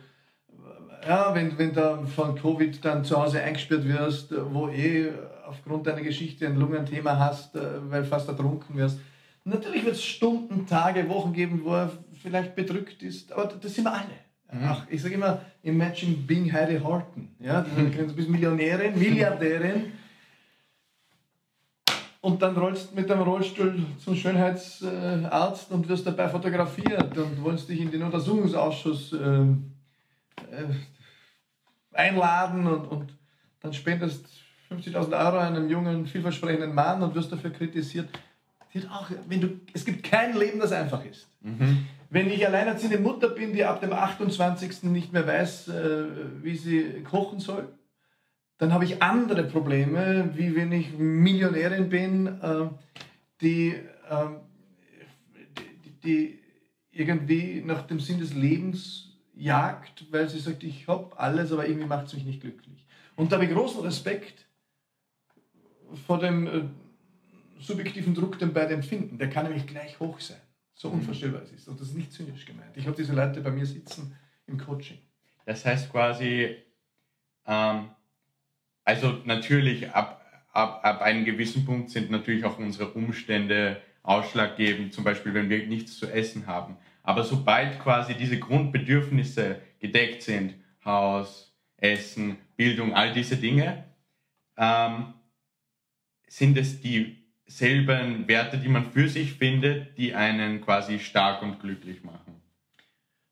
Ja, 1.08 1.34
wenn, 1.34 1.58
wenn 1.58 1.74
du 1.74 2.06
von 2.08 2.36
Covid 2.36 2.84
dann 2.84 3.06
zu 3.06 3.16
Hause 3.22 3.42
eingesperrt 3.42 3.88
wirst, 3.88 4.34
wo 4.52 4.68
eh 4.68 5.12
aufgrund 5.48 5.88
deiner 5.88 6.02
Geschichte 6.02 6.48
ein 6.48 6.58
Lungenthema 6.58 7.18
hast, 7.18 7.58
weil 7.90 8.04
fast 8.04 8.28
ertrunken 8.28 8.76
wirst, 8.76 9.00
Natürlich 9.44 9.86
wird 9.86 9.96
es 9.96 10.04
Stunden, 10.04 10.68
Tage, 10.68 11.08
Wochen 11.10 11.34
geben, 11.34 11.62
wo 11.64 11.74
er 11.74 11.92
vielleicht 12.22 12.56
bedrückt 12.56 13.02
ist, 13.04 13.32
aber 13.32 13.46
das 13.46 13.74
sind 13.74 13.86
wir 13.86 13.94
alle. 13.94 14.06
Mhm. 14.52 14.66
Ach, 14.66 14.86
ich 14.90 15.02
sage 15.02 15.16
immer, 15.16 15.42
imagine 15.64 16.16
being 16.16 16.52
Heidi 16.52 16.80
Horton. 16.80 17.30
Ja? 17.40 17.62
Du 17.62 18.14
bist 18.14 18.30
Millionärin, 18.30 18.98
Milliardärin 18.98 19.92
und 22.22 22.42
dann 22.42 22.58
rollst 22.58 22.92
du 22.92 22.96
mit 22.96 23.10
deinem 23.10 23.22
Rollstuhl 23.22 23.82
zum 23.98 24.16
Schönheitsarzt 24.16 25.72
und 25.72 25.88
wirst 25.88 26.06
dabei 26.06 26.28
fotografiert 26.28 27.18
und 27.18 27.44
wolltest 27.44 27.70
dich 27.70 27.80
in 27.80 27.92
den 27.92 28.04
Untersuchungsausschuss 28.04 29.14
ähm, 29.14 29.72
äh, 30.52 30.66
einladen 31.94 32.68
und, 32.68 32.88
und 32.88 33.18
dann 33.62 33.74
spendest 33.74 34.26
50.000 34.70 35.26
Euro 35.26 35.38
einem 35.38 35.70
jungen, 35.70 36.06
vielversprechenden 36.06 36.74
Mann 36.74 37.02
und 37.02 37.16
wirst 37.16 37.32
dafür 37.32 37.52
kritisiert 37.52 38.10
wird 38.72 38.90
auch, 38.92 39.10
wenn 39.28 39.42
du, 39.42 39.60
es 39.74 39.86
gibt 39.86 40.04
kein 40.04 40.38
Leben, 40.38 40.60
das 40.60 40.72
einfach 40.72 41.04
ist. 41.06 41.28
Mhm. 41.42 41.86
Wenn 42.10 42.30
ich 42.30 42.46
alleinerziehende 42.46 43.00
Mutter 43.00 43.30
bin, 43.30 43.54
die 43.54 43.64
ab 43.64 43.82
dem 43.82 43.94
28. 43.94 44.84
nicht 44.84 45.14
mehr 45.14 45.28
weiß, 45.28 45.68
äh, 45.70 46.06
wie 46.42 46.56
sie 46.56 47.04
kochen 47.04 47.40
soll, 47.40 47.68
dann 48.58 48.74
habe 48.74 48.84
ich 48.84 49.02
andere 49.02 49.44
Probleme, 49.44 50.32
wie 50.36 50.56
wenn 50.56 50.72
ich 50.72 50.98
Millionärin 50.98 51.90
bin, 51.90 52.28
äh, 52.28 52.70
die, 53.42 53.70
äh, 53.70 54.28
die, 55.86 56.02
die 56.04 56.40
irgendwie 56.92 57.64
nach 57.66 57.84
dem 57.84 58.00
Sinn 58.00 58.20
des 58.20 58.34
Lebens 58.34 59.18
jagt, 59.34 60.06
weil 60.12 60.28
sie 60.28 60.40
sagt, 60.40 60.64
ich 60.64 60.88
habe 60.88 61.18
alles, 61.18 61.52
aber 61.52 61.68
irgendwie 61.68 61.88
macht 61.88 62.08
es 62.08 62.14
mich 62.14 62.26
nicht 62.26 62.42
glücklich. 62.42 62.86
Und 63.16 63.32
da 63.32 63.38
habe 63.38 63.46
ich 63.46 63.52
großen 63.52 63.82
Respekt 63.82 64.46
vor 66.06 66.20
dem 66.20 66.48
äh, 66.48 66.62
subjektiven 67.60 68.14
Druck 68.14 68.40
den 68.40 68.54
beide 68.54 68.74
empfinden. 68.74 69.18
Der 69.18 69.30
kann 69.30 69.46
nämlich 69.46 69.68
gleich 69.68 70.00
hoch 70.00 70.20
sein, 70.20 70.40
so 70.74 70.90
mhm. 70.90 70.96
unvorstellbar 70.96 71.42
es 71.44 71.52
ist. 71.52 71.68
Und 71.68 71.80
das 71.80 71.90
ist 71.90 71.96
nicht 71.96 72.12
zynisch 72.12 72.46
gemeint. 72.46 72.76
Ich 72.76 72.86
habe 72.86 72.96
diese 72.96 73.14
Leute 73.14 73.42
bei 73.42 73.52
mir 73.52 73.66
sitzen 73.66 74.16
im 74.48 74.58
Coaching. 74.58 74.98
Das 75.46 75.66
heißt 75.66 75.92
quasi, 75.92 76.56
ähm, 77.46 77.90
also 78.84 79.22
natürlich 79.26 79.90
ab, 79.92 80.26
ab, 80.52 80.82
ab 80.84 81.02
einem 81.02 81.26
gewissen 81.26 81.66
Punkt 81.66 81.90
sind 81.90 82.12
natürlich 82.12 82.46
auch 82.46 82.58
unsere 82.58 82.92
Umstände 82.92 83.82
ausschlaggebend, 84.04 84.94
zum 84.94 85.04
Beispiel 85.04 85.34
wenn 85.34 85.50
wir 85.50 85.68
nichts 85.68 85.98
zu 85.98 86.08
essen 86.08 86.48
haben. 86.48 86.78
Aber 87.04 87.24
sobald 87.24 87.80
quasi 87.80 88.14
diese 88.16 88.40
Grundbedürfnisse 88.40 89.62
gedeckt 89.80 90.24
sind, 90.24 90.56
Haus, 90.86 91.56
Essen, 91.78 92.38
Bildung, 92.56 92.94
all 92.94 93.14
diese 93.14 93.38
Dinge, 93.38 93.86
ähm, 94.58 95.14
sind 96.28 96.58
es 96.58 96.82
die 96.82 97.19
selben 97.50 98.28
Werte, 98.28 98.58
die 98.58 98.70
man 98.70 98.86
für 98.86 99.10
sich 99.10 99.34
findet, 99.34 99.98
die 99.98 100.14
einen 100.14 100.62
quasi 100.62 101.00
stark 101.00 101.42
und 101.42 101.60
glücklich 101.60 102.04
machen. 102.04 102.42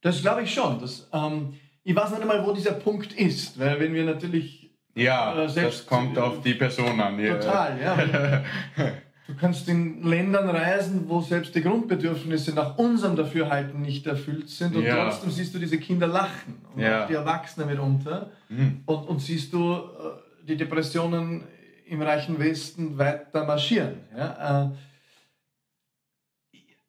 Das 0.01 0.21
glaube 0.21 0.43
ich 0.43 0.53
schon. 0.53 0.80
Das, 0.80 1.08
ähm, 1.13 1.53
ich 1.84 1.95
weiß 1.95 2.10
nicht 2.12 2.21
einmal, 2.21 2.45
wo 2.45 2.51
dieser 2.51 2.73
Punkt 2.73 3.13
ist, 3.13 3.60
weil 3.60 3.80
wenn 3.80 3.93
wir 3.93 4.03
natürlich 4.03 4.71
ja, 4.95 5.43
äh, 5.43 5.47
selbst, 5.47 5.82
das 5.82 5.88
kommt 5.88 6.17
auf 6.17 6.41
die 6.41 6.56
Person 6.56 6.99
an. 6.99 7.17
Total, 7.17 7.80
ja. 7.80 8.43
du 9.27 9.36
kannst 9.39 9.69
in 9.69 10.01
Ländern 10.03 10.49
reisen, 10.49 11.03
wo 11.08 11.21
selbst 11.21 11.53
die 11.53 11.62
Grundbedürfnisse 11.62 12.56
nach 12.56 12.77
unserem 12.80 13.15
Dafürhalten 13.15 13.82
nicht 13.84 14.08
erfüllt 14.08 14.49
sind 14.49 14.75
und 14.75 14.84
ja. 14.84 15.06
trotzdem 15.06 15.30
siehst 15.30 15.53
du 15.53 15.60
diese 15.60 15.77
Kinder 15.77 16.08
lachen 16.08 16.56
und 16.73 16.82
ja. 16.82 17.03
auch 17.03 17.08
die 17.08 17.13
Erwachsenen 17.13 17.69
mitunter 17.69 18.32
mhm. 18.49 18.82
und, 18.88 19.08
und 19.08 19.19
siehst 19.19 19.53
du 19.53 19.73
äh, 19.73 20.47
die 20.47 20.58
Depressionen 20.58 21.43
im 21.89 22.02
reichen 22.02 22.39
Westen 22.39 22.97
weiter 22.97 23.45
marschieren. 23.45 23.95
Ja? 24.15 24.65
Äh, 24.65 24.69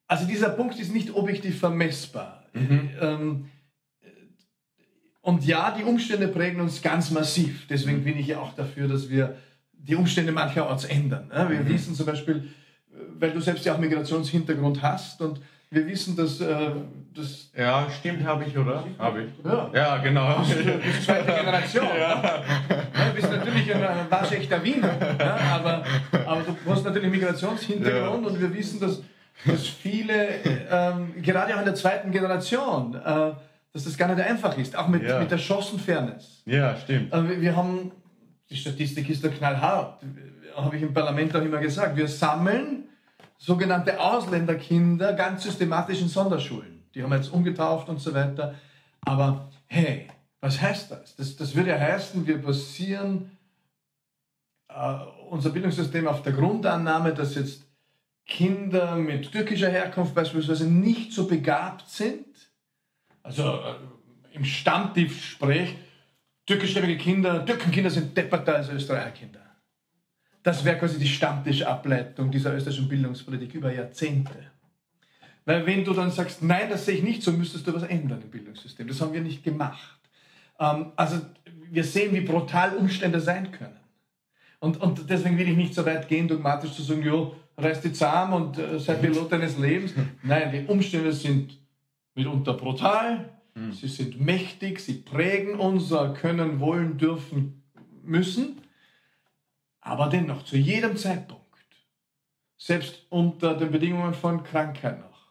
also 0.06 0.26
dieser 0.26 0.50
Punkt 0.50 0.78
ist 0.78 0.92
nicht 0.92 1.10
objektiv 1.14 1.58
vermessbar. 1.58 2.44
Mhm. 2.52 2.90
Ähm, 3.00 3.50
und 5.20 5.44
ja, 5.44 5.76
die 5.76 5.84
Umstände 5.84 6.28
prägen 6.28 6.60
uns 6.60 6.80
ganz 6.80 7.10
massiv. 7.10 7.66
Deswegen 7.68 8.02
bin 8.02 8.18
ich 8.18 8.28
ja 8.28 8.40
auch 8.40 8.54
dafür, 8.54 8.88
dass 8.88 9.10
wir 9.10 9.36
die 9.72 9.94
Umstände 9.94 10.32
mancherorts 10.32 10.84
ändern. 10.84 11.30
Wir 11.30 11.60
mhm. 11.60 11.68
wissen 11.68 11.94
zum 11.94 12.06
Beispiel, 12.06 12.48
weil 13.18 13.32
du 13.32 13.40
selbst 13.40 13.64
ja 13.66 13.74
auch 13.74 13.78
Migrationshintergrund 13.78 14.82
hast 14.82 15.20
und 15.20 15.40
wir 15.70 15.86
wissen, 15.86 16.16
dass 16.16 16.40
äh, 16.40 16.70
das. 17.14 17.50
Ja, 17.56 17.86
stimmt, 17.90 18.24
habe 18.24 18.44
ich, 18.44 18.56
oder? 18.56 18.84
Habe 18.98 19.24
ich. 19.24 19.44
Ja. 19.44 19.70
Ja, 19.74 19.96
genau. 19.98 20.38
Das 20.38 20.50
ist 20.50 21.04
zweite 21.04 21.32
Generation. 21.32 21.86
Ja. 21.98 22.42
du 23.08 23.14
bist 23.14 23.30
natürlich 23.30 23.74
ein, 23.74 23.82
waschechter 24.10 24.62
Wiener, 24.64 24.94
ja, 25.18 25.36
aber, 25.54 25.84
aber 26.26 26.42
du 26.42 26.70
hast 26.70 26.84
natürlich 26.84 27.10
Migrationshintergrund 27.10 28.26
und 28.26 28.40
wir 28.40 28.52
wissen, 28.54 28.78
dass, 28.80 29.02
dass 29.44 29.66
viele, 29.66 30.28
ähm, 30.70 31.14
gerade 31.22 31.54
auch 31.54 31.58
in 31.58 31.64
der 31.64 31.74
zweiten 31.74 32.10
Generation, 32.10 32.94
äh, 32.94 33.32
dass 33.72 33.84
das 33.84 33.96
gar 33.96 34.08
nicht 34.14 34.20
einfach 34.26 34.56
ist, 34.56 34.76
auch 34.76 34.88
mit, 34.88 35.02
mit 35.02 35.30
der 35.30 35.38
Chancenfairness. 35.38 36.42
Ja, 36.46 36.76
stimmt. 36.76 37.12
Äh, 37.12 37.28
wir- 37.28 37.40
wir 37.40 37.56
haben, 37.56 37.90
die 38.50 38.56
Statistik 38.56 39.08
ist 39.10 39.24
da 39.24 39.28
knallhart, 39.28 40.00
habe 40.56 40.76
ich 40.76 40.82
im 40.82 40.92
Parlament 40.94 41.34
auch 41.36 41.42
immer 41.42 41.58
gesagt, 41.58 41.96
wir 41.96 42.08
sammeln 42.08 42.84
sogenannte 43.38 44.00
Ausländerkinder 44.00 45.14
ganz 45.14 45.44
systematisch 45.44 46.02
in 46.02 46.08
Sonderschulen. 46.08 46.82
Die 46.94 47.02
haben 47.02 47.12
jetzt 47.12 47.32
umgetauft 47.32 47.88
und 47.88 48.00
so 48.00 48.12
weiter. 48.12 48.54
Aber 49.02 49.48
hey, 49.66 50.08
was 50.40 50.60
heißt 50.60 50.90
das? 50.90 51.16
Das, 51.16 51.36
das 51.36 51.54
würde 51.54 51.70
ja 51.70 51.78
heißen, 51.78 52.26
wir 52.26 52.42
basieren 52.42 53.30
äh, 54.68 54.98
unser 55.30 55.50
Bildungssystem 55.50 56.06
auf 56.06 56.22
der 56.22 56.32
Grundannahme, 56.32 57.14
dass 57.14 57.34
jetzt 57.36 57.64
Kinder 58.26 58.96
mit 58.96 59.32
türkischer 59.32 59.70
Herkunft 59.70 60.14
beispielsweise 60.14 60.68
nicht 60.68 61.12
so 61.12 61.26
begabt 61.26 61.88
sind. 61.88 62.26
Also 63.22 63.42
äh, 63.42 63.74
im 64.32 64.44
Stammtischsprech, 64.44 65.76
türkischstämmige 66.46 66.98
Kinder, 66.98 67.44
Türkenkinder 67.44 67.90
sind 67.90 68.16
depperter 68.16 68.56
als 68.56 68.68
Österreicherkinder. 68.68 69.47
Das 70.42 70.64
wäre 70.64 70.78
quasi 70.78 70.98
die 70.98 71.08
Stammtischableitung 71.08 72.30
dieser 72.30 72.54
österreichischen 72.54 72.88
Bildungspolitik 72.88 73.54
über 73.54 73.72
Jahrzehnte. 73.72 74.34
Weil 75.44 75.66
wenn 75.66 75.84
du 75.84 75.94
dann 75.94 76.10
sagst, 76.10 76.42
nein, 76.42 76.68
das 76.68 76.84
sehe 76.84 76.96
ich 76.96 77.02
nicht 77.02 77.22
so, 77.22 77.32
müsstest 77.32 77.66
du 77.66 77.74
was 77.74 77.82
ändern 77.82 78.20
im 78.22 78.30
Bildungssystem. 78.30 78.86
Das 78.86 79.00
haben 79.00 79.12
wir 79.12 79.20
nicht 79.20 79.42
gemacht. 79.42 79.98
Ähm, 80.60 80.92
also 80.96 81.20
wir 81.70 81.84
sehen, 81.84 82.14
wie 82.14 82.20
brutal 82.20 82.76
Umstände 82.76 83.20
sein 83.20 83.50
können. 83.50 83.76
Und, 84.60 84.80
und 84.80 85.08
deswegen 85.08 85.38
will 85.38 85.48
ich 85.48 85.56
nicht 85.56 85.74
so 85.74 85.86
weit 85.86 86.08
gehen, 86.08 86.28
dogmatisch 86.28 86.72
zu 86.72 86.82
sagen, 86.82 87.02
jo, 87.02 87.34
reiß 87.56 87.80
die 87.80 87.92
zahm 87.92 88.32
und 88.32 88.58
äh, 88.58 88.78
sei 88.78 88.94
Pilot 88.94 89.32
deines 89.32 89.58
Lebens. 89.58 89.94
Nein, 90.22 90.52
die 90.52 90.70
Umstände 90.70 91.12
sind 91.12 91.58
mitunter 92.14 92.54
brutal, 92.54 93.30
sie 93.72 93.88
sind 93.88 94.20
mächtig, 94.20 94.80
sie 94.80 94.94
prägen 94.94 95.54
unser 95.54 96.14
Können, 96.14 96.60
Wollen, 96.60 96.98
Dürfen, 96.98 97.62
Müssen. 98.04 98.60
Aber 99.88 100.08
dennoch, 100.08 100.44
zu 100.44 100.58
jedem 100.58 100.98
Zeitpunkt, 100.98 101.44
selbst 102.58 103.06
unter 103.08 103.56
den 103.56 103.70
Bedingungen 103.70 104.12
von 104.12 104.44
Krankheit 104.44 105.00
noch, 105.00 105.28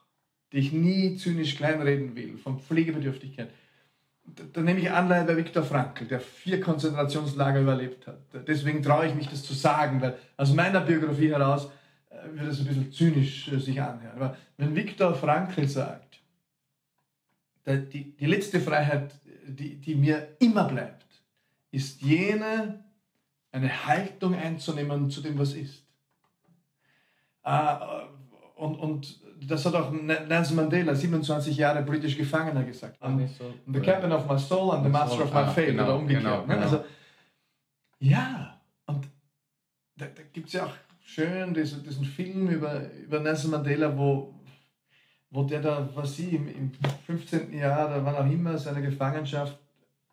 die 0.52 0.58
ich 0.58 0.72
nie 0.72 1.16
zynisch 1.16 1.56
kleinreden 1.56 2.16
will, 2.16 2.38
von 2.40 2.60
Pflegebedürftigkeit, 2.60 3.52
da, 4.26 4.44
da 4.52 4.62
nehme 4.62 4.80
ich 4.80 4.90
Anleihe 4.90 5.26
bei 5.26 5.38
Viktor 5.38 5.62
Frankl, 5.62 6.06
der 6.06 6.20
vier 6.20 6.60
Konzentrationslager 6.60 7.62
überlebt 7.62 8.08
hat. 8.08 8.20
Deswegen 8.48 8.82
traue 8.82 9.06
ich 9.06 9.14
mich, 9.14 9.28
das 9.28 9.44
zu 9.44 9.54
sagen, 9.54 10.02
weil 10.02 10.18
aus 10.38 10.52
meiner 10.54 10.82
Biografie 10.82 11.30
heraus 11.30 11.70
äh, 12.10 12.16
wird 12.34 12.52
es 12.52 12.60
ein 12.60 12.66
bisschen 12.66 12.92
zynisch 12.92 13.50
äh, 13.50 13.60
sich 13.60 13.80
anhören. 13.80 14.16
Aber 14.16 14.38
wenn 14.58 14.76
Viktor 14.76 15.14
Frankl 15.14 15.68
sagt, 15.68 16.20
die, 17.68 18.16
die 18.16 18.26
letzte 18.26 18.60
Freiheit, 18.60 19.14
die, 19.46 19.76
die 19.76 19.94
mir 19.94 20.30
immer 20.40 20.64
bleibt, 20.64 21.06
ist 21.70 22.02
jene, 22.02 22.87
eine 23.52 23.86
Haltung 23.86 24.36
einzunehmen 24.36 25.10
zu 25.10 25.22
dem, 25.22 25.38
was 25.40 25.54
ist. 25.54 25.84
Äh, 27.44 27.76
und, 28.56 28.76
und 28.76 29.20
das 29.48 29.66
hat 29.66 29.76
auch 29.76 29.92
Nelson 29.92 30.56
Mandela, 30.56 30.96
27 30.96 31.56
Jahre 31.56 31.84
politisch 31.84 32.18
Gefangener, 32.18 32.64
gesagt. 32.64 33.02
I'm 33.02 33.28
the 33.68 33.80
captain 33.80 34.12
of 34.12 34.28
my 34.28 34.38
soul 34.38 34.72
and 34.72 34.84
the 34.84 34.90
master 34.90 35.24
of 35.24 35.32
my 35.32 35.42
Ah, 35.42 35.48
fate. 35.48 35.68
genau, 35.68 35.84
oder 35.84 35.96
umgekehrt. 35.96 36.24
genau, 36.24 36.42
ne? 36.42 36.48
genau. 36.48 36.62
Also, 36.62 36.84
ja, 38.00 38.60
und 38.88 39.08
da, 39.96 40.06
da 40.08 40.22
gibt 40.34 40.48
es 40.48 40.54
ja 40.54 40.66
auch 40.66 40.74
schön 41.02 41.54
diesen, 41.54 41.84
diesen 41.84 42.06
Film 42.06 42.48
über, 42.50 42.82
über 42.96 43.20
Nelson 43.20 43.52
Mandela, 43.52 43.96
wo, 43.98 44.34
wo 45.30 45.44
der 45.44 45.62
da, 45.62 45.88
was 45.94 46.16
sie 46.16 46.30
im, 46.36 46.48
im 46.48 46.72
15. 47.06 47.54
Jahr, 47.54 47.90
da 47.90 48.04
wann 48.04 48.16
auch 48.16 48.32
immer, 48.32 48.58
seiner 48.58 48.82
Gefangenschaft 48.82 49.58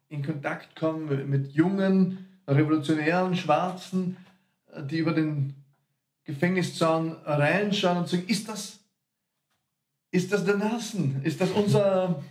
in 0.09 0.23
Kontakt 0.23 0.77
kommen 0.77 1.29
mit 1.31 1.53
jungen, 1.53 2.27
revolutionären 2.47 3.37
Schwarzen, 3.37 4.17
äh, 4.73 4.83
die 4.83 4.99
über 4.99 5.13
den 5.13 5.55
Gefängniszaun 6.25 7.13
reinschauen 7.25 7.99
und 7.99 8.09
sagen, 8.09 8.27
ist 8.27 8.49
das, 8.49 8.81
ist 10.11 10.33
das 10.33 10.45
der 10.45 10.57
Nelson? 10.57 11.21
Ist 11.23 11.41
das 11.41 11.51
unser, 11.51 12.23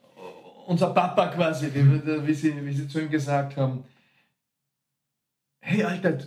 unser 0.66 0.94
Papa 0.94 1.28
quasi, 1.28 1.70
wie 1.74 2.34
sie, 2.34 2.64
wie 2.64 2.72
sie 2.72 2.88
zu 2.88 3.00
ihm 3.00 3.10
gesagt 3.10 3.56
haben? 3.56 3.84
Hey 5.60 5.84
Alter, 5.84 6.18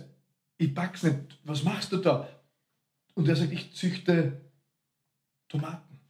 ich 0.58 0.74
pack's 0.74 1.02
nicht, 1.02 1.38
was 1.44 1.62
machst 1.62 1.92
du 1.92 1.98
da? 1.98 2.28
Und 3.14 3.28
er 3.28 3.36
sagt, 3.36 3.52
ich 3.52 3.74
züchte 3.74 4.40
Tomaten. 5.48 6.00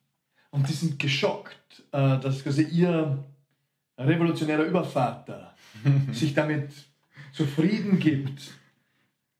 Und 0.50 0.68
die 0.68 0.72
sind 0.72 0.98
geschockt, 0.98 1.84
äh, 1.92 2.18
dass 2.18 2.42
quasi 2.42 2.62
ihr 2.62 3.24
revolutionärer 3.98 4.64
Übervater 4.64 5.54
sich 6.12 6.34
damit 6.34 6.72
zufrieden 7.36 7.98
gibt, 7.98 8.54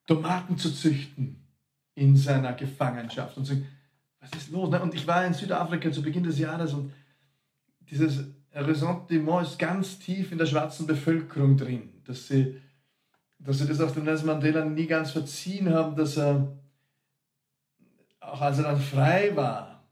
Tomaten 0.07 0.59
zu 0.59 0.73
züchten 0.73 1.43
in 1.95 2.15
seiner 2.17 2.53
Gefangenschaft. 2.53 3.37
Und 3.37 3.47
so, 3.47 3.55
was 4.21 4.31
ist 4.33 4.51
los? 4.51 4.69
Und 4.81 4.95
ich 4.95 5.07
war 5.07 5.25
in 5.25 5.35
Südafrika 5.35 5.91
zu 5.91 6.03
Beginn 6.03 6.25
des 6.25 6.39
Jahres 6.39 6.75
und 6.75 6.93
dieses 7.81 8.25
Ressentiment 8.53 9.47
ist 9.47 9.59
ganz 9.59 9.99
tief 9.99 10.33
in 10.33 10.39
der 10.39 10.47
schwarzen 10.47 10.87
Bevölkerung 10.87 11.57
drin, 11.57 11.89
dass 12.05 12.29
sie, 12.29 12.61
dass 13.39 13.59
sie 13.59 13.67
das 13.67 13.81
auch 13.81 13.91
dem 13.91 14.05
Nelson 14.05 14.27
Mandela 14.27 14.65
nie 14.65 14.87
ganz 14.87 15.11
verziehen 15.11 15.73
haben, 15.73 15.97
dass 15.97 16.17
er, 16.17 16.57
auch 18.21 18.41
als 18.41 18.59
er 18.59 18.65
dann 18.65 18.81
frei 18.81 19.35
war, 19.35 19.85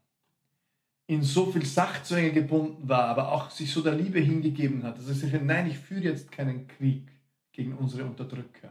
in 1.07 1.21
so 1.21 1.51
viel 1.51 1.65
Sachzwänge 1.65 2.31
gebunden 2.31 2.89
war, 2.89 3.05
aber 3.05 3.31
auch 3.31 3.51
sich 3.51 3.71
so 3.71 3.81
der 3.81 3.93
Liebe 3.93 4.19
hingegeben 4.19 4.83
hat, 4.83 4.97
dass 4.97 5.07
er 5.07 5.13
sich 5.13 5.33
nein, 5.41 5.67
ich 5.67 5.77
führe 5.77 6.01
jetzt 6.01 6.31
keinen 6.31 6.67
Krieg 6.67 7.14
gegen 7.55 7.73
unsere 7.73 8.03
Unterdrücker. 8.05 8.69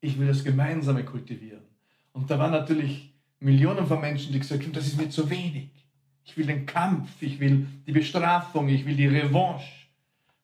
Ich 0.00 0.18
will 0.18 0.28
das 0.28 0.44
Gemeinsame 0.44 1.04
kultivieren. 1.04 1.62
Und 2.12 2.30
da 2.30 2.38
waren 2.38 2.52
natürlich 2.52 3.12
Millionen 3.40 3.86
von 3.86 4.00
Menschen, 4.00 4.32
die 4.32 4.38
gesagt 4.38 4.62
haben, 4.62 4.72
das 4.72 4.86
ist 4.86 4.96
mir 4.96 5.10
zu 5.10 5.28
wenig. 5.28 5.68
Ich 6.24 6.36
will 6.36 6.46
den 6.46 6.66
Kampf, 6.66 7.10
ich 7.20 7.40
will 7.40 7.66
die 7.86 7.92
Bestrafung, 7.92 8.68
ich 8.68 8.84
will 8.86 8.94
die 8.96 9.06
Revanche. 9.06 9.66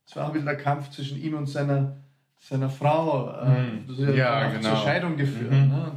Es 0.07 0.17
war 0.17 0.29
auch 0.29 0.35
wieder 0.35 0.45
der 0.45 0.57
Kampf 0.57 0.91
zwischen 0.91 1.21
ihm 1.23 1.35
und 1.35 1.47
seiner, 1.47 1.97
seiner 2.39 2.71
Frau. 2.71 3.31
äh, 3.41 3.63
Mhm. 3.63 3.85
Das 3.89 4.07
hat 4.07 4.15
Ja, 4.17 4.49
genau. 4.51 4.69
zur 4.71 4.79
Scheidung 4.79 5.17
geführt. 5.17 5.51
Mhm. 5.53 5.69
Ne? 5.69 5.93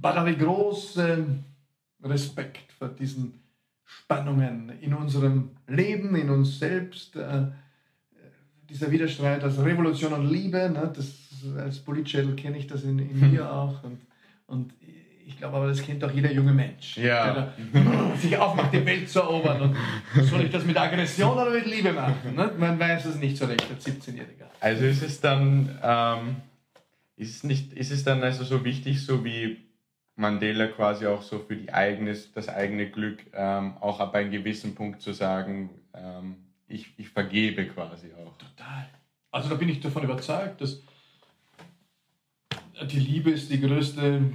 War 0.00 0.14
da 0.14 0.24
ein 0.24 0.38
großer 0.38 1.18
Respekt 2.02 2.72
vor 2.72 2.88
diesen 2.88 3.34
Spannungen 3.84 4.70
in 4.80 4.94
unserem 4.94 5.50
Leben, 5.66 6.14
in 6.16 6.30
uns 6.30 6.58
selbst. 6.58 7.16
Äh, 7.16 7.46
dieser 8.68 8.90
Widerstreit 8.90 9.42
aus 9.44 9.58
Revolution 9.58 10.12
und 10.12 10.30
Liebe, 10.30 10.70
ne? 10.70 10.92
das, 10.94 11.12
als 11.58 11.78
Politschädel 11.78 12.34
kenne 12.34 12.58
ich 12.58 12.66
das 12.66 12.84
in, 12.84 12.98
in 12.98 13.32
mir 13.32 13.50
auch. 13.50 13.82
Und, 13.84 14.00
und 14.46 14.72
ich 15.26 15.36
glaube 15.38 15.56
aber, 15.56 15.66
das 15.68 15.82
kennt 15.82 16.02
auch 16.04 16.12
jeder 16.12 16.32
junge 16.32 16.52
Mensch, 16.52 16.96
Ja. 16.96 17.32
der 17.32 17.52
sich 18.16 18.36
aufmacht, 18.38 18.72
die 18.72 18.84
Welt 18.86 19.08
zu 19.08 19.20
erobern. 19.20 19.74
Und 20.14 20.24
soll 20.24 20.42
ich 20.42 20.50
das 20.50 20.64
mit 20.64 20.76
Aggression 20.76 21.32
oder 21.36 21.50
mit 21.50 21.66
Liebe 21.66 21.92
machen? 21.92 22.34
Ne? 22.34 22.52
Man 22.58 22.78
weiß 22.78 23.06
es 23.06 23.16
nicht 23.16 23.36
so 23.36 23.46
recht 23.46 23.66
als 23.70 23.86
17-Jähriger. 23.86 24.46
Also 24.60 24.84
ist 24.84 25.02
es 25.02 25.20
dann, 25.20 25.78
ähm, 25.82 26.36
ist, 27.16 27.36
es 27.36 27.44
nicht, 27.44 27.72
ist 27.72 27.90
es 27.90 28.04
dann 28.04 28.22
also 28.22 28.44
so 28.44 28.64
wichtig, 28.64 29.04
so 29.04 29.24
wie 29.24 29.58
Mandela 30.14 30.68
quasi 30.68 31.06
auch 31.06 31.22
so 31.22 31.40
für 31.40 31.56
die 31.56 31.72
eigenes, 31.72 32.32
das 32.32 32.48
eigene 32.48 32.88
Glück 32.88 33.18
ähm, 33.34 33.74
auch 33.80 34.00
ab 34.00 34.14
einem 34.14 34.30
gewissen 34.30 34.74
Punkt 34.74 35.02
zu 35.02 35.12
sagen, 35.12 35.70
ähm, 35.92 36.36
ich, 36.68 36.92
ich 36.96 37.08
vergebe 37.08 37.66
quasi 37.66 38.12
auch. 38.14 38.36
Total. 38.38 38.88
Also 39.30 39.48
da 39.48 39.54
bin 39.54 39.68
ich 39.68 39.80
davon 39.80 40.04
überzeugt, 40.04 40.60
dass 40.60 40.82
die 42.90 42.98
Liebe 42.98 43.30
ist 43.30 43.50
die 43.50 43.60
größte 43.60 44.32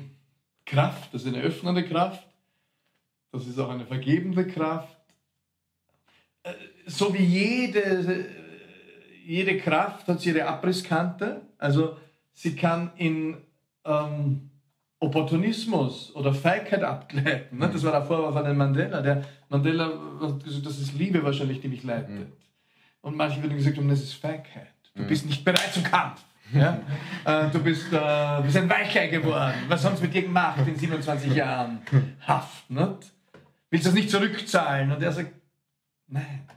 Kraft, 0.65 1.13
das 1.13 1.23
ist 1.23 1.33
eine 1.33 1.43
öffnende 1.43 1.83
Kraft, 1.83 2.25
das 3.31 3.47
ist 3.47 3.59
auch 3.59 3.69
eine 3.69 3.85
vergebende 3.85 4.45
Kraft. 4.47 4.97
Äh, 6.43 6.53
So 6.85 7.13
wie 7.13 7.23
jede, 7.23 8.25
jede 9.25 9.57
Kraft 9.57 10.07
hat 10.07 10.21
sie 10.21 10.29
ihre 10.29 10.45
Abrisskante, 10.45 11.41
also 11.57 11.97
sie 12.33 12.55
kann 12.55 12.91
in 12.97 13.37
ähm, 13.85 14.50
Opportunismus 15.01 16.15
oder 16.15 16.31
Feigheit 16.33 16.83
abgleiten. 16.83 17.57
Ne? 17.57 17.69
Das 17.73 17.83
war 17.83 17.91
der 17.91 18.03
Vorwurf 18.03 18.35
an 18.35 18.45
den 18.45 18.55
Mandela. 18.55 19.01
Der 19.01 19.23
Mandela 19.49 19.91
hat 20.21 20.43
gesagt, 20.43 20.65
das 20.65 20.79
ist 20.79 20.93
Liebe 20.93 21.23
wahrscheinlich, 21.23 21.59
die 21.59 21.67
mich 21.69 21.83
leitet. 21.83 22.09
Mhm. 22.11 22.31
Und 23.01 23.17
manche 23.17 23.41
würden 23.41 23.57
gesagt 23.57 23.77
haben, 23.77 23.89
das 23.89 24.01
ist 24.03 24.13
Feigheit. 24.13 24.67
Du 24.95 25.01
Mhm. 25.01 25.07
bist 25.07 25.25
nicht 25.25 25.43
bereit 25.43 25.73
zum 25.73 25.83
Kampf. 25.83 26.23
Ja? 26.53 26.79
äh, 27.25 27.49
du 27.49 27.59
bist, 27.63 27.91
äh, 27.91 28.41
bist 28.43 28.57
ein 28.57 28.69
Weichei 28.69 29.07
geworden. 29.07 29.55
Was 29.67 29.81
sie 29.81 30.01
mit 30.03 30.13
dir 30.13 30.21
gemacht 30.21 30.59
in 30.67 30.75
27 30.75 31.33
Jahren 31.33 31.81
Haft? 32.27 32.69
Nicht? 32.69 33.11
Willst 33.71 33.85
du 33.85 33.89
das 33.89 33.93
nicht 33.95 34.11
zurückzahlen? 34.11 34.91
Und 34.91 35.01
er 35.01 35.11
sagt, 35.11 35.31
nein. 36.07 36.47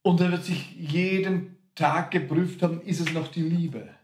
Und 0.00 0.20
er 0.22 0.30
wird 0.32 0.44
sich 0.44 0.74
jeden 0.76 1.56
Tag 1.74 2.10
geprüft 2.10 2.62
haben, 2.62 2.80
ist 2.82 3.00
es 3.00 3.12
noch 3.12 3.28
die 3.28 3.42
Liebe? 3.42 3.95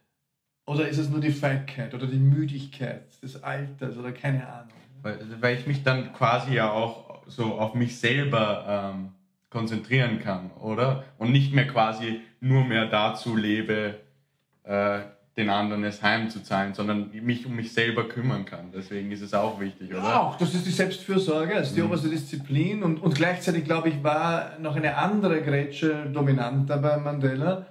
Oder 0.66 0.88
ist 0.88 0.98
es 0.98 1.08
nur 1.08 1.20
die 1.20 1.32
Feigheit 1.32 1.92
oder 1.92 2.06
die 2.06 2.18
Müdigkeit 2.18 3.20
des 3.22 3.42
Alters 3.42 3.96
oder 3.96 4.12
keine 4.12 4.46
Ahnung? 4.46 4.72
Weil, 5.02 5.18
weil 5.40 5.58
ich 5.58 5.66
mich 5.66 5.82
dann 5.82 6.12
quasi 6.12 6.54
ja 6.54 6.70
auch 6.70 7.22
so 7.26 7.54
auf 7.54 7.74
mich 7.74 7.98
selber 7.98 8.92
ähm, 8.94 9.08
konzentrieren 9.50 10.20
kann, 10.20 10.50
oder? 10.60 11.04
Und 11.18 11.32
nicht 11.32 11.52
mehr 11.52 11.66
quasi 11.66 12.20
nur 12.40 12.64
mehr 12.64 12.86
dazu 12.86 13.36
lebe, 13.36 13.96
äh, 14.64 15.00
den 15.36 15.48
anderen 15.48 15.82
es 15.84 16.02
heimzuzahlen, 16.02 16.74
sondern 16.74 17.10
mich 17.22 17.46
um 17.46 17.56
mich 17.56 17.72
selber 17.72 18.06
kümmern 18.08 18.44
kann. 18.44 18.70
Deswegen 18.74 19.10
ist 19.12 19.22
es 19.22 19.32
auch 19.32 19.58
wichtig, 19.60 19.90
oder? 19.90 20.02
Ja, 20.02 20.20
auch, 20.20 20.36
das 20.36 20.54
ist 20.54 20.66
die 20.66 20.70
Selbstfürsorge, 20.70 21.54
das 21.54 21.68
ist 21.68 21.76
die 21.76 21.80
mhm. 21.80 21.86
oberste 21.86 22.10
Disziplin 22.10 22.82
und, 22.82 23.02
und 23.02 23.14
gleichzeitig, 23.14 23.64
glaube 23.64 23.88
ich, 23.88 24.02
war 24.04 24.58
noch 24.58 24.76
eine 24.76 24.96
andere 24.96 25.42
Grätsche 25.42 26.10
dominanter 26.12 26.76
bei 26.76 26.98
Mandela, 26.98 27.66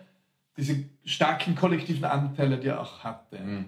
diese 0.58 0.86
starken 1.06 1.56
kollektiven 1.56 2.06
Anteile, 2.06 2.60
die 2.60 2.68
er 2.68 2.82
auch 2.82 3.04
hatte. 3.04 3.40
Mhm. 3.40 3.66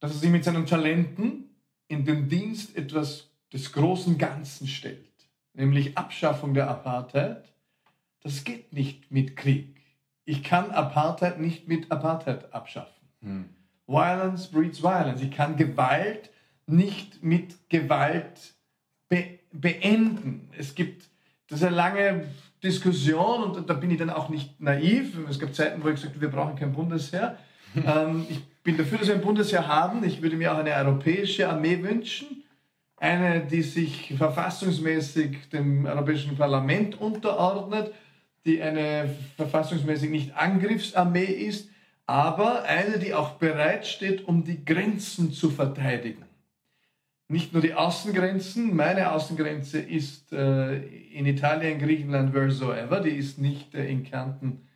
Dass 0.00 0.12
er 0.12 0.18
sich 0.18 0.30
mit 0.30 0.44
seinen 0.44 0.66
Talenten 0.66 1.44
in 1.88 2.04
den 2.04 2.28
Dienst 2.28 2.76
etwas 2.76 3.30
des 3.52 3.72
großen 3.72 4.18
Ganzen 4.18 4.66
stellt, 4.66 5.28
nämlich 5.54 5.96
Abschaffung 5.96 6.54
der 6.54 6.68
Apartheid. 6.68 7.52
Das 8.20 8.44
geht 8.44 8.72
nicht 8.72 9.10
mit 9.10 9.36
Krieg. 9.36 9.80
Ich 10.24 10.42
kann 10.42 10.70
Apartheid 10.70 11.40
nicht 11.40 11.68
mit 11.68 11.90
Apartheid 11.90 12.52
abschaffen. 12.52 13.08
Hm. 13.22 13.48
Violence 13.86 14.48
breeds 14.48 14.82
violence. 14.82 15.22
Ich 15.22 15.30
kann 15.30 15.56
Gewalt 15.56 16.30
nicht 16.66 17.22
mit 17.22 17.70
Gewalt 17.70 18.54
be 19.08 19.38
beenden. 19.50 20.50
Es 20.56 20.74
gibt, 20.74 21.08
das 21.48 21.60
ist 21.60 21.66
eine 21.66 21.76
lange 21.76 22.28
Diskussion 22.62 23.42
und 23.42 23.70
da 23.70 23.74
bin 23.74 23.90
ich 23.90 23.98
dann 23.98 24.10
auch 24.10 24.28
nicht 24.28 24.60
naiv. 24.60 25.16
Es 25.28 25.38
gab 25.38 25.54
Zeiten, 25.54 25.82
wo 25.82 25.88
ich 25.88 25.94
gesagt 25.94 26.14
habe, 26.14 26.22
wir 26.22 26.30
brauchen 26.30 26.56
kein 26.56 26.72
Bundesheer. 26.72 27.38
ähm, 27.76 28.26
ich 28.28 28.42
bin 28.62 28.76
dafür, 28.76 28.98
dass 28.98 29.08
wir 29.08 29.14
ein 29.14 29.20
Bundesheer 29.20 29.66
haben. 29.68 30.02
Ich 30.04 30.22
würde 30.22 30.36
mir 30.36 30.52
auch 30.52 30.58
eine 30.58 30.74
europäische 30.74 31.48
Armee 31.48 31.82
wünschen. 31.82 32.44
Eine, 32.96 33.40
die 33.40 33.62
sich 33.62 34.14
verfassungsmäßig 34.18 35.50
dem 35.50 35.86
Europäischen 35.86 36.36
Parlament 36.36 37.00
unterordnet, 37.00 37.92
die 38.44 38.60
eine 38.60 39.14
verfassungsmäßig 39.36 40.10
nicht 40.10 40.36
Angriffsarmee 40.36 41.24
ist, 41.24 41.68
aber 42.06 42.64
eine, 42.64 42.98
die 42.98 43.14
auch 43.14 43.32
bereit 43.32 43.86
steht, 43.86 44.26
um 44.26 44.42
die 44.42 44.64
Grenzen 44.64 45.32
zu 45.32 45.50
verteidigen. 45.50 46.27
Nicht 47.30 47.52
nur 47.52 47.60
die 47.60 47.74
Außengrenzen, 47.74 48.74
meine 48.74 49.12
Außengrenze 49.12 49.78
ist 49.78 50.32
äh, 50.32 50.78
in 50.78 51.26
Italien, 51.26 51.78
Griechenland, 51.78 52.32
wheresoever, 52.32 53.00
die 53.00 53.10
ist 53.10 53.38
nicht 53.38 53.74
äh, 53.74 53.86
in 53.86 54.02
Kärnten 54.02 54.66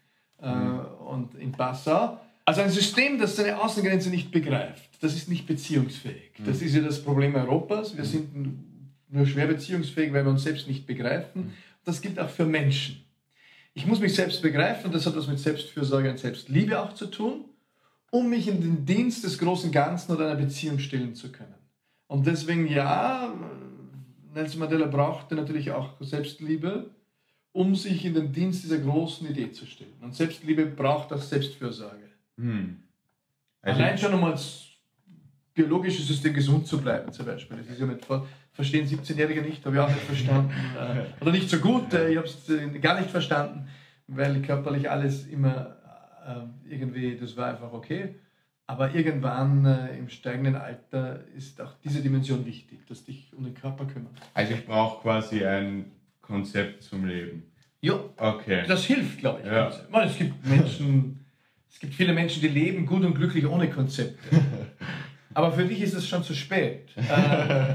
äh, 0.40 0.54
mhm. 0.54 0.80
und 1.08 1.34
in 1.34 1.52
Passau. 1.52 2.20
Also 2.44 2.60
ein 2.60 2.70
System, 2.70 3.18
das 3.18 3.36
seine 3.36 3.58
Außengrenze 3.58 4.10
nicht 4.10 4.30
begreift, 4.30 4.90
das 5.00 5.14
ist 5.14 5.30
nicht 5.30 5.46
beziehungsfähig. 5.46 6.32
Mhm. 6.38 6.44
Das 6.44 6.60
ist 6.60 6.74
ja 6.74 6.82
das 6.82 7.02
Problem 7.02 7.34
Europas. 7.34 7.96
Wir 7.96 8.04
mhm. 8.04 8.08
sind 8.08 8.58
nur 9.08 9.26
schwer 9.26 9.46
beziehungsfähig, 9.46 10.12
weil 10.12 10.24
wir 10.24 10.30
uns 10.30 10.42
selbst 10.42 10.68
nicht 10.68 10.86
begreifen. 10.86 11.46
Mhm. 11.46 11.52
Das 11.84 12.02
gilt 12.02 12.18
auch 12.18 12.28
für 12.28 12.44
Menschen. 12.44 13.02
Ich 13.72 13.86
muss 13.86 14.00
mich 14.00 14.14
selbst 14.14 14.42
begreifen 14.42 14.86
und 14.86 14.94
das 14.94 15.06
hat 15.06 15.16
was 15.16 15.26
mit 15.26 15.38
Selbstfürsorge 15.38 16.10
und 16.10 16.18
Selbstliebe 16.18 16.78
auch 16.82 16.92
zu 16.92 17.06
tun, 17.06 17.46
um 18.10 18.28
mich 18.28 18.46
in 18.46 18.60
den 18.60 18.84
Dienst 18.84 19.24
des 19.24 19.38
großen 19.38 19.72
Ganzen 19.72 20.12
oder 20.12 20.26
einer 20.26 20.38
Beziehung 20.38 20.78
stellen 20.78 21.14
zu 21.14 21.32
können. 21.32 21.54
Und 22.12 22.26
deswegen 22.26 22.66
ja, 22.66 23.32
Nelson 24.34 24.60
Mandela 24.60 24.84
brauchte 24.84 25.34
natürlich 25.34 25.70
auch 25.70 25.94
Selbstliebe, 26.00 26.90
um 27.52 27.74
sich 27.74 28.04
in 28.04 28.12
den 28.12 28.30
Dienst 28.30 28.64
dieser 28.64 28.80
großen 28.80 29.26
Idee 29.30 29.50
zu 29.50 29.64
stellen. 29.64 29.94
Und 30.02 30.14
Selbstliebe 30.14 30.66
braucht 30.66 31.10
auch 31.14 31.22
Selbstfürsorge. 31.22 32.10
Hm. 32.36 32.82
Also 33.62 33.80
Allein 33.80 33.96
schon 33.96 34.12
um 34.12 34.24
als 34.24 34.66
biologisches 35.54 36.06
System 36.06 36.34
gesund 36.34 36.66
zu 36.66 36.82
bleiben, 36.82 37.10
zum 37.14 37.24
Beispiel. 37.24 37.56
Das 37.56 37.66
ist 37.68 37.80
ja 37.80 37.86
mit 37.86 38.04
verstehen 38.52 38.86
17-Jährige 38.86 39.40
nicht, 39.40 39.64
habe 39.64 39.76
ich 39.76 39.80
auch 39.80 39.88
nicht 39.88 40.00
verstanden. 40.00 40.52
Äh, 40.78 41.04
oder 41.22 41.32
nicht 41.32 41.48
so 41.48 41.60
gut, 41.60 41.94
äh, 41.94 42.10
ich 42.10 42.18
habe 42.18 42.26
es 42.26 42.46
äh, 42.50 42.78
gar 42.78 43.00
nicht 43.00 43.10
verstanden, 43.10 43.70
weil 44.06 44.42
körperlich 44.42 44.90
alles 44.90 45.26
immer 45.26 45.78
irgendwie, 46.68 47.16
das 47.16 47.36
war 47.36 47.48
einfach 47.48 47.72
okay. 47.72 48.14
Aber 48.72 48.94
irgendwann 48.94 49.66
im 49.98 50.08
steigenden 50.08 50.56
Alter 50.56 51.20
ist 51.36 51.60
auch 51.60 51.74
diese 51.84 52.00
Dimension 52.00 52.46
wichtig, 52.46 52.86
dass 52.86 53.04
dich 53.04 53.30
um 53.36 53.44
den 53.44 53.52
Körper 53.52 53.84
kümmert. 53.84 54.14
Also 54.32 54.54
ich 54.54 54.64
brauche 54.64 55.02
quasi 55.02 55.44
ein 55.44 55.92
Konzept 56.22 56.82
zum 56.82 57.04
Leben. 57.04 57.42
Ja, 57.82 58.00
okay. 58.16 58.64
das 58.66 58.86
hilft, 58.86 59.18
glaube 59.18 59.40
ich. 59.40 59.46
Ja. 59.46 59.70
Es 60.04 60.16
gibt 60.16 60.46
Menschen, 60.46 61.22
es 61.70 61.80
gibt 61.80 61.92
viele 61.92 62.14
Menschen, 62.14 62.40
die 62.40 62.48
leben 62.48 62.86
gut 62.86 63.04
und 63.04 63.14
glücklich 63.14 63.46
ohne 63.46 63.68
Konzepte. 63.68 64.40
Aber 65.34 65.52
für 65.52 65.64
dich 65.64 65.82
ist 65.82 65.92
es 65.92 66.08
schon 66.08 66.24
zu 66.24 66.32
spät. 66.32 66.88
Äh, 66.96 67.74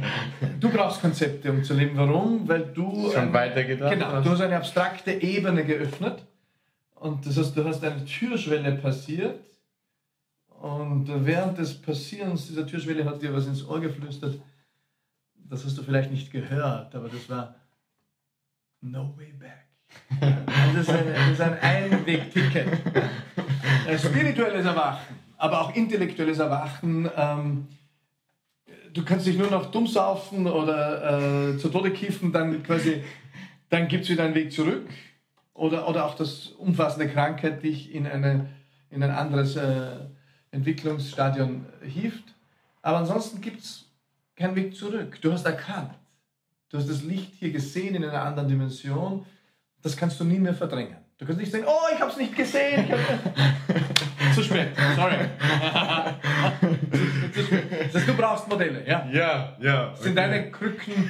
du 0.59 0.69
brauchst 0.71 0.99
Konzepte, 0.99 1.51
um 1.51 1.63
zu 1.63 1.75
leben. 1.75 1.95
Warum? 1.95 2.47
Weil 2.47 2.65
du. 2.73 3.11
Schon 3.11 3.31
weitergedacht 3.31 3.93
Genau, 3.93 4.07
hast. 4.13 4.25
du 4.25 4.31
hast 4.31 4.41
eine 4.41 4.57
abstrakte 4.57 5.11
Ebene 5.11 5.63
geöffnet. 5.63 6.25
Und 6.95 7.23
das 7.23 7.37
heißt, 7.37 7.55
du 7.55 7.63
hast 7.65 7.83
eine 7.83 8.03
Türschwelle 8.03 8.71
passiert. 8.77 9.39
Und 10.61 11.07
während 11.25 11.57
des 11.57 11.81
Passierens 11.81 12.47
dieser 12.47 12.65
Türschwelle 12.65 13.05
hat 13.05 13.21
dir 13.21 13.33
was 13.33 13.47
ins 13.47 13.65
Ohr 13.65 13.79
geflüstert. 13.79 14.39
Das 15.35 15.63
hast 15.63 15.77
du 15.77 15.83
vielleicht 15.83 16.11
nicht 16.11 16.31
gehört, 16.31 16.93
aber 16.95 17.09
das 17.09 17.29
war 17.29 17.55
No 18.81 19.13
Way 19.17 19.33
Back. 19.33 19.67
Das 20.73 20.87
ist 20.87 21.41
ein, 21.41 21.59
Einwegticket. 21.59 22.67
Ein 23.87 23.99
spirituelles 23.99 24.65
Erwachen 24.65 25.15
aber 25.37 25.61
auch 25.61 25.75
intellektuelles 25.75 26.39
Erwachen. 26.39 27.09
Ähm, 27.15 27.67
du 28.93 29.05
kannst 29.05 29.27
dich 29.27 29.37
nur 29.37 29.49
noch 29.49 29.71
dumm 29.71 29.87
saufen 29.87 30.47
oder 30.47 31.53
äh, 31.53 31.57
zu 31.57 31.69
Tode 31.69 31.91
kiffen, 31.91 32.31
dann 32.31 32.63
dann 33.69 33.87
gibt 33.87 34.03
es 34.03 34.09
wieder 34.09 34.23
einen 34.23 34.35
Weg 34.35 34.51
zurück. 34.51 34.89
Oder, 35.53 35.87
oder 35.89 36.05
auch 36.05 36.15
das 36.15 36.47
umfassende 36.47 37.11
Krankheit 37.11 37.63
dich 37.63 37.93
in, 37.93 38.05
eine, 38.05 38.47
in 38.91 39.01
ein 39.01 39.09
anderes 39.09 39.55
äh, 39.55 40.05
Entwicklungsstadion 40.51 41.65
hieft. 41.81 42.23
Aber 42.81 42.97
ansonsten 42.97 43.41
gibt 43.41 43.61
es 43.61 43.85
keinen 44.35 44.55
Weg 44.55 44.75
zurück. 44.75 45.19
Du 45.21 45.31
hast 45.31 45.45
erkannt. 45.45 45.91
Du 46.69 46.77
hast 46.77 46.89
das 46.89 47.03
Licht 47.03 47.33
hier 47.39 47.51
gesehen 47.51 47.95
in 47.95 48.03
einer 48.03 48.21
anderen 48.21 48.47
Dimension. 48.47 49.25
Das 49.81 49.95
kannst 49.95 50.19
du 50.19 50.23
nie 50.23 50.39
mehr 50.39 50.53
verdrängen. 50.53 50.97
Du 51.17 51.25
kannst 51.25 51.39
nicht 51.39 51.51
sagen, 51.51 51.65
oh, 51.67 51.93
ich 51.93 51.99
habe 51.99 52.11
es 52.11 52.17
nicht 52.17 52.35
gesehen. 52.35 52.85
Zu 54.35 54.43
spät, 54.43 54.69
sorry. 54.95 55.15
Das 57.87 58.01
heißt, 58.01 58.07
du 58.09 58.13
brauchst 58.27 58.47
Modelle, 58.49 58.87
ja? 58.87 59.07
Ja, 59.11 59.57
ja. 59.59 59.89
Das 59.89 60.03
sind 60.03 60.15
deine 60.15 60.51
Krücken, 60.51 61.09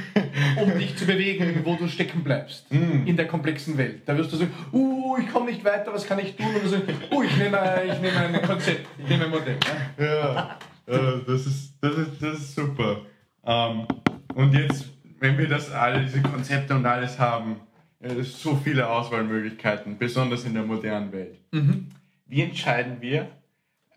um 0.62 0.77
dich 0.77 0.95
zu 0.95 1.06
bewegen, 1.06 1.62
wo 1.63 1.75
du 1.75 1.88
stecken 1.88 2.23
bleibst 2.23 2.71
mm. 2.71 3.06
in 3.06 3.17
der 3.17 3.27
komplexen 3.27 3.77
Welt. 3.77 4.01
Da 4.06 4.17
wirst 4.17 4.32
du 4.32 4.38
sagen, 4.38 4.51
uh, 4.71 5.17
ich 5.17 5.32
komme 5.32 5.47
nicht 5.51 5.63
weiter, 5.63 5.93
was 5.93 6.06
kann 6.06 6.19
ich 6.19 6.36
tun? 6.36 6.47
Und 6.53 6.63
du 6.63 6.69
sagst, 6.69 6.86
uh, 7.12 7.23
ich 7.23 7.36
nehme, 7.38 7.60
ich 7.86 7.99
nehme 7.99 8.17
ein 8.17 8.41
Konzept, 8.41 8.88
ich 8.97 9.10
nehme 9.10 9.25
ein 9.25 9.32
Modell. 9.32 9.58
Ja, 9.97 10.58
ja 10.88 11.21
das, 11.25 11.45
ist, 11.45 11.73
das, 11.82 11.97
ist, 11.97 12.21
das 12.21 12.39
ist 12.39 12.56
super. 12.56 13.01
Um, 13.41 13.53
ähm, 13.53 13.88
und 14.36 14.53
jetzt, 14.53 14.86
wenn 15.19 15.38
wir 15.38 15.47
das 15.47 15.71
alle, 15.71 16.03
diese 16.03 16.21
Konzepte 16.21 16.75
und 16.75 16.86
alles 16.86 17.17
haben, 17.17 17.62
ja, 17.99 18.23
so 18.23 18.56
viele 18.56 18.88
Auswahlmöglichkeiten, 18.88 19.97
besonders 19.97 20.45
in 20.45 20.53
der 20.53 20.63
modernen 20.63 21.12
Welt. 21.12 21.39
Mhm. 21.51 21.88
Wie 22.27 22.41
entscheiden 22.41 22.97
wir, 22.99 23.27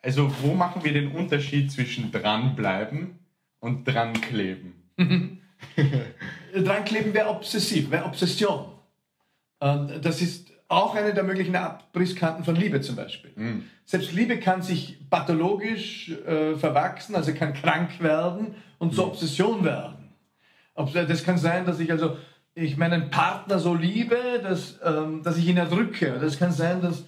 also 0.02 0.32
wo 0.42 0.54
machen 0.54 0.84
wir 0.84 0.92
den 0.92 1.12
Unterschied 1.12 1.70
zwischen 1.70 2.10
dranbleiben 2.12 3.18
und 3.60 3.84
drankleben? 3.84 4.74
Drankleben 6.54 7.14
wäre 7.14 7.28
obsessiv, 7.28 7.90
wäre 7.90 8.04
Obsession. 8.04 8.66
Und 9.60 10.04
das 10.04 10.20
ist 10.20 10.50
auch 10.68 10.94
eine 10.94 11.12
der 11.12 11.24
möglichen 11.24 11.56
Abrisskanten 11.56 12.44
von 12.44 12.56
Liebe 12.56 12.80
zum 12.80 12.96
Beispiel. 12.96 13.32
Mhm. 13.34 13.64
Selbst 13.84 14.12
Liebe 14.12 14.38
kann 14.38 14.62
sich 14.62 14.98
pathologisch 15.10 16.10
äh, 16.10 16.54
verwachsen, 16.54 17.14
also 17.14 17.34
kann 17.34 17.54
krank 17.54 18.00
werden 18.00 18.54
und 18.78 18.94
zur 18.94 19.06
mhm. 19.06 19.10
Obsession 19.12 19.64
werden. 19.64 19.96
Das 20.74 21.24
kann 21.24 21.36
sein, 21.36 21.66
dass 21.66 21.78
ich 21.78 21.90
also 21.90 22.16
ich 22.54 22.76
meinen 22.76 23.10
Partner 23.10 23.58
so 23.58 23.74
liebe, 23.74 24.40
dass, 24.42 24.78
ähm, 24.84 25.22
dass 25.22 25.36
ich 25.36 25.46
ihn 25.46 25.56
erdrücke. 25.56 26.18
Das 26.20 26.38
kann 26.38 26.52
sein, 26.52 26.80
dass, 26.80 27.04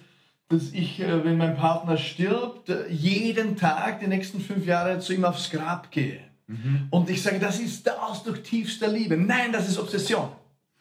dass 0.53 0.71
ich, 0.71 0.99
äh, 0.99 1.23
wenn 1.25 1.37
mein 1.37 1.55
Partner 1.55 1.97
stirbt, 1.97 2.69
äh, 2.69 2.87
jeden 2.89 3.57
Tag 3.57 3.99
die 3.99 4.07
nächsten 4.07 4.39
fünf 4.39 4.65
Jahre 4.65 4.99
zu 4.99 5.13
ihm 5.13 5.25
aufs 5.25 5.49
Grab 5.49 5.91
gehe. 5.91 6.19
Mhm. 6.47 6.87
Und 6.91 7.09
ich 7.09 7.21
sage, 7.21 7.39
das 7.39 7.59
ist 7.59 7.85
der 7.85 8.03
Ausdruck 8.03 8.43
tiefster 8.43 8.87
Liebe. 8.87 9.17
Nein, 9.17 9.51
das 9.51 9.67
ist 9.67 9.79
Obsession. 9.79 10.29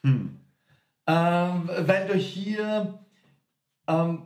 Hm. 0.05 0.37
Ähm, 1.07 1.71
weil 1.87 2.07
du 2.07 2.15
hier 2.15 2.99
ähm, 3.89 4.23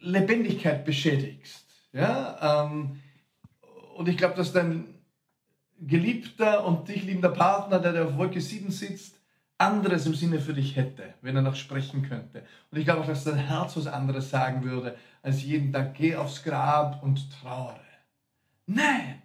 Lebendigkeit 0.00 0.84
beschädigst. 0.84 1.64
Ja? 1.92 2.64
Ähm, 2.64 3.00
und 3.96 4.08
ich 4.08 4.16
glaube, 4.16 4.34
dass 4.34 4.52
dein 4.52 4.86
geliebter 5.80 6.64
und 6.66 6.88
dich 6.88 7.04
liebender 7.04 7.30
Partner, 7.30 7.78
der, 7.78 7.92
der 7.92 8.06
auf 8.06 8.16
Wolke 8.16 8.40
7 8.40 8.70
sitzt, 8.70 9.19
anderes 9.60 10.06
im 10.06 10.14
Sinne 10.14 10.40
für 10.40 10.54
dich 10.54 10.76
hätte, 10.76 11.14
wenn 11.22 11.36
er 11.36 11.42
noch 11.42 11.56
sprechen 11.56 12.02
könnte. 12.02 12.42
Und 12.70 12.78
ich 12.78 12.84
glaube 12.84 13.02
auch, 13.02 13.06
dass 13.06 13.24
dein 13.24 13.36
Herz 13.36 13.76
was 13.76 13.86
anderes 13.86 14.30
sagen 14.30 14.64
würde, 14.64 14.96
als 15.22 15.42
jeden 15.42 15.72
Tag, 15.72 15.94
geh 15.94 16.16
aufs 16.16 16.42
Grab 16.42 17.02
und 17.02 17.28
trauere. 17.40 17.80
Nein! 18.66 19.22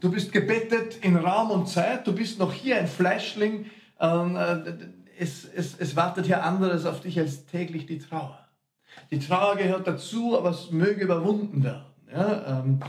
Du 0.00 0.10
bist 0.12 0.32
gebettet 0.32 0.98
in 1.02 1.16
Raum 1.16 1.50
und 1.50 1.68
Zeit, 1.68 2.06
du 2.06 2.14
bist 2.14 2.38
noch 2.38 2.52
hier 2.52 2.78
ein 2.78 2.86
Fleischling. 2.86 3.66
Ähm, 3.98 4.36
äh, 4.36 4.74
es, 5.18 5.44
es, 5.44 5.76
es 5.76 5.96
wartet 5.96 6.26
hier 6.26 6.44
anderes 6.44 6.86
auf 6.86 7.00
dich 7.00 7.18
als 7.18 7.46
täglich 7.46 7.86
die 7.86 7.98
Trauer. 7.98 8.38
Die 9.10 9.18
Trauer 9.18 9.56
gehört 9.56 9.88
dazu, 9.88 10.38
aber 10.38 10.50
es 10.50 10.70
möge 10.70 11.02
überwunden 11.02 11.64
werden. 11.64 11.84
Ja, 12.12 12.60
ähm, 12.60 12.80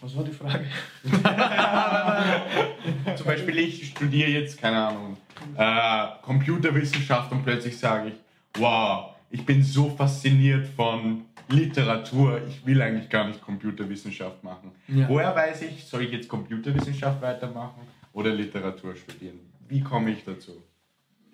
was 0.00 0.16
war 0.16 0.24
die 0.24 0.32
Frage? 0.32 0.64
Zum 3.16 3.26
Beispiel, 3.26 3.58
ich 3.58 3.88
studiere 3.88 4.30
jetzt, 4.30 4.60
keine 4.60 4.88
Ahnung, 4.88 5.16
äh, 5.56 6.06
Computerwissenschaft 6.22 7.30
und 7.32 7.44
plötzlich 7.44 7.78
sage 7.78 8.08
ich, 8.08 8.14
wow, 8.60 9.14
ich 9.30 9.44
bin 9.44 9.62
so 9.62 9.90
fasziniert 9.90 10.66
von 10.68 11.24
Literatur, 11.48 12.40
ich 12.46 12.64
will 12.66 12.80
eigentlich 12.82 13.08
gar 13.08 13.26
nicht 13.26 13.40
Computerwissenschaft 13.40 14.44
machen. 14.44 14.72
Ja. 14.88 15.08
Woher 15.08 15.34
weiß 15.34 15.62
ich, 15.62 15.84
soll 15.84 16.02
ich 16.02 16.12
jetzt 16.12 16.28
Computerwissenschaft 16.28 17.22
weitermachen 17.22 17.80
oder 18.12 18.30
Literatur 18.30 18.94
studieren? 18.96 19.38
Wie 19.68 19.80
komme 19.80 20.10
ich 20.10 20.24
dazu? 20.24 20.62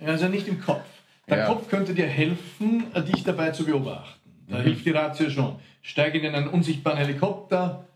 Also 0.00 0.28
nicht 0.28 0.48
im 0.48 0.60
Kopf. 0.60 0.84
Der 1.28 1.38
ja. 1.38 1.46
Kopf 1.46 1.68
könnte 1.68 1.94
dir 1.94 2.06
helfen, 2.06 2.84
dich 3.08 3.24
dabei 3.24 3.50
zu 3.50 3.64
beobachten. 3.64 4.20
Da 4.48 4.58
mhm. 4.58 4.62
hilft 4.62 4.84
die 4.84 4.90
Ratio 4.90 5.30
schon. 5.30 5.56
Steige 5.82 6.18
in 6.18 6.34
einen 6.34 6.48
unsichtbaren 6.48 6.98
Helikopter, 6.98 7.86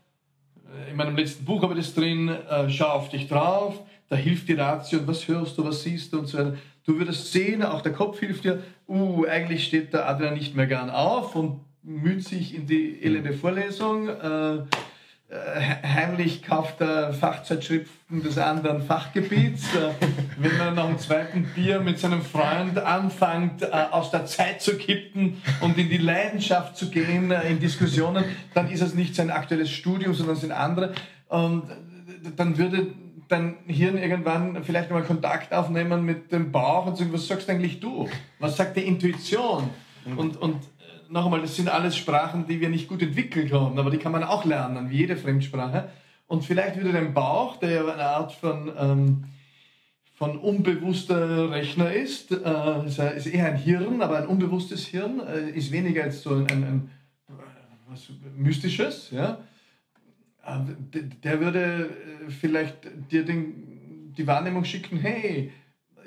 in 0.89 0.95
meinem 0.95 1.15
letzten 1.15 1.45
Buch 1.45 1.61
habe 1.63 1.73
ich 1.73 1.85
das 1.85 1.93
drin, 1.93 2.29
äh, 2.29 2.69
schau 2.69 2.89
auf 2.89 3.09
dich 3.09 3.27
drauf, 3.27 3.79
da 4.09 4.15
hilft 4.15 4.47
die 4.47 4.53
Ratio, 4.53 5.05
was 5.05 5.27
hörst 5.27 5.57
du, 5.57 5.65
was 5.65 5.83
siehst 5.83 6.13
du 6.13 6.19
und 6.19 6.27
so 6.27 6.37
weiter. 6.37 6.57
Du 6.85 6.97
würdest 6.97 7.31
sehen, 7.31 7.63
auch 7.63 7.81
der 7.81 7.93
Kopf 7.93 8.19
hilft 8.19 8.45
dir, 8.45 8.63
uh, 8.87 9.25
eigentlich 9.25 9.65
steht 9.65 9.93
der 9.93 10.09
Adrian 10.09 10.33
nicht 10.33 10.55
mehr 10.55 10.65
gern 10.65 10.89
auf 10.89 11.35
und 11.35 11.61
müht 11.83 12.23
sich 12.23 12.55
in 12.55 12.65
die 12.65 13.03
elende 13.03 13.33
Vorlesung. 13.33 14.09
Äh, 14.09 14.55
äh, 14.55 14.63
heimlich 15.31 16.41
kauft 16.41 16.81
er 16.81 17.13
Fachzeitschriften 17.13 18.23
des 18.23 18.37
anderen 18.37 18.81
Fachgebiets. 18.81 19.75
Äh, 19.75 19.91
wenn 20.37 20.59
er 20.59 20.71
nach 20.71 20.87
dem 20.87 20.97
zweiten 20.97 21.45
Bier 21.53 21.79
mit 21.79 21.99
seinem 21.99 22.23
Freund 22.23 22.79
anfängt, 22.79 23.61
äh, 23.61 23.67
aus 23.91 24.09
der 24.09 24.25
Zeit 24.25 24.61
zu 24.61 24.77
kippen 24.77 25.41
und 25.61 25.77
in 25.77 25.89
die 25.89 25.97
Leidenschaft 25.97 26.77
zu 26.77 26.89
gehen, 26.89 27.31
in 27.31 27.59
Diskussionen, 27.59 28.25
dann 28.53 28.69
ist 28.71 28.81
es 28.81 28.95
nicht 28.95 29.15
sein 29.15 29.29
aktuelles 29.29 29.69
Studium, 29.69 30.13
sondern 30.13 30.35
sind 30.35 30.51
andere. 30.51 30.93
Und 31.27 31.63
dann 32.35 32.57
würde 32.57 32.87
dein 33.27 33.57
Hirn 33.67 33.97
irgendwann 33.97 34.63
vielleicht 34.63 34.89
mal 34.89 35.03
Kontakt 35.03 35.53
aufnehmen 35.53 36.03
mit 36.03 36.31
dem 36.31 36.51
Bauch 36.51 36.87
und 36.87 36.97
sagen, 36.97 37.13
was 37.13 37.27
sagst 37.27 37.47
eigentlich 37.49 37.79
du? 37.79 38.09
Was 38.39 38.57
sagt 38.57 38.75
die 38.77 38.81
Intuition? 38.81 39.69
Und, 40.15 40.37
und 40.37 40.55
noch 41.09 41.25
einmal, 41.25 41.41
das 41.41 41.55
sind 41.55 41.69
alles 41.69 41.97
Sprachen, 41.97 42.47
die 42.47 42.61
wir 42.61 42.69
nicht 42.69 42.87
gut 42.87 43.01
entwickelt 43.01 43.51
haben, 43.51 43.77
aber 43.79 43.89
die 43.89 43.97
kann 43.97 44.11
man 44.11 44.23
auch 44.23 44.45
lernen, 44.45 44.89
wie 44.89 44.97
jede 44.97 45.17
Fremdsprache. 45.17 45.89
Und 46.27 46.43
vielleicht 46.45 46.77
würde 46.77 46.93
dein 46.93 47.13
Bauch, 47.13 47.57
der 47.57 47.71
ja 47.71 47.81
eine 47.81 48.05
Art 48.05 48.31
von, 48.33 48.71
ähm, 48.77 49.23
von 50.13 50.37
unbewusster 50.37 51.51
Rechner 51.51 51.91
ist, 51.91 52.31
äh, 52.31 52.85
ist 52.85 53.27
eher 53.27 53.47
ein 53.47 53.57
Hirn, 53.57 54.01
aber 54.01 54.17
ein 54.17 54.27
unbewusstes 54.27 54.85
Hirn, 54.85 55.21
äh, 55.21 55.49
ist 55.49 55.71
weniger 55.71 56.03
als 56.03 56.21
so 56.21 56.35
ein, 56.35 56.47
ein, 56.47 56.63
ein 56.63 56.91
was 57.87 58.09
Mystisches, 58.37 59.09
ja. 59.11 59.39
Äh, 60.45 60.59
der 61.23 61.39
würde 61.39 61.89
äh, 62.27 62.29
vielleicht 62.29 62.77
dir 63.11 63.25
den, 63.25 64.13
die 64.15 64.27
Wahrnehmung 64.27 64.63
schicken, 64.65 64.97
hey, 64.97 65.51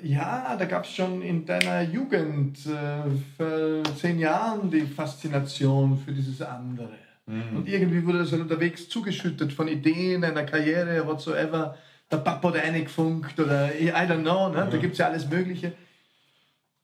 ja, 0.03 0.55
da 0.57 0.65
gab 0.65 0.83
es 0.83 0.91
schon 0.91 1.21
in 1.21 1.45
deiner 1.45 1.81
Jugend 1.81 2.57
äh, 2.65 3.03
vor 3.37 3.95
zehn 3.95 4.19
Jahren 4.19 4.69
die 4.69 4.81
Faszination 4.81 5.97
für 5.97 6.11
dieses 6.11 6.41
andere. 6.41 6.89
Mhm. 7.25 7.57
Und 7.57 7.69
irgendwie 7.69 8.05
wurde 8.05 8.19
das 8.19 8.31
halt 8.31 8.41
unterwegs 8.41 8.89
zugeschüttet 8.89 9.53
von 9.53 9.67
Ideen, 9.67 10.23
einer 10.23 10.43
Karriere, 10.43 11.07
whatsoever. 11.07 11.77
Der 12.11 12.17
Papa 12.17 12.49
hat 12.49 12.63
eingefunkt 12.63 13.39
oder 13.39 13.73
I 13.73 13.91
don't 13.91 14.21
know, 14.21 14.49
ne? 14.49 14.65
Mhm. 14.65 14.71
da 14.71 14.77
gibt 14.77 14.93
es 14.93 14.99
ja 14.99 15.07
alles 15.07 15.29
Mögliche. 15.29 15.73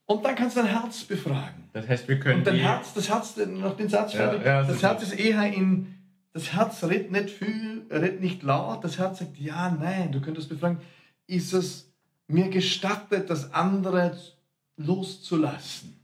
Und 0.05 0.25
dann 0.25 0.35
kannst 0.35 0.55
du 0.55 0.61
dein 0.61 0.69
Herz 0.69 1.03
befragen. 1.03 1.69
Das 1.73 1.87
heißt, 1.87 2.07
wir 2.07 2.19
können. 2.19 2.39
Und 2.39 2.47
dein 2.47 2.55
Herz, 2.55 2.93
das 2.93 3.09
Herz, 3.09 3.35
noch 3.37 3.75
den 3.75 3.89
Satz 3.89 4.13
ja, 4.13 4.19
fertig, 4.19 4.45
ja, 4.45 4.63
das 4.63 4.81
Herz 4.81 5.03
ist 5.03 5.19
eher 5.19 5.53
in, 5.53 5.93
das 6.33 6.53
Herz 6.53 6.83
redet 6.83 7.11
nicht 7.11 7.29
viel, 7.29 7.85
redet 7.91 8.21
nicht 8.21 8.41
laut, 8.41 8.83
das 8.83 8.97
Herz 8.97 9.19
sagt 9.19 9.37
ja, 9.37 9.69
nein, 9.79 10.11
du 10.11 10.21
könntest 10.21 10.49
befragen, 10.49 10.79
ist 11.27 11.53
es 11.53 11.88
mir 12.29 12.49
gestattet, 12.49 13.29
das 13.29 13.53
andere 13.53 14.17
loszulassen. 14.77 15.99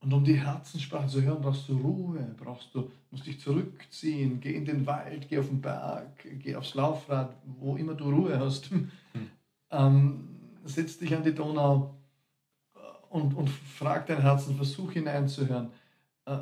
Und 0.00 0.12
um 0.12 0.24
die 0.24 0.34
Herzenssprache 0.34 1.08
zu 1.08 1.22
hören, 1.22 1.42
brauchst 1.42 1.68
du 1.68 1.76
Ruhe, 1.76 2.34
brauchst 2.38 2.74
du, 2.74 2.90
musst 3.10 3.26
dich 3.26 3.40
zurückziehen, 3.40 4.40
geh 4.40 4.54
in 4.54 4.64
den 4.64 4.86
Wald, 4.86 5.28
geh 5.28 5.38
auf 5.38 5.48
den 5.48 5.60
Berg, 5.60 6.24
geh 6.38 6.54
aufs 6.54 6.74
Laufrad, 6.74 7.34
wo 7.58 7.76
immer 7.76 7.94
du 7.94 8.10
Ruhe 8.10 8.38
hast. 8.38 8.70
Hm. 8.70 8.90
Ähm, 9.70 10.28
setz 10.64 10.98
dich 10.98 11.14
an 11.14 11.24
die 11.24 11.34
Donau 11.34 11.94
und, 13.10 13.34
und 13.34 13.50
frag 13.50 14.06
dein 14.06 14.22
Herzen, 14.22 14.56
versuch 14.56 14.92
hineinzuhören. 14.92 15.70
Äh, 16.24 16.38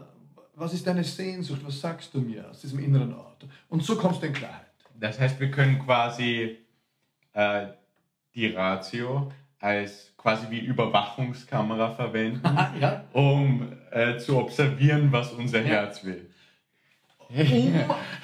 was 0.55 0.75
ist 0.75 0.87
deine 0.87 1.03
Sehnsucht? 1.03 1.63
Was 1.65 1.81
sagst 1.81 2.15
du 2.15 2.21
mir 2.21 2.49
aus 2.51 2.61
diesem 2.61 2.79
inneren 2.79 3.15
Ort? 3.15 3.47
Und 3.69 3.83
so 3.83 3.97
kommst 3.97 4.23
du 4.23 4.27
in 4.27 4.33
Klarheit. 4.33 4.67
Das 5.01 5.19
heißt, 5.19 5.41
wir 5.41 5.51
können 5.51 5.79
quasi 5.81 6.64
äh, 7.35 7.67
die 8.35 8.49
Ratio 8.49 9.31
als 9.61 10.13
quasi 10.17 10.47
wie 10.51 10.61
Überwachungskamera 10.61 11.93
verwenden, 11.93 12.43
ja. 12.81 13.05
um 13.13 13.73
äh, 13.91 14.19
zu 14.19 14.39
observieren, 14.39 15.11
was 15.11 15.33
unser 15.33 15.61
ja. 15.61 15.67
Herz 15.67 16.05
will. 16.05 16.31
Um, 17.31 17.39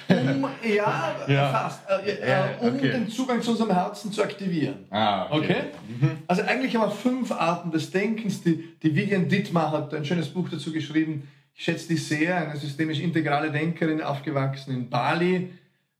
um 0.43 0.49
ja, 0.63 1.15
ja, 1.27 1.49
fast, 1.49 1.81
äh, 1.89 2.11
äh, 2.11 2.59
um 2.61 2.75
okay. 2.75 2.91
den 2.91 3.09
Zugang 3.09 3.41
zu 3.41 3.51
unserem 3.51 3.71
Herzen 3.71 4.11
zu 4.11 4.23
aktivieren. 4.23 4.85
Ah, 4.89 5.25
okay. 5.31 5.37
okay? 5.37 5.61
Mhm. 5.87 6.11
Also 6.27 6.43
eigentlich 6.43 6.75
haben 6.75 6.89
wir 6.89 6.91
fünf 6.91 7.31
Arten 7.31 7.71
des 7.71 7.91
Denkens. 7.91 8.43
Die, 8.43 8.77
die 8.81 8.95
Vivian 8.95 9.27
Dittmar 9.27 9.71
hat 9.71 9.93
ein 9.93 10.05
schönes 10.05 10.29
Buch 10.29 10.47
dazu 10.49 10.71
geschrieben. 10.71 11.27
Ich 11.53 11.63
schätze 11.63 11.87
die 11.87 11.97
sehr, 11.97 12.37
eine 12.37 12.57
systemisch 12.57 12.99
integrale 12.99 13.51
Denkerin, 13.51 14.01
aufgewachsen 14.01 14.73
in 14.73 14.89
Bali, 14.89 15.51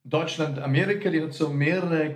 Deutschland, 0.03 0.59
Amerika. 0.59 1.09
Die 1.09 1.21
hat 1.21 1.33
so 1.33 1.49
mehrere 1.49 2.15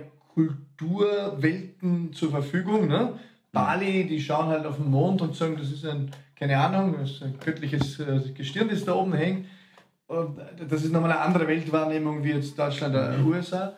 Kulturwelten 0.76 2.12
zur 2.12 2.30
Verfügung. 2.30 2.88
Ne? 2.88 3.18
Bali, 3.52 4.06
die 4.06 4.20
schauen 4.20 4.48
halt 4.48 4.66
auf 4.66 4.76
den 4.76 4.90
Mond 4.90 5.22
und 5.22 5.34
sagen, 5.34 5.56
das 5.56 5.70
ist 5.70 5.84
ein, 5.84 6.10
keine 6.34 6.58
Ahnung, 6.58 6.96
das 6.98 7.12
ist 7.12 7.22
ein 7.22 7.38
göttliches 7.42 7.98
äh, 8.00 8.20
Gestirn, 8.34 8.68
das 8.68 8.84
da 8.84 8.94
oben 8.94 9.14
hängt. 9.14 9.46
Und 10.06 10.38
das 10.68 10.84
ist 10.84 10.92
nochmal 10.92 11.12
eine 11.12 11.20
andere 11.20 11.48
Weltwahrnehmung 11.48 12.22
wie 12.22 12.30
jetzt 12.30 12.58
Deutschland 12.58 12.94
oder 12.94 13.16
mhm. 13.16 13.26
USA. 13.26 13.76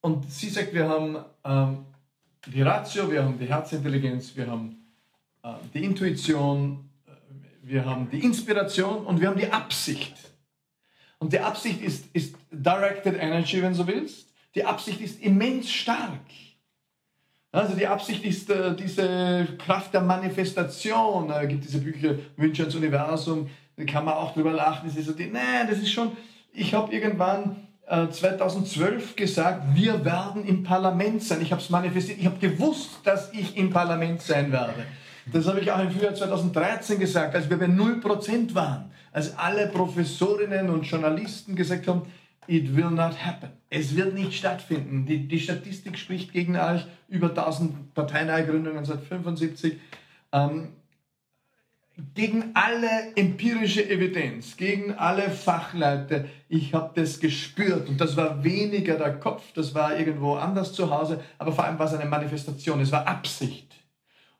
Und 0.00 0.30
sie 0.30 0.50
sagt, 0.50 0.74
wir 0.74 0.88
haben 0.88 1.16
ähm, 1.44 1.86
die 2.46 2.60
Ratio, 2.60 3.10
wir 3.10 3.24
haben 3.24 3.38
die 3.38 3.46
Herzintelligenz, 3.46 4.36
wir 4.36 4.50
haben 4.50 4.76
äh, 5.42 5.54
die 5.72 5.84
Intuition, 5.84 6.90
äh, 7.06 7.12
wir 7.62 7.86
haben 7.86 8.10
die 8.10 8.22
Inspiration 8.22 9.06
und 9.06 9.20
wir 9.20 9.28
haben 9.28 9.38
die 9.38 9.50
Absicht. 9.50 10.14
Und 11.18 11.32
die 11.32 11.40
Absicht 11.40 11.80
ist, 11.80 12.14
ist 12.14 12.36
Directed 12.50 13.16
Energy, 13.18 13.62
wenn 13.62 13.74
du 13.74 13.86
willst. 13.86 14.33
Die 14.54 14.64
Absicht 14.64 15.00
ist 15.00 15.20
immens 15.20 15.70
stark. 15.70 16.20
Also 17.50 17.76
die 17.76 17.86
Absicht 17.86 18.24
ist 18.24 18.50
äh, 18.50 18.74
diese 18.74 19.46
Kraft 19.64 19.94
der 19.94 20.00
Manifestation. 20.00 21.30
Es 21.30 21.48
gibt 21.48 21.64
diese 21.64 21.78
Bücher 21.78 22.16
Wünsche 22.36 22.62
ans 22.62 22.74
Universum, 22.74 23.48
da 23.76 23.84
kann 23.84 24.04
man 24.04 24.14
auch 24.14 24.34
drüber 24.34 24.52
lachen. 24.52 24.88
Das 24.88 24.96
ist 24.96 25.06
so 25.06 25.12
die, 25.12 25.26
nein, 25.26 25.68
das 25.68 25.78
ist 25.78 25.92
schon, 25.92 26.16
ich 26.52 26.74
habe 26.74 26.92
irgendwann 26.92 27.56
äh, 27.86 28.08
2012 28.08 29.14
gesagt, 29.14 29.74
wir 29.74 30.04
werden 30.04 30.44
im 30.44 30.64
Parlament 30.64 31.22
sein. 31.22 31.42
Ich 31.42 31.52
habe 31.52 31.62
es 31.62 31.70
manifestiert, 31.70 32.18
ich 32.18 32.26
habe 32.26 32.38
gewusst, 32.38 33.00
dass 33.04 33.32
ich 33.32 33.56
im 33.56 33.70
Parlament 33.70 34.22
sein 34.22 34.50
werde. 34.50 34.86
Das 35.32 35.46
habe 35.46 35.60
ich 35.60 35.70
auch 35.70 35.80
im 35.80 35.90
Frühjahr 35.90 36.14
2013 36.14 36.98
gesagt, 36.98 37.34
als 37.34 37.48
wir 37.48 37.58
bei 37.58 37.66
0% 37.66 38.54
waren. 38.54 38.90
Als 39.12 39.38
alle 39.38 39.68
Professorinnen 39.68 40.70
und 40.70 40.82
Journalisten 40.82 41.54
gesagt 41.54 41.86
haben, 41.86 42.02
It 42.46 42.76
will 42.76 42.90
not 42.90 43.24
happen. 43.24 43.50
Es 43.70 43.96
wird 43.96 44.14
nicht 44.14 44.34
stattfinden. 44.34 45.06
Die, 45.06 45.26
die 45.26 45.40
Statistik 45.40 45.98
spricht 45.98 46.32
gegen 46.32 46.56
euch. 46.56 46.86
Über 47.08 47.28
1000 47.28 47.94
Parteineugründungen 47.94 48.84
seit 48.84 49.02
75. 49.02 49.78
Ähm, 50.32 50.68
gegen 52.14 52.50
alle 52.54 53.14
empirische 53.14 53.88
Evidenz, 53.88 54.56
gegen 54.56 54.94
alle 54.94 55.30
Fachleute. 55.30 56.28
Ich 56.48 56.74
habe 56.74 56.90
das 56.94 57.20
gespürt 57.20 57.88
und 57.88 58.00
das 58.00 58.16
war 58.16 58.42
weniger 58.42 58.96
der 58.96 59.18
Kopf, 59.18 59.52
das 59.54 59.74
war 59.74 59.96
irgendwo 59.96 60.34
anders 60.34 60.72
zu 60.72 60.90
Hause, 60.90 61.22
aber 61.38 61.52
vor 61.52 61.64
allem 61.64 61.78
war 61.78 61.86
es 61.86 61.94
eine 61.94 62.08
Manifestation, 62.08 62.80
es 62.80 62.90
war 62.90 63.06
Absicht. 63.06 63.76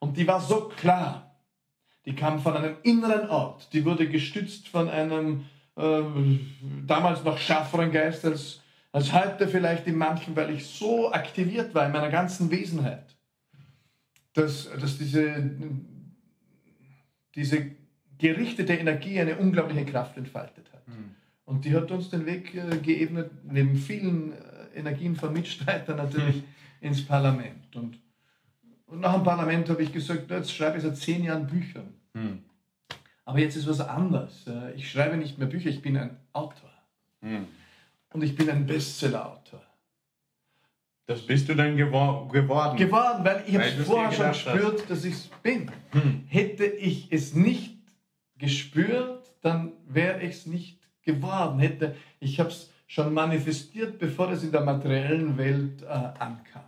Und 0.00 0.16
die 0.16 0.26
war 0.26 0.40
so 0.40 0.68
klar. 0.76 1.36
Die 2.06 2.14
kam 2.14 2.40
von 2.40 2.54
einem 2.56 2.76
inneren 2.82 3.30
Ort, 3.30 3.72
die 3.72 3.84
wurde 3.84 4.08
gestützt 4.08 4.68
von 4.68 4.90
einem 4.90 5.46
äh, 5.76 6.02
damals 6.86 7.24
noch 7.24 7.38
schärferen 7.38 7.90
Geist 7.90 8.24
als, 8.24 8.60
als 8.92 9.12
heute 9.12 9.48
vielleicht 9.48 9.86
in 9.86 9.96
manchen, 9.96 10.36
weil 10.36 10.50
ich 10.50 10.66
so 10.66 11.12
aktiviert 11.12 11.74
war 11.74 11.86
in 11.86 11.92
meiner 11.92 12.10
ganzen 12.10 12.50
Wesenheit, 12.50 13.16
dass, 14.34 14.70
dass 14.80 14.98
diese, 14.98 15.50
diese 17.34 17.70
gerichtete 18.18 18.74
Energie 18.74 19.20
eine 19.20 19.36
unglaubliche 19.36 19.84
Kraft 19.84 20.16
entfaltet 20.16 20.72
hat. 20.72 20.86
Mhm. 20.86 21.14
Und 21.44 21.64
die 21.64 21.74
hat 21.74 21.90
uns 21.90 22.08
den 22.10 22.24
Weg 22.26 22.54
äh, 22.54 22.78
geebnet, 22.78 23.30
neben 23.44 23.76
vielen 23.76 24.32
äh, 24.32 24.78
Energien 24.78 25.16
von 25.16 25.32
Mitstreitern 25.32 25.96
natürlich, 25.96 26.36
mhm. 26.36 26.44
ins 26.80 27.04
Parlament. 27.04 27.74
Und, 27.74 27.98
und 28.86 29.00
nach 29.00 29.14
dem 29.14 29.24
Parlament 29.24 29.68
habe 29.68 29.82
ich 29.82 29.92
gesagt, 29.92 30.30
jetzt 30.30 30.52
schreibe 30.52 30.78
ich 30.78 30.84
seit 30.84 30.96
zehn 30.96 31.24
Jahren 31.24 31.46
Bücher. 31.46 31.84
Mhm. 32.14 32.44
Aber 33.24 33.38
jetzt 33.38 33.56
ist 33.56 33.66
was 33.66 33.80
anderes. 33.80 34.46
Äh, 34.46 34.72
ich 34.74 34.90
schreibe 34.90 35.16
nicht 35.16 35.38
mehr 35.38 35.48
Bücher, 35.48 35.70
ich 35.70 35.82
bin 35.82 35.96
ein 35.96 36.16
Autor. 36.32 36.70
Mhm. 37.20 37.46
Und 38.12 38.22
ich 38.22 38.36
bin 38.36 38.48
ein 38.50 38.66
Bestseller-Autor. 38.66 39.62
Das 41.06 41.20
bist 41.20 41.48
du 41.48 41.54
dann 41.54 41.76
gewor 41.76 42.28
geworden? 42.28 42.78
Geworden, 42.78 43.24
weil 43.24 43.44
ich 43.46 43.54
habe 43.56 43.84
vorher 43.84 44.12
schon 44.12 44.28
gespürt, 44.28 44.80
hast. 44.80 44.90
dass 44.90 45.04
ich 45.04 45.14
es 45.14 45.26
bin. 45.42 45.70
Hm. 45.90 46.24
Hätte 46.28 46.64
ich 46.64 47.12
es 47.12 47.34
nicht 47.34 47.76
gespürt, 48.38 49.30
dann 49.42 49.72
wäre 49.86 50.22
ich 50.22 50.30
es 50.30 50.46
nicht 50.46 50.78
geworden. 51.02 51.58
Hätte, 51.58 51.94
ich 52.20 52.40
habe 52.40 52.48
es 52.48 52.70
schon 52.86 53.12
manifestiert, 53.12 53.98
bevor 53.98 54.30
es 54.30 54.42
in 54.42 54.52
der 54.52 54.62
materiellen 54.62 55.36
Welt 55.36 55.82
äh, 55.82 55.86
ankam. 55.86 56.64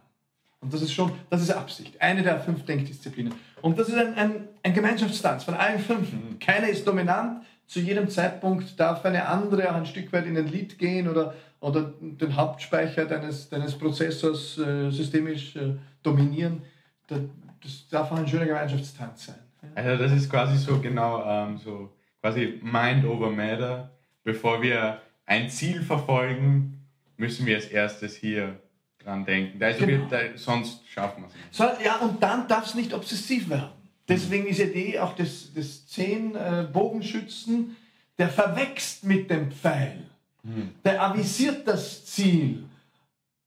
Und 0.61 0.75
das 0.75 0.83
ist 0.83 0.93
schon, 0.93 1.13
das 1.31 1.43
ist 1.43 1.51
Absicht. 1.51 2.01
Eine 2.01 2.23
der 2.23 2.41
fünf 2.41 2.65
Denkdisziplinen. 2.65 3.35
Und 3.67 3.77
das 3.81 3.89
ist 3.89 3.97
ein, 3.97 4.15
ein, 4.15 4.49
ein 4.63 4.75
Gemeinschaftstanz 4.75 5.43
von 5.43 5.55
allen 5.55 5.81
fünf. 5.81 6.09
Keiner 6.39 6.69
ist 6.69 6.87
dominant. 6.87 7.43
Zu 7.67 7.81
jedem 7.81 8.09
Zeitpunkt 8.09 8.79
darf 8.79 9.05
eine 9.05 9.27
andere 9.27 9.69
auch 9.69 9.75
ein 9.75 9.87
Stück 9.87 10.13
weit 10.13 10.25
in 10.27 10.39
ein 10.39 10.47
Lied 10.47 10.79
gehen 10.79 11.09
oder, 11.09 11.35
oder 11.59 11.93
den 12.01 12.37
Hauptspeicher 12.37 13.07
deines, 13.07 13.49
deines 13.49 13.77
Prozessors 13.77 14.57
äh, 14.59 14.89
systemisch 14.93 15.57
äh, 15.57 15.75
dominieren. 16.05 16.63
Das, 17.09 17.19
das 17.61 17.89
darf 17.89 18.13
auch 18.13 18.19
ein 18.19 18.29
schöner 18.29 18.47
Gemeinschaftstanz 18.47 19.27
sein. 19.27 19.71
Also 19.75 20.01
das 20.01 20.13
ist 20.13 20.31
quasi 20.31 20.57
so 20.57 20.79
genau 20.79 21.25
ähm, 21.29 21.59
so 21.59 21.93
quasi 22.21 22.61
Mind 22.63 23.05
over 23.05 23.31
Matter. 23.33 23.91
Bevor 24.23 24.63
wir 24.63 25.01
ein 25.25 25.51
Ziel 25.51 25.83
verfolgen, 25.83 26.87
müssen 27.17 27.45
wir 27.47 27.57
als 27.57 27.67
erstes 27.67 28.15
hier 28.15 28.61
dran 29.07 29.25
denken. 29.25 29.63
Also 29.63 29.87
genau. 29.87 30.11
wir, 30.11 30.19
da, 30.33 30.37
sonst 30.37 30.87
schaffen 30.89 31.23
wir 31.23 31.29
es 31.29 31.35
nicht. 31.35 31.55
So, 31.55 31.65
ja, 31.85 31.97
und 31.99 32.23
dann 32.23 32.49
darf 32.49 32.67
es 32.67 32.75
nicht 32.75 32.93
obsessiv 32.93 33.49
werden. 33.49 33.71
Deswegen 34.09 34.47
ist 34.47 34.59
die 34.59 34.65
Idee 34.65 34.99
auch 34.99 35.15
des, 35.15 35.53
des 35.53 35.87
zehn 35.87 36.35
äh, 36.35 36.67
Bogenschützen, 36.73 37.77
der 38.19 38.29
verwächst 38.29 39.05
mit 39.05 39.31
dem 39.31 39.51
Pfeil. 39.51 40.05
Hm. 40.43 40.71
Der 40.85 41.03
avisiert 41.03 41.67
das 41.67 42.05
Ziel. 42.07 42.65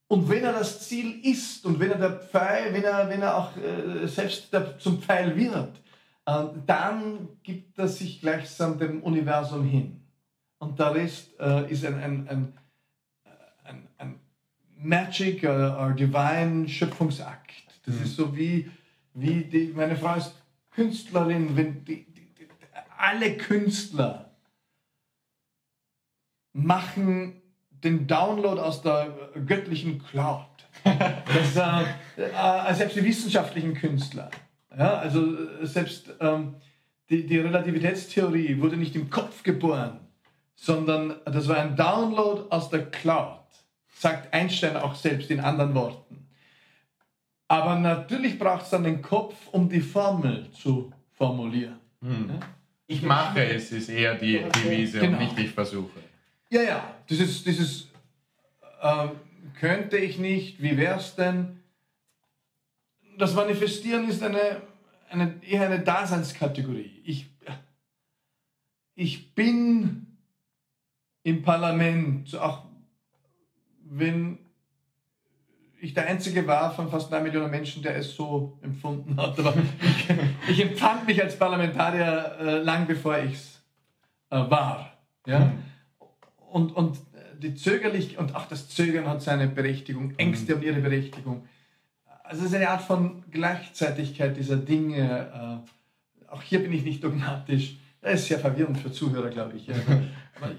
Und 0.08 0.28
wenn 0.30 0.44
er 0.44 0.54
das 0.54 0.88
Ziel 0.88 1.20
ist 1.24 1.66
und 1.66 1.80
wenn 1.80 1.92
er 1.92 2.00
der 2.00 2.20
Pfeil, 2.20 2.74
wenn 2.74 2.84
er, 2.84 3.10
wenn 3.10 3.22
er 3.22 3.38
auch 3.38 3.56
äh, 3.58 4.08
selbst 4.08 4.52
der, 4.52 4.78
zum 4.80 5.02
Pfeil 5.02 5.36
wird, 5.36 5.78
äh, 6.26 6.46
dann 6.66 7.30
gibt 7.44 7.78
er 7.78 7.88
sich 7.88 8.20
gleichsam 8.20 8.80
dem 8.80 9.04
Universum 9.04 9.64
hin. 9.64 10.02
Und 10.58 10.78
der 10.80 10.96
Rest 10.96 11.40
äh, 11.40 11.72
ist 11.72 11.86
ein, 11.86 11.96
ein, 12.00 12.28
ein 12.28 12.54
Magic 14.82 15.44
oder, 15.44 15.80
oder 15.80 15.94
Divine 15.94 16.68
Schöpfungsakt. 16.68 17.52
Das 17.86 17.96
mhm. 17.96 18.04
ist 18.04 18.16
so 18.16 18.36
wie, 18.36 18.70
wie 19.14 19.44
die, 19.44 19.74
meine 19.76 19.96
Frau 19.96 20.16
ist 20.16 20.36
Künstlerin, 20.72 21.56
wenn 21.56 21.84
die, 21.86 22.06
die, 22.06 22.34
die, 22.38 22.48
alle 22.98 23.36
Künstler 23.38 24.32
machen 26.54 27.42
den 27.84 28.08
Download 28.08 28.60
aus 28.60 28.82
der 28.82 29.32
göttlichen 29.46 30.04
Cloud. 30.04 30.46
Das, 31.32 31.56
äh, 32.18 32.24
äh, 32.24 32.74
selbst 32.74 32.96
die 32.96 33.04
wissenschaftlichen 33.04 33.74
Künstler. 33.76 34.32
Ja, 34.76 34.96
also 34.96 35.36
äh, 35.36 35.66
selbst 35.66 36.10
ähm, 36.20 36.56
die, 37.10 37.26
die 37.26 37.38
Relativitätstheorie 37.38 38.60
wurde 38.62 38.78
nicht 38.78 38.96
im 38.96 39.10
Kopf 39.10 39.44
geboren, 39.44 40.00
sondern 40.56 41.16
das 41.26 41.48
war 41.48 41.58
ein 41.58 41.76
Download 41.76 42.44
aus 42.50 42.70
der 42.70 42.90
Cloud, 42.90 43.39
sagt 44.00 44.34
Einstein 44.34 44.78
auch 44.78 44.96
selbst 44.96 45.30
in 45.30 45.42
anderen 45.42 45.76
Worten. 45.76 46.26
Aber 47.50 47.78
natürlich 47.78 48.40
braucht 48.40 48.64
es 48.64 48.70
dann 48.70 48.86
den 48.86 49.02
Kopf, 49.02 49.36
um 49.52 49.68
die 49.68 49.82
Formel 49.82 50.50
zu 50.52 50.94
formulieren. 51.12 51.80
Hm. 52.02 52.30
Ja? 52.30 52.40
Ich 52.88 53.02
mache 53.02 53.44
es, 53.44 53.72
ist 53.74 53.90
eher 53.90 54.16
die 54.16 54.42
Devise 54.56 55.00
genau. 55.00 55.18
und 55.18 55.24
nicht 55.26 55.40
ich 55.40 55.52
versuche. 55.52 56.00
Ja, 56.50 56.62
ja, 56.62 56.96
dieses, 57.10 57.44
dieses 57.44 57.90
äh, 58.82 59.08
könnte 59.60 59.98
ich 59.98 60.18
nicht, 60.18 60.62
wie 60.62 60.78
wäre 60.78 60.98
es 60.98 61.16
denn? 61.16 61.60
Das 63.18 63.34
Manifestieren 63.34 64.08
ist 64.08 64.24
eine, 64.24 64.62
eine, 65.10 65.42
eher 65.44 65.66
eine 65.66 65.82
Daseinskategorie. 65.82 67.02
Ich, 67.04 67.28
ich 68.96 69.36
bin 69.36 70.08
im 71.24 71.42
Parlament, 71.42 72.34
auch 72.38 72.69
wenn 73.90 74.40
ich 75.82 75.94
der 75.94 76.08
Einzige 76.08 76.46
war 76.46 76.74
von 76.74 76.90
fast 76.90 77.12
drei 77.12 77.22
Millionen 77.22 77.50
Menschen, 77.50 77.82
der 77.82 77.96
es 77.96 78.16
so 78.16 78.60
empfunden 78.62 79.16
hat. 79.18 79.40
Aber 79.40 79.54
ich, 79.82 80.50
ich 80.50 80.62
empfand 80.62 81.08
mich 81.08 81.22
als 81.22 81.38
Parlamentarier 81.38 82.36
äh, 82.40 82.58
lang 82.62 82.86
bevor 82.86 83.18
ich 83.18 83.34
es 83.34 83.62
äh, 84.30 84.38
war. 84.38 84.94
Ja? 85.26 85.40
Mhm. 85.40 85.64
Und, 86.52 86.76
und 86.76 86.98
die 87.42 87.56
Zögerlich 87.56 88.18
und 88.18 88.36
auch 88.36 88.48
das 88.48 88.70
Zögern 88.70 89.08
hat 89.08 89.22
seine 89.22 89.48
Berechtigung, 89.48 90.14
Ängste 90.18 90.52
mhm. 90.52 90.58
haben 90.58 90.66
ihre 90.66 90.82
Berechtigung. 90.82 91.48
Also 92.24 92.42
es 92.42 92.50
ist 92.50 92.56
eine 92.56 92.70
Art 92.70 92.82
von 92.82 93.24
Gleichzeitigkeit 93.32 94.36
dieser 94.36 94.58
Dinge. 94.58 95.64
Äh, 96.28 96.30
auch 96.32 96.42
hier 96.42 96.60
bin 96.60 96.74
ich 96.74 96.84
nicht 96.84 97.04
dogmatisch. 97.04 97.78
Das 98.02 98.22
ist 98.22 98.28
sehr 98.28 98.40
verwirrend 98.40 98.78
für 98.78 98.92
Zuhörer, 98.92 99.30
glaube 99.30 99.58
ich. 99.58 99.70
Aber, 100.36 100.52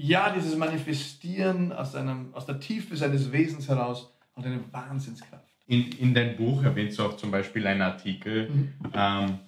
ja, 0.00 0.30
dieses 0.30 0.56
Manifestieren 0.56 1.72
aus, 1.72 1.96
einem, 1.96 2.32
aus 2.32 2.46
der 2.46 2.60
Tiefe 2.60 2.96
seines 2.96 3.32
Wesens 3.32 3.68
heraus 3.68 4.12
hat 4.36 4.46
eine 4.46 4.60
Wahnsinnskraft. 4.70 5.44
In, 5.66 5.90
in 5.92 6.14
deinem 6.14 6.36
Buch 6.36 6.62
erwähnst 6.62 6.98
du 6.98 7.02
auch 7.02 7.16
zum 7.16 7.32
Beispiel 7.32 7.66
einen 7.66 7.82
Artikel, 7.82 8.48
mhm. 8.48 8.74
ähm, 8.94 9.38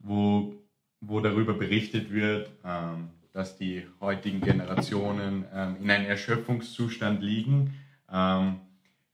wo, 0.00 0.54
wo 1.00 1.20
darüber 1.20 1.54
berichtet 1.54 2.10
wird, 2.10 2.50
ähm, 2.64 3.10
dass 3.32 3.56
die 3.56 3.86
heutigen 4.00 4.40
Generationen 4.40 5.44
ähm, 5.54 5.76
in 5.80 5.88
einem 5.88 6.06
Erschöpfungszustand 6.06 7.22
liegen, 7.22 7.74
ähm, 8.12 8.56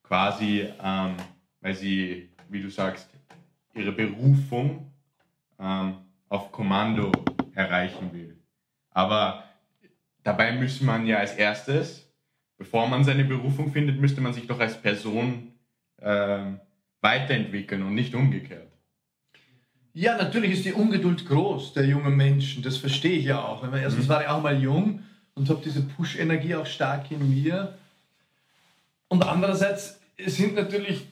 quasi 0.02 0.66
ähm, 0.82 1.14
weil 1.60 1.74
sie, 1.74 2.30
wie 2.48 2.62
du 2.62 2.70
sagst, 2.70 3.10
ihre 3.74 3.92
Berufung 3.92 4.90
ähm, 5.58 5.96
auf 6.30 6.50
Kommando 6.50 7.12
erreichen 7.54 8.10
will. 8.14 8.38
Aber 8.92 9.45
Dabei 10.26 10.50
müsste 10.50 10.84
man 10.84 11.06
ja 11.06 11.18
als 11.18 11.34
erstes, 11.34 12.04
bevor 12.58 12.88
man 12.88 13.04
seine 13.04 13.22
Berufung 13.22 13.70
findet, 13.70 14.00
müsste 14.00 14.20
man 14.20 14.32
sich 14.32 14.48
doch 14.48 14.58
als 14.58 14.76
Person 14.76 15.52
äh, 15.98 16.40
weiterentwickeln 17.00 17.84
und 17.84 17.94
nicht 17.94 18.12
umgekehrt. 18.12 18.66
Ja, 19.92 20.16
natürlich 20.16 20.50
ist 20.50 20.64
die 20.64 20.72
Ungeduld 20.72 21.28
groß 21.28 21.74
der 21.74 21.86
jungen 21.86 22.16
Menschen. 22.16 22.60
Das 22.64 22.76
verstehe 22.76 23.18
ich 23.18 23.26
ja 23.26 23.40
auch. 23.40 23.72
Erstens 23.72 24.06
mhm. 24.06 24.08
war 24.08 24.22
ich 24.22 24.26
auch 24.26 24.42
mal 24.42 24.60
jung 24.60 25.04
und 25.34 25.48
habe 25.48 25.60
diese 25.64 25.82
Push-Energie 25.82 26.56
auch 26.56 26.66
stark 26.66 27.08
in 27.12 27.30
mir. 27.30 27.78
Und 29.06 29.24
andererseits 29.24 30.00
sind 30.18 30.56
natürlich, 30.56 31.06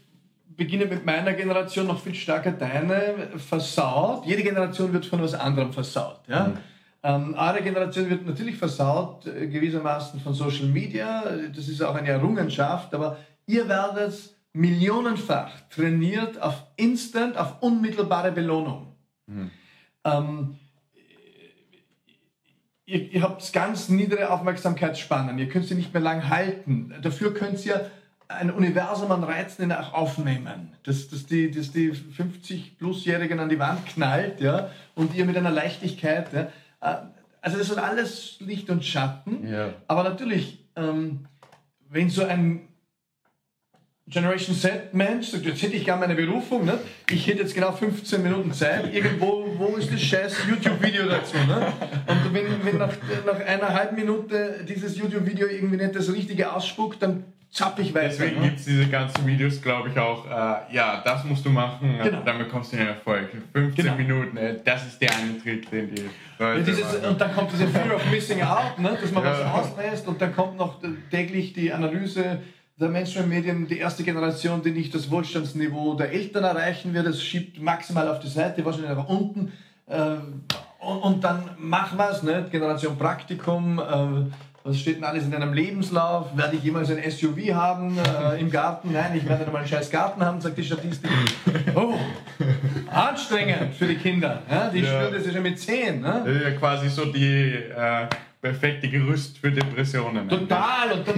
beginne 0.56 0.86
mit 0.86 1.06
meiner 1.06 1.34
Generation 1.34 1.86
noch 1.86 2.02
viel 2.02 2.16
stärker 2.16 2.50
deine, 2.50 3.28
versaut. 3.36 4.26
Jede 4.26 4.42
Generation 4.42 4.92
wird 4.92 5.06
von 5.06 5.22
was 5.22 5.34
anderem 5.34 5.72
versaut. 5.72 6.22
Ja? 6.26 6.48
Mhm. 6.48 6.58
Ähm, 7.04 7.34
eure 7.38 7.60
Generation 7.60 8.08
wird 8.08 8.24
natürlich 8.24 8.56
versaut, 8.56 9.26
äh, 9.26 9.46
gewissermaßen 9.46 10.20
von 10.20 10.32
Social 10.32 10.68
Media. 10.68 11.22
Das 11.54 11.68
ist 11.68 11.82
auch 11.82 11.94
eine 11.94 12.08
Errungenschaft, 12.08 12.94
aber 12.94 13.18
ihr 13.46 13.68
werdet 13.68 14.14
millionenfach 14.54 15.50
trainiert 15.68 16.40
auf 16.40 16.62
Instant, 16.76 17.36
auf 17.36 17.60
unmittelbare 17.60 18.32
Belohnung. 18.32 18.94
Mhm. 19.26 19.50
Ähm, 20.04 20.58
ihr, 22.86 23.12
ihr, 23.12 23.22
habt 23.22 23.52
ganz 23.52 23.90
niedere 23.90 24.30
Aufmerksamkeitsspannen, 24.30 25.38
ihr 25.38 25.50
könnt 25.50 25.66
sie 25.66 25.74
nicht 25.74 25.92
mehr 25.92 26.02
lang 26.02 26.30
halten. 26.30 26.94
Dafür 27.02 27.34
könnt 27.34 27.66
ihr 27.66 27.90
ein 28.28 28.50
Universum 28.50 29.12
an 29.12 29.24
Reizen 29.24 29.70
auch 29.72 29.92
aufnehmen, 29.92 30.72
dass, 30.84 31.10
dass, 31.10 31.26
die, 31.26 31.50
dass 31.50 31.70
die 31.72 31.92
50-Plus-Jährigen 31.92 33.40
an 33.40 33.50
die 33.50 33.58
Wand 33.58 33.84
knallt 33.84 34.40
ja, 34.40 34.70
und 34.94 35.14
ihr 35.14 35.26
mit 35.26 35.36
einer 35.36 35.50
Leichtigkeit. 35.50 36.32
Ja, 36.32 36.48
also 37.40 37.58
das 37.58 37.66
sind 37.68 37.78
alles 37.78 38.36
Licht 38.40 38.70
und 38.70 38.84
Schatten. 38.84 39.46
Ja. 39.46 39.74
Aber 39.86 40.02
natürlich, 40.04 40.64
ähm, 40.76 41.26
wenn 41.88 42.10
so 42.10 42.24
ein 42.24 42.68
Generation 44.06 44.54
Z-Mensch 44.54 45.28
sagt, 45.28 45.46
jetzt 45.46 45.62
hätte 45.62 45.76
ich 45.76 45.84
gerne 45.84 46.06
meine 46.06 46.14
Berufung, 46.14 46.66
ne? 46.66 46.78
ich 47.10 47.26
hätte 47.26 47.40
jetzt 47.40 47.54
genau 47.54 47.72
15 47.72 48.22
Minuten 48.22 48.52
Zeit, 48.52 48.92
irgendwo, 48.92 49.46
wo 49.56 49.76
ist 49.76 49.90
das 49.90 50.00
scheiß 50.02 50.36
YouTube-Video 50.46 51.06
dazu? 51.06 51.36
Ne? 51.38 51.72
Und 52.06 52.34
wenn, 52.34 52.64
wenn 52.64 52.76
nach, 52.76 52.92
nach 53.24 53.40
einer 53.40 53.72
halben 53.72 53.96
Minute 53.96 54.62
dieses 54.68 54.98
YouTube-Video 54.98 55.46
irgendwie 55.46 55.78
nicht 55.78 55.96
das 55.96 56.12
Richtige 56.12 56.52
ausspuckt, 56.52 57.02
dann 57.02 57.24
zapp 57.54 57.78
ich 57.78 57.94
weiter. 57.94 58.08
Deswegen 58.08 58.40
ne? 58.40 58.48
gibt 58.48 58.58
es 58.58 58.64
diese 58.66 58.86
ganzen 58.88 59.24
Videos, 59.26 59.62
glaube 59.62 59.88
ich, 59.88 59.98
auch, 59.98 60.26
äh, 60.26 60.74
ja, 60.74 61.00
das 61.04 61.24
musst 61.24 61.46
du 61.46 61.50
machen, 61.50 61.98
Genau. 62.02 62.20
dann 62.24 62.38
bekommst 62.38 62.72
du 62.72 62.76
den 62.76 62.88
Erfolg. 62.88 63.30
15 63.52 63.84
Genau. 63.84 63.96
Minuten, 63.96 64.36
äh, 64.36 64.56
das 64.64 64.86
ist 64.86 65.00
der 65.00 65.10
eine 65.16 65.40
Trick, 65.40 65.70
den 65.70 65.94
die 65.94 66.10
Leute 66.38 66.64
dieses, 66.64 66.84
machen. 66.84 67.04
und 67.10 67.20
dann 67.20 67.32
kommt 67.34 67.52
diese 67.52 67.68
Fear 67.68 67.94
of 67.94 68.10
Missing 68.10 68.42
Out, 68.42 68.78
ne, 68.78 68.98
dass 69.00 69.12
man 69.12 69.24
Ja. 69.24 69.30
was 69.54 69.70
auslässt 69.70 70.08
und 70.08 70.20
dann 70.20 70.34
kommt 70.34 70.56
noch 70.58 70.80
täglich 71.10 71.52
die 71.52 71.72
Analyse 71.72 72.40
der 72.76 72.88
Mainstream-Medien, 72.88 73.68
die 73.68 73.78
erste 73.78 74.02
Generation, 74.02 74.60
die 74.60 74.72
nicht 74.72 74.92
das 74.92 75.08
Wohlstandsniveau 75.08 75.94
der 75.94 76.10
Eltern 76.12 76.42
erreichen 76.42 76.92
wird, 76.92 77.06
das 77.06 77.22
schiebt 77.22 77.62
maximal 77.62 78.08
auf 78.08 78.18
die 78.18 78.26
Seite, 78.28 78.64
wahrscheinlich 78.64 78.90
nach 78.90 79.08
unten. 79.08 79.52
Äh, 79.86 80.16
und, 80.80 80.98
und 80.98 81.24
dann 81.24 81.50
machen 81.58 81.96
wir 81.98 82.10
es, 82.10 82.24
ne? 82.24 82.48
Generation 82.50 82.98
Praktikum. 82.98 83.78
Äh, 83.78 84.32
was 84.64 84.80
steht 84.80 84.96
denn 84.96 85.04
alles 85.04 85.24
in 85.24 85.30
deinem 85.30 85.52
Lebenslauf? 85.52 86.34
Werde 86.34 86.56
ich 86.56 86.64
jemals 86.64 86.90
ein 86.90 86.98
SUV 87.10 87.52
haben 87.52 87.98
äh, 87.98 88.40
im 88.40 88.50
Garten? 88.50 88.92
Nein, 88.92 89.12
ich 89.14 89.28
werde 89.28 89.50
mal 89.50 89.58
einen 89.58 89.68
scheiß 89.68 89.90
Garten 89.90 90.24
haben, 90.24 90.40
sagt 90.40 90.56
die 90.56 90.64
Statistik. 90.64 91.10
Oh, 91.76 91.94
anstrengend 92.88 93.74
für 93.74 93.86
die 93.86 93.96
Kinder. 93.96 94.42
Ja? 94.48 94.70
Die 94.70 94.78
Ja. 94.78 94.86
spüren 94.86 95.12
das 95.12 95.26
ja 95.26 95.32
schon 95.32 95.42
mit 95.42 95.58
10. 95.58 96.00
Ne? 96.00 96.22
Das 96.24 96.36
ist 96.36 96.42
ja 96.42 96.50
quasi 96.52 96.88
so 96.88 97.06
die 97.06 97.50
äh, 97.52 98.06
perfekte 98.40 98.88
Gerüst 98.88 99.38
für 99.38 99.50
Depressionen. 99.50 100.28
Total! 100.28 100.92
Und 100.92 101.08
dann, 101.08 101.16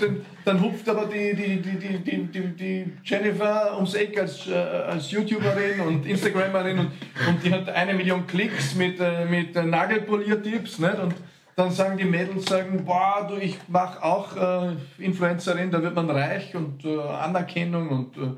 dann, 0.00 0.16
dann, 0.44 0.60
hupft 0.60 0.88
aber 0.90 1.06
die, 1.06 1.34
die, 1.34 1.56
die, 1.62 1.78
die, 1.78 1.98
die, 1.98 2.26
die, 2.26 2.46
die 2.48 2.92
Jennifer 3.02 3.74
ums 3.76 3.94
Eck 3.94 4.20
als, 4.20 4.46
äh, 4.46 4.54
als 4.54 5.10
YouTuberin 5.10 5.80
und 5.80 6.06
Instagramerin 6.06 6.78
und, 6.80 6.90
und 7.26 7.42
die 7.42 7.50
hat 7.50 7.68
eine 7.70 7.94
Million 7.94 8.26
Klicks 8.26 8.74
mit, 8.74 9.00
äh, 9.00 9.24
mit 9.24 9.56
äh, 9.56 9.62
Nagelpoliertipps. 9.62 10.78
Nicht? 10.80 10.98
Und 10.98 11.14
dann 11.58 11.72
sagen 11.72 11.98
die 11.98 12.04
Mädels, 12.04 12.46
sagen, 12.46 12.84
boah, 12.84 13.26
du, 13.28 13.34
ich 13.36 13.58
mache 13.68 14.02
auch 14.02 14.36
äh, 14.36 14.76
Influencerin, 14.98 15.70
da 15.72 15.82
wird 15.82 15.94
man 15.94 16.08
reich 16.08 16.54
und 16.54 16.84
äh, 16.84 17.00
Anerkennung 17.00 17.88
und 17.88 18.16
äh, 18.16 18.30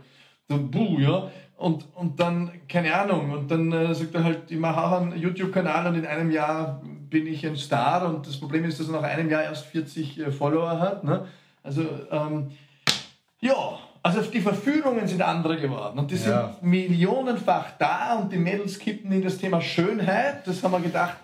dann, 0.49 0.71
buh, 0.71 0.99
ja. 0.99 1.31
Und, 1.59 1.85
und 1.95 2.19
dann, 2.19 2.51
keine 2.67 2.95
Ahnung, 2.95 3.31
und 3.33 3.51
dann 3.51 3.71
äh, 3.73 3.95
sagt 3.95 4.15
er 4.15 4.25
halt, 4.25 4.51
ich 4.51 4.59
mache 4.59 4.83
auch 4.83 5.03
einen 5.03 5.15
YouTube-Kanal 5.19 5.89
und 5.89 5.97
in 5.97 6.07
einem 6.07 6.31
Jahr 6.31 6.81
bin 7.11 7.27
ich 7.27 7.47
ein 7.47 7.57
Star 7.57 8.09
und 8.09 8.27
das 8.27 8.39
Problem 8.41 8.65
ist, 8.65 8.81
dass 8.81 8.89
er 8.89 8.93
nach 8.93 9.03
einem 9.03 9.29
Jahr 9.29 9.43
erst 9.43 9.67
40 9.67 10.19
äh, 10.19 10.31
Follower 10.33 10.81
hat. 10.81 11.05
Ne? 11.05 11.27
Also, 11.63 11.83
ähm, 12.11 12.53
ja, 13.41 13.55
also 14.03 14.23
die 14.23 14.41
Verführungen 14.41 15.07
sind 15.07 15.21
andere 15.21 15.61
geworden 15.61 15.99
und 15.99 16.11
die 16.11 16.17
sind 16.17 16.33
Ja. 16.33 16.57
millionenfach 16.63 17.73
da 17.79 18.15
und 18.15 18.33
die 18.33 18.39
Mädels 18.39 18.79
kippen 18.79 19.13
in 19.13 19.23
das 19.23 19.37
Thema 19.37 19.61
Schönheit. 19.61 20.47
Das 20.47 20.65
haben 20.65 20.73
wir 20.73 20.81
gedacht, 20.81 21.19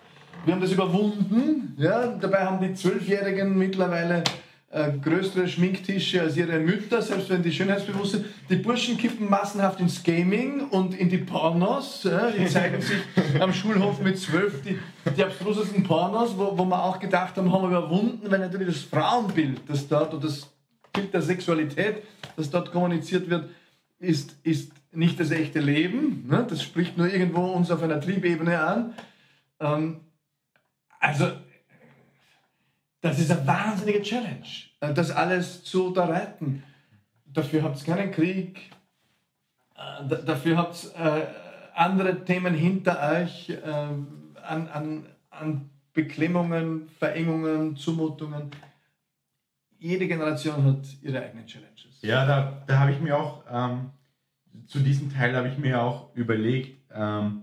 wir 0.47 0.55
haben 0.55 0.61
das 0.61 0.73
überwunden. 0.73 1.75
Ja? 1.77 2.07
Dabei 2.07 2.45
haben 2.45 2.67
die 2.67 2.73
Zwölfjährigen 2.73 3.59
mittlerweile 3.59 4.23
äh, 4.71 4.93
größere 4.93 5.49
Schminktische 5.49 6.23
als 6.23 6.37
ihre 6.37 6.61
Mütter, 6.61 7.03
selbst 7.03 7.29
wenn 7.31 7.43
die 7.43 7.51
schönheitsbewusst 7.51 8.13
sind. 8.13 8.27
Die 8.49 8.57
Burschen 8.57 8.97
kippen 8.97 9.29
massenhaft 9.29 9.81
ins 9.81 10.03
Gaming 10.05 10.69
und 10.69 10.95
in 10.95 11.09
die 11.09 11.19
Pornos. 11.19 12.05
Ja? 12.05 12.31
Die 12.31 12.47
zeigen 12.47 12.81
sich 12.81 12.99
am 13.41 13.53
Schulhof 13.53 14.01
mit 14.01 14.19
zwölf 14.19 14.63
die, 14.63 14.79
die 15.17 15.25
abstrusesten 15.25 15.83
Pornos, 15.83 16.39
wo, 16.39 16.57
wo 16.57 16.65
wir 16.65 16.83
auch 16.83 17.01
gedacht 17.01 17.37
haben, 17.37 17.53
haben 17.53 17.63
wir 17.69 17.79
überwunden, 17.79 18.31
weil 18.31 18.39
natürlich 18.39 18.69
das 18.69 18.83
Frauenbild, 18.83 19.63
das 19.67 19.89
dort 19.89 20.15
und 20.15 20.23
das 20.23 20.49
Bild 20.93 21.13
der 21.13 21.23
Sexualität, 21.23 22.05
das 22.37 22.51
dort 22.51 22.71
kommuniziert 22.71 23.29
wird, 23.29 23.51
ist, 23.99 24.37
ist 24.45 24.71
nicht 24.93 25.19
das 25.19 25.33
echte 25.33 25.59
Leben. 25.59 26.25
Ne? 26.29 26.47
Das 26.49 26.63
spricht 26.63 26.97
nur 26.97 27.13
irgendwo 27.13 27.47
uns 27.47 27.71
auf 27.73 27.83
einer 27.83 28.01
Triebebene 28.01 28.61
an. 28.61 28.95
Ähm, 29.59 30.01
also, 31.01 31.31
das 33.01 33.19
ist 33.19 33.31
eine 33.31 33.47
wahnsinnige 33.47 34.03
Challenge, 34.03 34.47
äh, 34.81 34.93
das 34.95 35.11
alles 35.11 35.63
zu 35.65 35.87
unterreiten. 35.89 36.63
Dafür 37.27 37.63
habt 37.63 37.81
ihr 37.87 37.95
keinen 37.95 38.11
Krieg, 38.13 38.71
äh, 39.77 40.09
da- 40.09 40.23
dafür 40.23 40.57
habt 40.57 40.85
ihr 40.85 41.05
äh, 41.05 41.27
andere 41.75 42.25
Themen 42.25 42.55
hinter 42.55 43.01
euch 43.23 43.51
äh, 43.51 43.61
an, 43.63 44.69
an, 44.69 45.07
an 45.31 45.71
Beklemmungen, 45.93 46.89
Verengungen, 46.99 47.77
Zumutungen. 47.77 48.51
Jede 49.79 50.09
Generation 50.09 50.65
hat 50.65 50.87
ihre 51.03 51.21
eigenen 51.23 51.47
Challenges. 51.47 52.01
Ja, 52.03 52.25
da, 52.27 52.63
da 52.67 52.79
habe 52.79 52.93
ich 52.93 53.01
mir 53.01 53.17
auch, 53.19 53.45
ähm, 53.51 53.91
zu 54.67 54.79
diesem 54.81 55.13
Teil 55.13 55.37
habe 55.37 55.49
ich 55.49 55.59
mir 55.59 55.81
auch 55.83 56.15
überlegt, 56.15 56.79
ähm, 56.95 57.43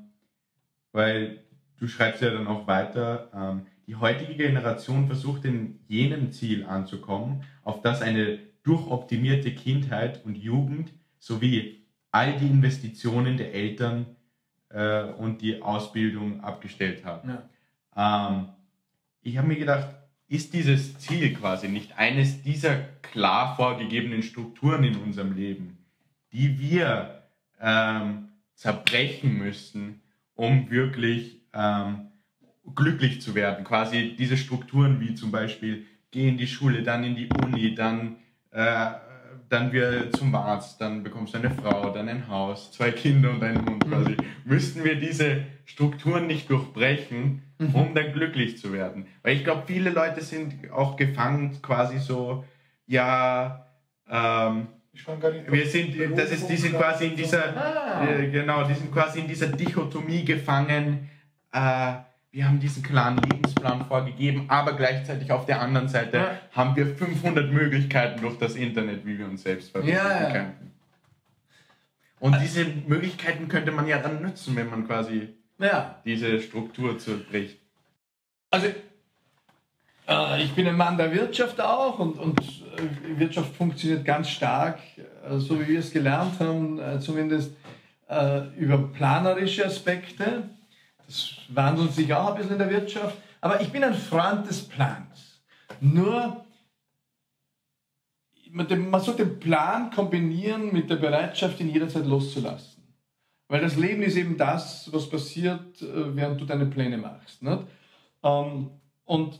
weil 0.92 1.43
du 1.84 1.90
schreibst 1.90 2.22
ja 2.22 2.30
dann 2.30 2.48
auch 2.48 2.66
weiter, 2.66 3.30
ähm, 3.36 3.66
die 3.88 3.98
heutige 3.98 4.36
Generation 4.36 5.06
versucht 5.06 5.44
in 5.44 5.82
jenem 5.90 6.32
Ziel 6.32 6.64
anzukommen, 6.64 7.44
auf 7.62 7.82
das 7.82 8.02
eine 8.02 8.40
durchoptimierte 8.64 9.54
Kindheit 9.54 10.24
und 10.24 10.38
Jugend 10.38 10.94
sowie 11.20 11.84
all 12.10 12.38
die 12.38 12.48
Investitionen 12.48 13.36
der 13.36 13.54
Eltern 13.54 14.06
äh, 14.70 15.04
und 15.04 15.42
die 15.42 15.62
Ausbildung 15.62 16.40
abgestellt 16.40 17.04
haben. 17.04 17.38
Ja. 17.98 18.30
Ähm, 18.30 18.48
ich 19.22 19.38
habe 19.38 19.50
mir 19.50 19.58
gedacht, 19.58 19.94
ist 20.30 20.54
dieses 20.54 20.98
Ziel 21.00 21.34
quasi 21.34 21.68
nicht 21.68 21.98
eines 21.98 22.44
dieser 22.44 22.78
klar 23.02 23.58
vorgegebenen 23.58 24.24
Strukturen 24.24 24.86
in 24.86 24.96
unserem 24.96 25.36
Leben, 25.36 25.80
die 26.32 26.58
wir 26.62 27.24
ähm, 27.60 28.30
zerbrechen 28.56 29.38
müssen, 29.38 30.02
um 30.36 30.70
wirklich 30.72 31.43
ähm, 31.54 32.08
glücklich 32.76 33.22
zu 33.22 33.36
werden? 33.36 33.64
Quasi 33.64 34.16
diese 34.18 34.38
Strukturen 34.38 35.00
wie 35.00 35.16
zum 35.16 35.32
Beispiel, 35.32 35.86
geh 36.12 36.28
in 36.28 36.38
die 36.38 36.48
Schule, 36.48 36.84
dann 36.84 37.04
in 37.04 37.16
die 37.16 37.30
Uni, 37.44 37.76
dann, 37.76 38.18
äh, 38.52 38.92
dann 39.50 39.72
wir 39.72 40.12
zum 40.12 40.34
Arzt, 40.36 40.80
dann 40.82 41.04
bekommst 41.04 41.34
du 41.34 41.38
eine 41.40 41.52
Frau, 41.52 41.90
dann 41.92 42.10
ein 42.10 42.28
Haus, 42.28 42.72
zwei 42.72 42.92
Kinder 42.92 43.32
und 43.32 43.44
einen 43.44 43.66
Hund 43.66 43.88
quasi. 43.88 44.16
Müssten 44.46 44.84
wir 44.84 44.96
diese 44.96 45.42
Strukturen 45.66 46.28
nicht 46.28 46.50
durchbrechen, 46.50 47.44
um 47.74 47.94
dann 47.96 48.12
glücklich 48.14 48.58
zu 48.58 48.74
werden? 48.74 49.06
Weil 49.22 49.36
ich 49.38 49.44
glaube, 49.44 49.64
viele 49.68 49.90
Leute 49.92 50.22
sind 50.22 50.72
auch 50.72 50.98
gefangen 50.98 51.62
quasi 51.62 52.00
so, 52.00 52.44
ja, 52.88 53.68
ähm, 54.10 54.68
wir 55.50 55.66
sind, 55.66 55.96
das 56.18 56.32
ist, 56.32 56.48
die 56.48 56.58
sind 56.58 56.76
quasi 56.78 57.08
in 57.08 57.16
dieser, 57.16 57.56
Ah. 57.56 58.06
äh, 58.06 58.30
genau, 58.30 58.64
die 58.64 58.74
sind 58.74 58.92
quasi 58.92 59.20
in 59.22 59.28
dieser 59.28 59.48
Dichotomie 59.48 60.24
gefangen. 60.26 61.10
Äh, 61.54 61.94
wir 62.32 62.48
haben 62.48 62.60
diesen 62.60 62.82
klaren 62.82 63.18
Lebensplan 63.18 63.86
vorgegeben, 63.86 64.46
aber 64.50 64.74
gleichzeitig 64.74 65.32
auf 65.32 65.46
der 65.46 65.62
anderen 65.62 65.88
Seite 65.88 66.18
Ja. 66.18 66.32
haben 66.52 66.76
wir 66.76 66.88
500 66.88 67.52
Möglichkeiten 67.52 68.22
durch 68.22 68.38
das 68.40 68.56
Internet, 68.56 69.06
wie 69.06 69.20
wir 69.20 69.28
uns 69.28 69.44
selbst 69.44 69.72
verwirklichen 69.72 70.04
Ja, 70.10 70.24
ja. 70.24 70.32
könnten. 70.32 70.72
Und 72.20 72.42
diese 72.42 72.66
Möglichkeiten 72.88 73.48
könnte 73.50 73.72
man 73.72 73.88
ja 73.88 74.00
dann 74.00 74.22
nutzen, 74.22 74.56
wenn 74.56 74.70
man 74.70 74.88
quasi 74.88 75.30
diese 76.06 76.42
Struktur 76.42 76.98
zerbricht. 76.98 77.58
also 78.52 78.68
äh, 80.08 80.44
ich 80.44 80.52
bin 80.54 80.68
ein 80.68 80.76
Mann 80.76 80.98
der 80.98 81.14
Wirtschaft 81.14 81.62
auch 81.62 82.00
und, 82.00 82.18
und 82.20 82.40
äh, 82.40 83.20
Wirtschaft 83.20 83.56
funktioniert 83.56 84.04
ganz 84.04 84.30
stark, 84.30 84.80
äh, 84.98 85.38
so 85.38 85.60
wie 85.62 85.68
wir 85.68 85.80
es 85.80 85.92
gelernt 85.94 86.40
haben, 86.40 86.80
äh, 86.80 87.00
zumindest 87.00 87.56
äh, 88.10 88.42
über 88.58 88.78
planerische 88.92 89.66
Aspekte. 89.66 90.50
Das 91.14 91.36
wandelt 91.50 91.94
sich 91.94 92.12
auch 92.12 92.30
ein 92.30 92.38
bisschen 92.38 92.54
in 92.54 92.58
der 92.58 92.72
Wirtschaft. 92.72 93.16
Aber 93.40 93.62
ich 93.62 93.72
bin 93.72 93.84
ein 93.84 93.94
Freund 93.94 94.50
des 94.50 94.68
Plans. 94.68 95.44
Nur, 95.80 96.44
man 98.50 99.02
soll 99.02 99.16
den 99.16 99.40
Plan 99.40 99.92
kombinieren 99.92 100.74
mit 100.74 100.90
der 100.90 100.96
Bereitschaft, 100.96 101.60
ihn 101.60 101.70
jederzeit 101.70 102.08
loszulassen. 102.08 102.82
Weil 103.48 103.62
das 103.62 103.76
Leben 103.76 104.02
ist 104.02 104.16
eben 104.16 104.38
das, 104.38 104.92
was 104.92 105.08
passiert, 105.08 105.80
äh, 105.84 106.16
während 106.16 106.42
du 106.42 106.46
deine 106.46 106.66
Pläne 106.66 106.98
machst. 106.98 107.44
Nicht? 107.44 107.60
Ähm, 108.24 108.72
und 109.06 109.40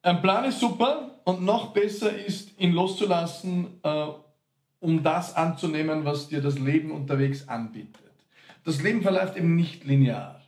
ein 0.00 0.22
Plan 0.22 0.46
ist 0.46 0.58
super 0.58 1.20
und 1.24 1.42
noch 1.42 1.74
besser 1.74 2.16
ist, 2.16 2.58
ihn 2.58 2.72
loszulassen, 2.72 3.78
äh, 3.82 4.06
um 4.80 5.02
das 5.02 5.36
anzunehmen, 5.36 6.06
was 6.06 6.28
dir 6.28 6.40
das 6.40 6.58
Leben 6.58 6.92
unterwegs 6.92 7.46
anbietet. 7.46 8.00
Das 8.64 8.80
Leben 8.82 9.02
verläuft 9.02 9.36
eben 9.36 9.54
nicht 9.54 9.84
linear. 9.84 10.41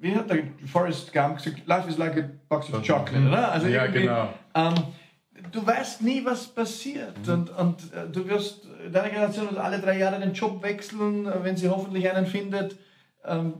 Wie 0.00 0.14
hat 0.14 0.30
der 0.30 0.44
Forrest 0.66 1.12
Gump 1.12 1.36
gesagt, 1.36 1.66
Life 1.66 1.88
is 1.88 1.98
like 1.98 2.16
a 2.16 2.28
box 2.48 2.72
of 2.72 2.86
chocolate, 2.86 3.26
oder? 3.26 3.52
Also 3.52 3.66
ja, 3.66 3.86
genau. 3.86 4.28
ähm, 4.54 4.74
du 5.50 5.66
weißt 5.66 6.02
nie, 6.02 6.24
was 6.24 6.46
passiert. 6.46 7.26
Und, 7.28 7.50
und 7.50 7.92
äh, 7.92 8.08
du 8.10 8.28
wirst, 8.28 8.66
deine 8.92 9.10
Generation 9.10 9.50
wird 9.50 9.58
alle 9.58 9.80
drei 9.80 9.98
Jahre 9.98 10.20
den 10.20 10.32
Job 10.32 10.62
wechseln, 10.62 11.26
äh, 11.26 11.42
wenn 11.42 11.56
sie 11.56 11.68
hoffentlich 11.68 12.08
einen 12.08 12.26
findet. 12.26 12.76
Ähm, 13.24 13.54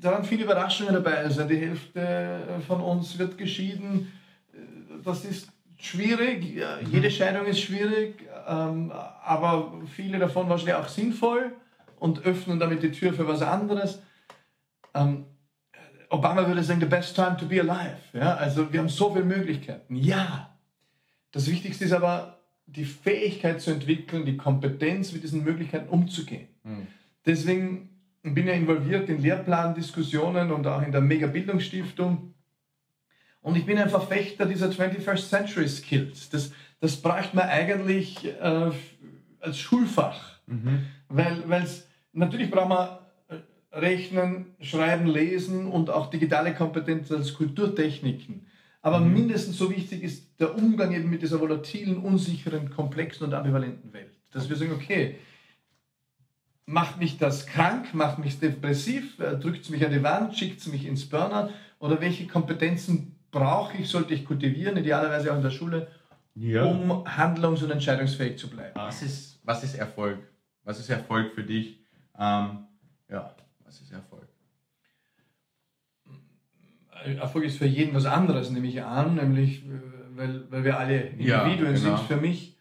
da 0.00 0.12
werden 0.12 0.24
viele 0.24 0.44
Überraschungen 0.44 0.94
dabei 0.94 1.28
sein. 1.28 1.46
Die 1.48 1.58
Hälfte 1.58 2.00
äh, 2.00 2.60
von 2.62 2.80
uns 2.80 3.18
wird 3.18 3.36
geschieden. 3.36 4.10
Äh, 4.54 5.02
Das 5.04 5.24
ist 5.24 5.48
schwierig, 5.76 6.44
jede 6.90 7.10
Scheidung 7.10 7.44
ist 7.44 7.60
schwierig, 7.60 8.14
ähm, 8.46 8.92
aber 9.24 9.72
viele 9.92 10.18
davon 10.20 10.48
wahrscheinlich 10.48 10.76
auch 10.76 10.86
sinnvoll 10.88 11.52
und 11.98 12.24
öffnen 12.24 12.60
damit 12.60 12.84
die 12.84 12.92
Tür 12.92 13.12
für 13.12 13.26
was 13.26 13.42
anderes. 13.42 14.00
Ähm, 14.94 15.24
Obama 16.12 16.46
würde 16.46 16.62
sagen, 16.62 16.80
the 16.80 16.86
best 16.86 17.16
time 17.16 17.36
to 17.38 17.46
be 17.46 17.58
alive. 17.58 17.96
Ja? 18.12 18.34
Also 18.34 18.70
wir 18.72 18.80
haben 18.80 18.88
so 18.88 19.12
viele 19.12 19.24
Möglichkeiten. 19.24 19.96
Ja, 19.96 20.54
das 21.32 21.50
Wichtigste 21.50 21.86
ist 21.86 21.92
aber 21.92 22.38
die 22.66 22.84
Fähigkeit 22.84 23.60
zu 23.60 23.70
entwickeln, 23.70 24.26
die 24.26 24.36
Kompetenz 24.36 25.12
mit 25.12 25.22
diesen 25.22 25.42
Möglichkeiten 25.42 25.88
umzugehen. 25.88 26.48
Mhm. 26.64 26.86
Deswegen 27.24 27.88
bin 28.22 28.46
ich 28.46 28.54
involviert 28.54 29.08
in 29.08 29.20
Lehrplandiskussionen 29.20 30.52
und 30.52 30.66
auch 30.66 30.82
in 30.82 30.92
der 30.92 31.00
Mega-Bildungsstiftung. 31.00 32.34
Und 33.40 33.56
ich 33.56 33.66
bin 33.66 33.78
ein 33.78 33.88
Verfechter 33.88 34.46
dieser 34.46 34.68
21st 34.68 35.28
Century 35.28 35.68
Skills. 35.68 36.28
Das, 36.28 36.52
das 36.80 36.96
braucht 36.96 37.34
man 37.34 37.48
eigentlich 37.48 38.24
äh, 38.26 38.70
als 39.40 39.58
Schulfach. 39.58 40.38
Mhm. 40.46 40.86
Weil 41.08 41.62
es 41.62 41.88
natürlich 42.12 42.50
braucht 42.50 42.68
man 42.68 42.98
Rechnen, 43.72 44.46
Schreiben, 44.60 45.06
Lesen 45.06 45.66
und 45.66 45.90
auch 45.90 46.10
digitale 46.10 46.54
Kompetenz 46.54 47.10
als 47.10 47.34
Kulturtechniken. 47.34 48.46
Aber 48.82 49.00
mhm. 49.00 49.14
mindestens 49.14 49.56
so 49.56 49.70
wichtig 49.70 50.02
ist 50.02 50.40
der 50.40 50.56
Umgang 50.56 50.92
eben 50.92 51.08
mit 51.08 51.22
dieser 51.22 51.40
volatilen, 51.40 51.98
unsicheren, 51.98 52.70
komplexen 52.70 53.26
und 53.26 53.32
ambivalenten 53.32 53.92
Welt. 53.92 54.12
Dass 54.32 54.48
wir 54.48 54.56
sagen, 54.56 54.72
okay, 54.72 55.16
macht 56.66 56.98
mich 56.98 57.18
das 57.18 57.46
krank, 57.46 57.94
macht 57.94 58.18
mich 58.18 58.38
depressiv, 58.40 59.18
äh, 59.20 59.36
drückt 59.36 59.62
es 59.62 59.70
mich 59.70 59.84
an 59.84 59.92
die 59.92 60.02
Wand, 60.02 60.36
schickt 60.36 60.60
es 60.60 60.66
mich 60.66 60.86
ins 60.86 61.08
Burnout 61.08 61.50
oder 61.78 62.00
welche 62.00 62.26
Kompetenzen 62.26 63.16
brauche 63.30 63.78
ich, 63.78 63.88
sollte 63.88 64.14
ich 64.14 64.24
kultivieren, 64.24 64.76
idealerweise 64.76 65.32
auch 65.32 65.36
in 65.36 65.42
der 65.42 65.50
Schule, 65.50 65.88
ja. 66.34 66.64
um 66.64 67.04
handlungs- 67.04 67.62
und 67.62 67.70
entscheidungsfähig 67.70 68.38
zu 68.38 68.48
bleiben. 68.48 68.74
Was 68.74 69.02
ist, 69.02 69.40
was 69.44 69.64
ist 69.64 69.74
Erfolg? 69.74 70.18
Was 70.64 70.78
ist 70.78 70.90
Erfolg 70.90 71.32
für 71.34 71.42
dich? 71.42 71.80
Ähm, 72.18 72.66
ja, 73.10 73.34
was 73.72 73.80
ist 73.80 73.92
Erfolg? 73.92 74.28
Erfolg 77.04 77.44
ist 77.44 77.56
für 77.56 77.66
jeden 77.66 77.94
was 77.94 78.04
anderes, 78.04 78.50
nehme 78.50 78.66
ich 78.66 78.82
an, 78.82 79.14
nämlich 79.14 79.64
weil, 80.14 80.50
weil 80.50 80.64
wir 80.64 80.78
alle 80.78 81.00
Individuen 81.00 81.26
ja, 81.26 81.54
genau. 81.54 81.96
sind. 81.96 81.98
Für 82.00 82.16
mich 82.18 82.56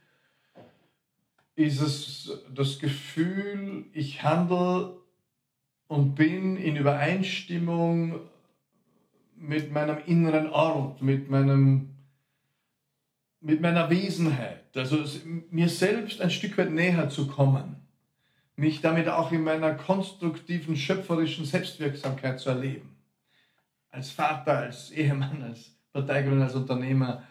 ist 1.56 1.82
es 1.82 2.44
das 2.56 2.80
Gefühl, 2.80 3.86
ich 3.92 4.24
handle 4.24 5.02
und 5.88 6.16
bin 6.16 6.56
in 6.56 6.78
Übereinstimmung 6.78 8.22
mit 9.36 9.74
meinem 9.74 9.98
inneren 10.06 10.48
Ort, 10.48 11.02
mit, 11.02 11.30
meinem, 11.30 11.90
mit 13.42 13.60
meiner 13.60 13.90
Wesenheit. 13.90 14.78
Also 14.78 15.04
mir 15.50 15.68
selbst 15.68 16.22
ein 16.22 16.32
Stück 16.32 16.58
weit 16.58 16.72
näher 16.72 17.10
zu 17.10 17.28
kommen. 17.28 17.81
Mich 18.56 18.82
damit 18.82 19.08
auch 19.08 19.32
in 19.32 19.44
meiner 19.44 19.74
konstruktiven, 19.74 20.76
schöpferischen 20.76 21.46
Selbstwirksamkeit 21.46 22.40
zu 22.40 22.50
erleben 22.50 22.92
als 23.92 24.12
Vater, 24.12 24.58
als 24.60 24.92
Ehemann, 24.92 25.44
als 25.44 25.76
Parteigründer, 25.92 26.46
als 26.46 26.56
Unternehmer, 26.56 27.24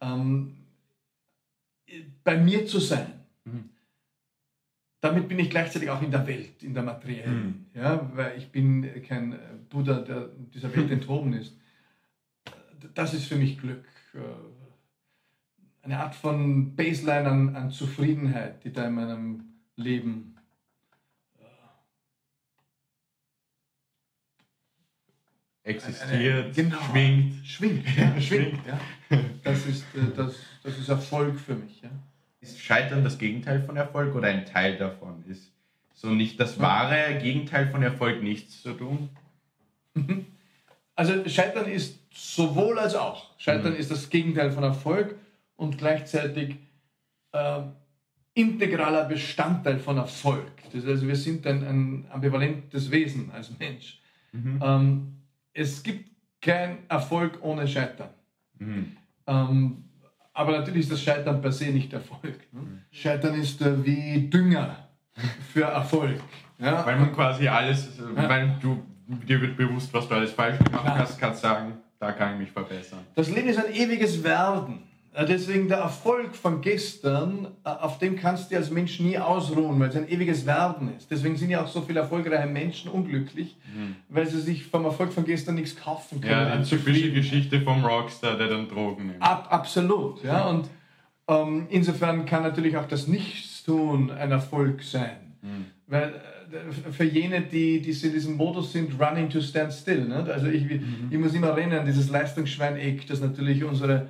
ähm, 0.00 0.56
bei 2.24 2.36
mir 2.36 2.66
zu 2.66 2.78
sein. 2.78 3.12
Mhm. 3.44 3.70
Damit 5.00 5.28
bin 5.28 5.38
ich 5.38 5.48
gleichzeitig 5.48 5.88
auch 5.88 6.02
in 6.02 6.10
der 6.10 6.26
Welt, 6.26 6.62
in 6.62 6.74
der 6.74 6.82
materiellen. 6.82 7.66
Mhm. 7.72 7.80
Ja, 7.80 8.10
weil 8.14 8.36
ich 8.36 8.50
bin 8.50 9.02
kein 9.04 9.38
Buddha, 9.68 10.00
der 10.00 10.28
dieser 10.52 10.74
Welt 10.76 10.90
enthoben 10.90 11.32
ist. 11.32 11.56
Das 12.94 13.14
ist 13.14 13.26
für 13.26 13.36
mich 13.36 13.58
Glück. 13.58 13.84
Äh, 14.14 14.18
eine 15.82 16.00
Art 16.00 16.14
von 16.14 16.76
Baseline 16.76 17.28
an, 17.28 17.56
an 17.56 17.70
Zufriedenheit, 17.70 18.62
die 18.64 18.72
da 18.72 18.86
in 18.86 18.94
meinem 18.94 19.44
Leben 19.76 20.36
existiert, 25.70 26.54
genau, 26.54 26.76
schwingt. 26.90 27.46
Schwingt, 27.46 27.86
ja, 27.96 28.20
schwingt. 28.20 28.60
Ja. 28.66 29.18
Das, 29.42 29.66
ist, 29.66 29.84
äh, 29.94 30.14
das, 30.16 30.34
das 30.62 30.78
ist 30.78 30.88
Erfolg 30.88 31.38
für 31.38 31.54
mich. 31.54 31.80
Ja. 31.82 31.90
Ist 32.40 32.60
Scheitern 32.60 33.04
das 33.04 33.18
Gegenteil 33.18 33.62
von 33.62 33.76
Erfolg 33.76 34.14
oder 34.14 34.28
ein 34.28 34.46
Teil 34.46 34.76
davon? 34.76 35.24
Ist 35.28 35.52
so 35.94 36.08
nicht 36.08 36.40
das 36.40 36.58
wahre 36.58 37.18
Gegenteil 37.20 37.68
von 37.68 37.82
Erfolg 37.82 38.22
nichts 38.22 38.62
zu 38.62 38.72
tun? 38.72 39.10
Also 40.94 41.28
Scheitern 41.28 41.66
ist 41.66 41.98
sowohl 42.12 42.78
als 42.78 42.94
auch. 42.94 43.38
Scheitern 43.38 43.72
mhm. 43.72 43.78
ist 43.78 43.90
das 43.90 44.08
Gegenteil 44.10 44.50
von 44.50 44.62
Erfolg 44.62 45.16
und 45.56 45.78
gleichzeitig 45.78 46.56
äh, 47.32 47.62
integraler 48.34 49.04
Bestandteil 49.04 49.78
von 49.78 49.98
Erfolg. 49.98 50.50
Das 50.64 50.74
heißt, 50.74 50.86
also 50.86 51.08
wir 51.08 51.16
sind 51.16 51.46
ein, 51.46 51.64
ein 51.64 52.06
ambivalentes 52.10 52.90
Wesen 52.90 53.30
als 53.32 53.50
Mensch. 53.58 54.00
Mhm. 54.32 54.60
Ähm, 54.62 55.16
es 55.52 55.82
gibt 55.82 56.10
keinen 56.40 56.78
Erfolg 56.88 57.38
ohne 57.42 57.66
Scheitern. 57.66 58.10
Mhm. 58.58 58.96
Ähm, 59.26 59.84
aber 60.32 60.52
natürlich 60.52 60.82
ist 60.82 60.92
das 60.92 61.02
Scheitern 61.02 61.40
per 61.42 61.52
se 61.52 61.66
nicht 61.66 61.92
Erfolg. 61.92 62.38
Ne? 62.52 62.60
Mhm. 62.60 62.80
Scheitern 62.90 63.34
ist 63.34 63.60
äh, 63.60 63.84
wie 63.84 64.28
Dünger 64.28 64.88
für 65.52 65.64
Erfolg. 65.64 66.20
Ja? 66.58 66.84
Weil 66.84 66.98
man 66.98 67.12
quasi 67.12 67.48
alles, 67.48 67.98
ja. 67.98 68.28
weil 68.28 68.56
du, 68.60 68.82
dir 69.06 69.40
wird 69.40 69.56
bewusst, 69.56 69.92
was 69.92 70.08
du 70.08 70.14
alles 70.14 70.32
falsch 70.32 70.58
gemacht 70.58 70.84
ja. 70.86 70.98
hast, 70.98 71.18
kannst 71.18 71.42
sagen, 71.42 71.74
da 71.98 72.12
kann 72.12 72.34
ich 72.34 72.40
mich 72.40 72.50
verbessern. 72.50 73.00
Das 73.14 73.30
Leben 73.30 73.48
ist 73.48 73.58
ein 73.58 73.72
ewiges 73.72 74.22
Werden. 74.22 74.89
Äh, 75.12 75.26
deswegen 75.26 75.68
der 75.68 75.78
Erfolg 75.78 76.36
von 76.36 76.60
gestern, 76.60 77.48
äh, 77.64 77.68
auf 77.68 77.98
dem 77.98 78.16
kannst 78.16 78.50
du 78.50 78.56
als 78.56 78.70
Mensch 78.70 79.00
nie 79.00 79.18
ausruhen, 79.18 79.80
weil 79.80 79.88
es 79.88 79.96
ein 79.96 80.08
ewiges 80.08 80.46
Werden 80.46 80.96
ist. 80.96 81.10
Deswegen 81.10 81.36
sind 81.36 81.50
ja 81.50 81.64
auch 81.64 81.68
so 81.68 81.82
viele 81.82 82.00
erfolgreiche 82.00 82.46
Menschen 82.46 82.90
unglücklich, 82.90 83.56
mhm. 83.74 83.96
weil 84.08 84.26
sie 84.28 84.40
sich 84.40 84.66
vom 84.66 84.84
Erfolg 84.84 85.12
von 85.12 85.24
gestern 85.24 85.56
nichts 85.56 85.74
kaufen 85.74 86.20
können. 86.20 86.32
Ja, 86.32 86.52
eine 86.52 86.64
typische 86.64 87.12
Geschichte 87.12 87.60
vom 87.60 87.84
Rockstar, 87.84 88.36
der 88.36 88.48
dann 88.48 88.68
Drogen 88.68 89.08
nimmt. 89.08 89.22
Ab, 89.22 89.48
absolut, 89.50 90.22
ja. 90.22 90.48
Und 90.48 90.68
ähm, 91.26 91.66
insofern 91.70 92.24
kann 92.24 92.44
natürlich 92.44 92.76
auch 92.76 92.86
das 92.86 93.08
Nichtstun 93.08 94.12
ein 94.12 94.30
Erfolg 94.30 94.82
sein. 94.84 95.34
Mhm. 95.42 95.66
Weil 95.88 96.14
äh, 96.52 96.92
für 96.92 97.04
jene, 97.04 97.40
die, 97.40 97.80
die 97.80 97.90
in 97.90 98.12
diesem 98.12 98.36
Modus 98.36 98.72
sind, 98.72 98.92
running 99.00 99.28
to 99.28 99.40
stand 99.40 99.72
still. 99.72 100.04
Ne? 100.04 100.24
Also 100.32 100.46
ich, 100.46 100.62
mhm. 100.62 101.08
ich 101.10 101.18
muss 101.18 101.34
immer 101.34 101.48
erinnern, 101.48 101.84
dieses 101.84 102.10
Leistungsschwein-Eck, 102.10 103.08
das 103.08 103.20
natürlich 103.20 103.64
unsere 103.64 104.06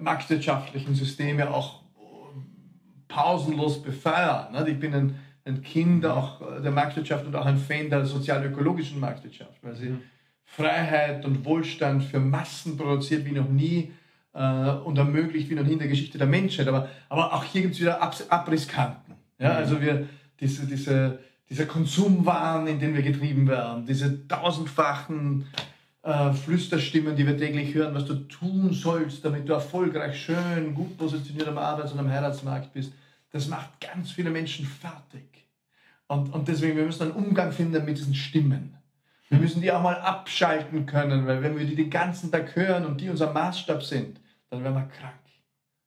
marktwirtschaftlichen 0.00 0.94
Systeme 0.94 1.50
auch 1.50 1.82
pausenlos 3.08 3.82
befeuern. 3.82 4.54
Ich 4.66 4.78
bin 4.78 4.94
ein, 4.94 5.14
ein 5.44 5.62
Kind 5.62 6.04
auch 6.06 6.40
der 6.62 6.70
Marktwirtschaft 6.70 7.26
und 7.26 7.36
auch 7.36 7.46
ein 7.46 7.58
Fan 7.58 7.90
der 7.90 8.04
sozial-ökologischen 8.04 8.98
Marktwirtschaft, 8.98 9.62
weil 9.62 9.76
sie 9.76 9.90
mhm. 9.90 10.00
Freiheit 10.44 11.24
und 11.24 11.44
Wohlstand 11.44 12.04
für 12.04 12.20
Massen 12.20 12.76
produziert 12.76 13.24
wie 13.24 13.32
noch 13.32 13.48
nie 13.48 13.92
äh, 14.34 14.70
und 14.70 14.98
ermöglicht 14.98 15.48
wie 15.50 15.54
noch 15.54 15.64
nie 15.64 15.72
in 15.72 15.78
der 15.78 15.88
Geschichte 15.88 16.18
der 16.18 16.26
Menschheit. 16.26 16.68
Aber, 16.68 16.88
aber 17.08 17.32
auch 17.32 17.44
hier 17.44 17.62
gibt 17.62 17.74
es 17.74 17.80
wieder 17.80 18.02
Ab 18.02 18.16
Abrisskanten. 18.28 19.14
Ja? 19.38 19.50
Mhm. 19.50 19.56
Also 19.56 19.80
wir, 19.80 20.08
diese, 20.40 20.66
diese, 20.66 21.18
dieser 21.48 21.66
Konsumwahn, 21.66 22.66
in 22.66 22.78
den 22.78 22.94
wir 22.94 23.02
getrieben 23.02 23.48
werden, 23.48 23.86
diese 23.86 24.26
tausendfachen 24.26 25.46
äh, 26.04 26.32
Flüsterstimmen, 26.32 27.16
die 27.16 27.26
wir 27.26 27.36
täglich 27.36 27.74
hören, 27.74 27.94
was 27.94 28.04
du 28.04 28.14
tun 28.14 28.72
sollst, 28.72 29.24
damit 29.24 29.48
du 29.48 29.54
erfolgreich, 29.54 30.22
schön, 30.22 30.74
gut 30.74 30.98
positioniert 30.98 31.48
am 31.48 31.58
Arbeits- 31.58 31.92
und 31.92 31.98
am 31.98 32.10
Heiratsmarkt 32.10 32.72
bist, 32.74 32.92
das 33.32 33.48
macht 33.48 33.80
ganz 33.80 34.10
viele 34.10 34.30
Menschen 34.30 34.66
fertig. 34.66 35.48
Und, 36.06 36.32
und 36.34 36.46
deswegen, 36.46 36.76
wir 36.76 36.84
müssen 36.84 37.04
einen 37.04 37.12
Umgang 37.12 37.52
finden 37.52 37.84
mit 37.84 37.96
diesen 37.96 38.14
Stimmen. 38.14 38.76
Wir 39.30 39.38
müssen 39.38 39.62
die 39.62 39.72
auch 39.72 39.82
mal 39.82 39.96
abschalten 39.96 40.84
können, 40.84 41.26
weil 41.26 41.42
wenn 41.42 41.58
wir 41.58 41.64
die 41.64 41.74
den 41.74 41.88
ganzen 41.90 42.30
Tag 42.30 42.54
hören 42.54 42.84
und 42.84 43.00
die 43.00 43.08
unser 43.08 43.32
Maßstab 43.32 43.82
sind, 43.82 44.20
dann 44.50 44.62
werden 44.62 44.74
wir 44.74 44.88
krank, 44.88 45.14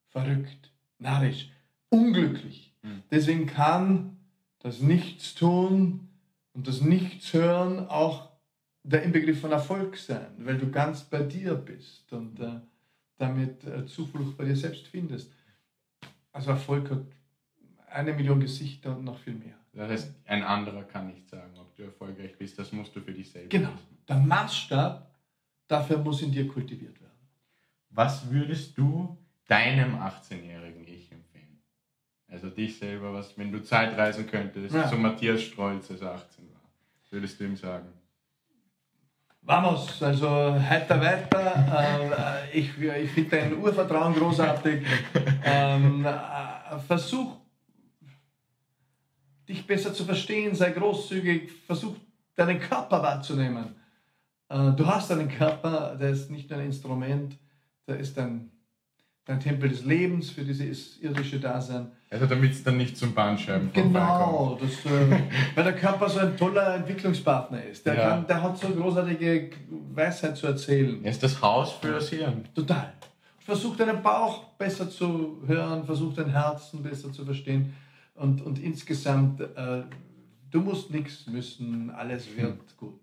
verrückt, 0.09 0.71
narrisch, 0.97 1.49
unglücklich. 1.89 2.73
Mhm. 2.81 3.03
Deswegen 3.11 3.45
kann 3.45 4.17
das 4.59 4.79
Nichtstun 4.79 6.09
und 6.53 6.67
das 6.67 6.81
Nichtshören 6.81 7.87
auch 7.87 8.26
der 8.87 9.03
Inbegriff 9.03 9.41
von 9.41 9.51
Erfolg 9.51 9.97
sein, 9.97 10.27
weil 10.39 10.57
du 10.57 10.71
ganz 10.71 11.03
bei 11.03 11.21
dir 11.23 11.55
bist 11.55 12.11
und 12.13 12.39
äh, 12.39 12.59
damit 13.17 13.63
äh, 13.65 13.85
Zuflucht 13.85 14.37
bei 14.37 14.45
dir 14.45 14.55
selbst 14.55 14.87
findest. 14.87 15.31
Also 16.31 16.51
Erfolg 16.51 16.89
hat 16.89 17.03
eine 17.89 18.13
Million 18.13 18.39
Gesichter 18.39 18.95
und 18.95 19.03
noch 19.03 19.19
viel 19.19 19.33
mehr. 19.33 19.55
Das 19.73 19.89
heißt, 19.89 20.13
ein 20.25 20.43
anderer 20.43 20.83
kann 20.83 21.07
nicht 21.07 21.27
sagen, 21.29 21.51
ob 21.59 21.75
du 21.75 21.83
erfolgreich 21.83 22.37
bist, 22.37 22.57
das 22.57 22.71
musst 22.71 22.95
du 22.95 23.01
für 23.01 23.11
dich 23.11 23.29
selbst 23.29 23.49
Genau. 23.49 23.69
Wissen. 23.73 23.97
Der 24.07 24.17
Maßstab 24.17 25.11
dafür 25.67 25.97
muss 25.97 26.21
in 26.21 26.31
dir 26.31 26.47
kultiviert 26.47 26.99
werden. 27.01 27.11
Was 27.89 28.29
würdest 28.31 28.77
du 28.77 29.17
deinem 29.47 29.95
18-jährigen 29.95 30.87
Ich 30.87 31.11
empfehlen? 31.11 31.61
Also 32.29 32.49
dich 32.49 32.77
selber, 32.77 33.13
was, 33.13 33.37
wenn 33.37 33.51
du 33.51 33.61
Zeit 33.63 33.97
reisen 33.97 34.27
könntest, 34.27 34.73
ja. 34.73 34.87
so 34.87 34.97
Matthias 34.97 35.41
Strolz, 35.41 35.91
als 35.91 36.01
er 36.01 36.13
18 36.13 36.45
war, 36.51 36.61
würdest 37.09 37.39
du 37.39 37.45
ihm 37.45 37.55
sagen? 37.55 37.87
Vamos, 39.47 40.03
also 40.03 40.27
heiter 40.59 40.99
weiter. 40.99 42.43
Äh, 42.51 42.59
ich 42.59 42.77
ich 42.77 43.11
finde 43.11 43.29
dein 43.29 43.57
Urvertrauen 43.57 44.13
großartig. 44.13 44.85
Ähm, 45.45 46.05
äh, 46.05 46.77
versuch, 46.85 47.37
dich 49.47 49.65
besser 49.65 49.93
zu 49.93 50.03
verstehen, 50.03 50.53
sei 50.53 50.71
großzügig, 50.71 51.49
versuch 51.65 51.95
deinen 52.35 52.59
Körper 52.59 53.01
wahrzunehmen. 53.01 53.73
Äh, 54.49 54.73
du 54.73 54.85
hast 54.85 55.13
einen 55.13 55.29
Körper, 55.29 55.95
der 55.95 56.09
ist 56.09 56.29
nicht 56.29 56.49
nur 56.49 56.59
ein 56.59 56.65
Instrument, 56.65 57.37
der 57.87 57.99
ist 57.99 58.19
ein, 58.19 58.51
ein 59.27 59.39
Tempel 59.39 59.69
des 59.69 59.85
Lebens 59.85 60.29
für 60.29 60.43
dieses 60.43 60.99
irdische 60.99 61.39
Dasein. 61.39 61.93
Also 62.09 62.25
damit 62.25 62.51
es 62.53 62.63
dann 62.63 62.77
nicht 62.77 62.95
zum 62.95 63.13
Bandscheiben 63.13 63.71
Genau, 63.73 64.57
das, 64.61 64.85
äh, 64.85 65.23
weil 65.55 65.63
der 65.63 65.75
Körper 65.75 66.07
so 66.07 66.19
ein 66.19 66.37
toller 66.37 66.75
Entwicklungspartner 66.75 67.63
ist. 67.65 67.85
Der, 67.85 67.95
ja. 67.95 68.09
kann, 68.09 68.27
der 68.27 68.41
hat 68.41 68.57
so 68.57 68.69
großartige 68.69 69.49
Weisheit 69.93 70.37
zu 70.37 70.47
erzählen. 70.47 71.03
Er 71.03 71.11
ist 71.11 71.21
das 71.21 71.41
Haus 71.41 71.73
für 71.73 71.91
das 71.91 72.09
Hirn. 72.09 72.45
Total. 72.55 72.93
Versuch 73.39 73.75
deinen 73.75 74.01
Bauch 74.01 74.45
besser 74.57 74.89
zu 74.89 75.41
hören, 75.45 75.85
versuch 75.85 76.13
dein 76.13 76.29
Herzen 76.29 76.81
besser 76.81 77.11
zu 77.11 77.25
verstehen. 77.25 77.73
Und, 78.15 78.41
und 78.41 78.59
insgesamt, 78.59 79.41
äh, 79.41 79.83
du 80.49 80.61
musst 80.61 80.89
nichts 80.91 81.27
müssen, 81.27 81.89
alles 81.89 82.25
wird 82.35 82.47
hm. 82.47 82.59
gut. 82.77 83.01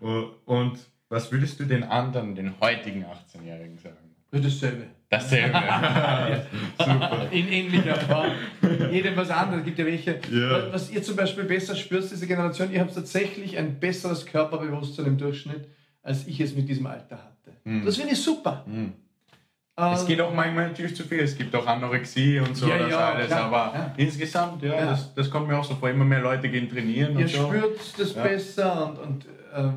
und 0.44 0.78
was 1.08 1.30
würdest 1.30 1.60
du 1.60 1.64
den 1.64 1.84
anderen, 1.84 2.34
den 2.34 2.58
heutigen 2.60 3.04
18-Jährigen 3.04 3.78
sagen? 3.78 4.05
Dasselbe. 4.40 4.86
Dasselbe. 5.08 5.52
ja. 5.52 6.42
Super. 6.78 7.28
In 7.30 7.48
ähnlicher 7.48 7.94
Form. 7.96 8.32
Jedem 8.90 9.16
was 9.16 9.30
anderes. 9.30 9.60
Es 9.60 9.64
gibt 9.64 9.78
ja 9.78 9.86
welche. 9.86 10.18
Ja. 10.30 10.72
Was 10.72 10.90
ihr 10.90 11.02
zum 11.02 11.16
Beispiel 11.16 11.44
besser 11.44 11.76
spürt, 11.76 12.10
diese 12.10 12.26
Generation, 12.26 12.72
ihr 12.72 12.80
habt 12.80 12.94
tatsächlich 12.94 13.56
ein 13.56 13.78
besseres 13.78 14.26
Körperbewusstsein 14.26 15.06
im 15.06 15.18
Durchschnitt, 15.18 15.68
als 16.02 16.26
ich 16.26 16.40
es 16.40 16.54
mit 16.54 16.68
diesem 16.68 16.86
Alter 16.86 17.16
hatte. 17.16 17.56
Mhm. 17.64 17.84
Das 17.84 17.96
finde 17.96 18.12
ich 18.12 18.22
super. 18.22 18.64
Mhm. 18.66 18.92
Es 19.78 20.06
geht 20.06 20.18
auch 20.22 20.32
manchmal 20.32 20.68
natürlich 20.68 20.96
zu 20.96 21.04
viel. 21.04 21.20
Es 21.20 21.36
gibt 21.36 21.54
auch 21.54 21.66
Anorexie 21.66 22.40
und 22.40 22.56
so, 22.56 22.66
ja, 22.66 22.78
das 22.78 22.90
ja, 22.90 22.98
alles. 23.10 23.26
Klar, 23.26 23.42
aber 23.42 23.78
ja. 23.78 23.94
insgesamt, 23.98 24.62
ja, 24.62 24.74
ja. 24.74 24.86
Das, 24.86 25.14
das, 25.14 25.30
kommt 25.30 25.48
mir 25.48 25.58
auch 25.58 25.64
so 25.64 25.74
vor. 25.74 25.90
Immer 25.90 26.06
mehr 26.06 26.22
Leute 26.22 26.48
gehen 26.48 26.66
trainieren. 26.70 27.12
Ihr 27.18 27.26
und 27.26 27.28
so. 27.28 27.46
spürt 27.46 27.78
das 27.98 28.14
besser 28.14 28.86
und, 28.86 28.98
und 28.98 29.26
äh, 29.54 29.68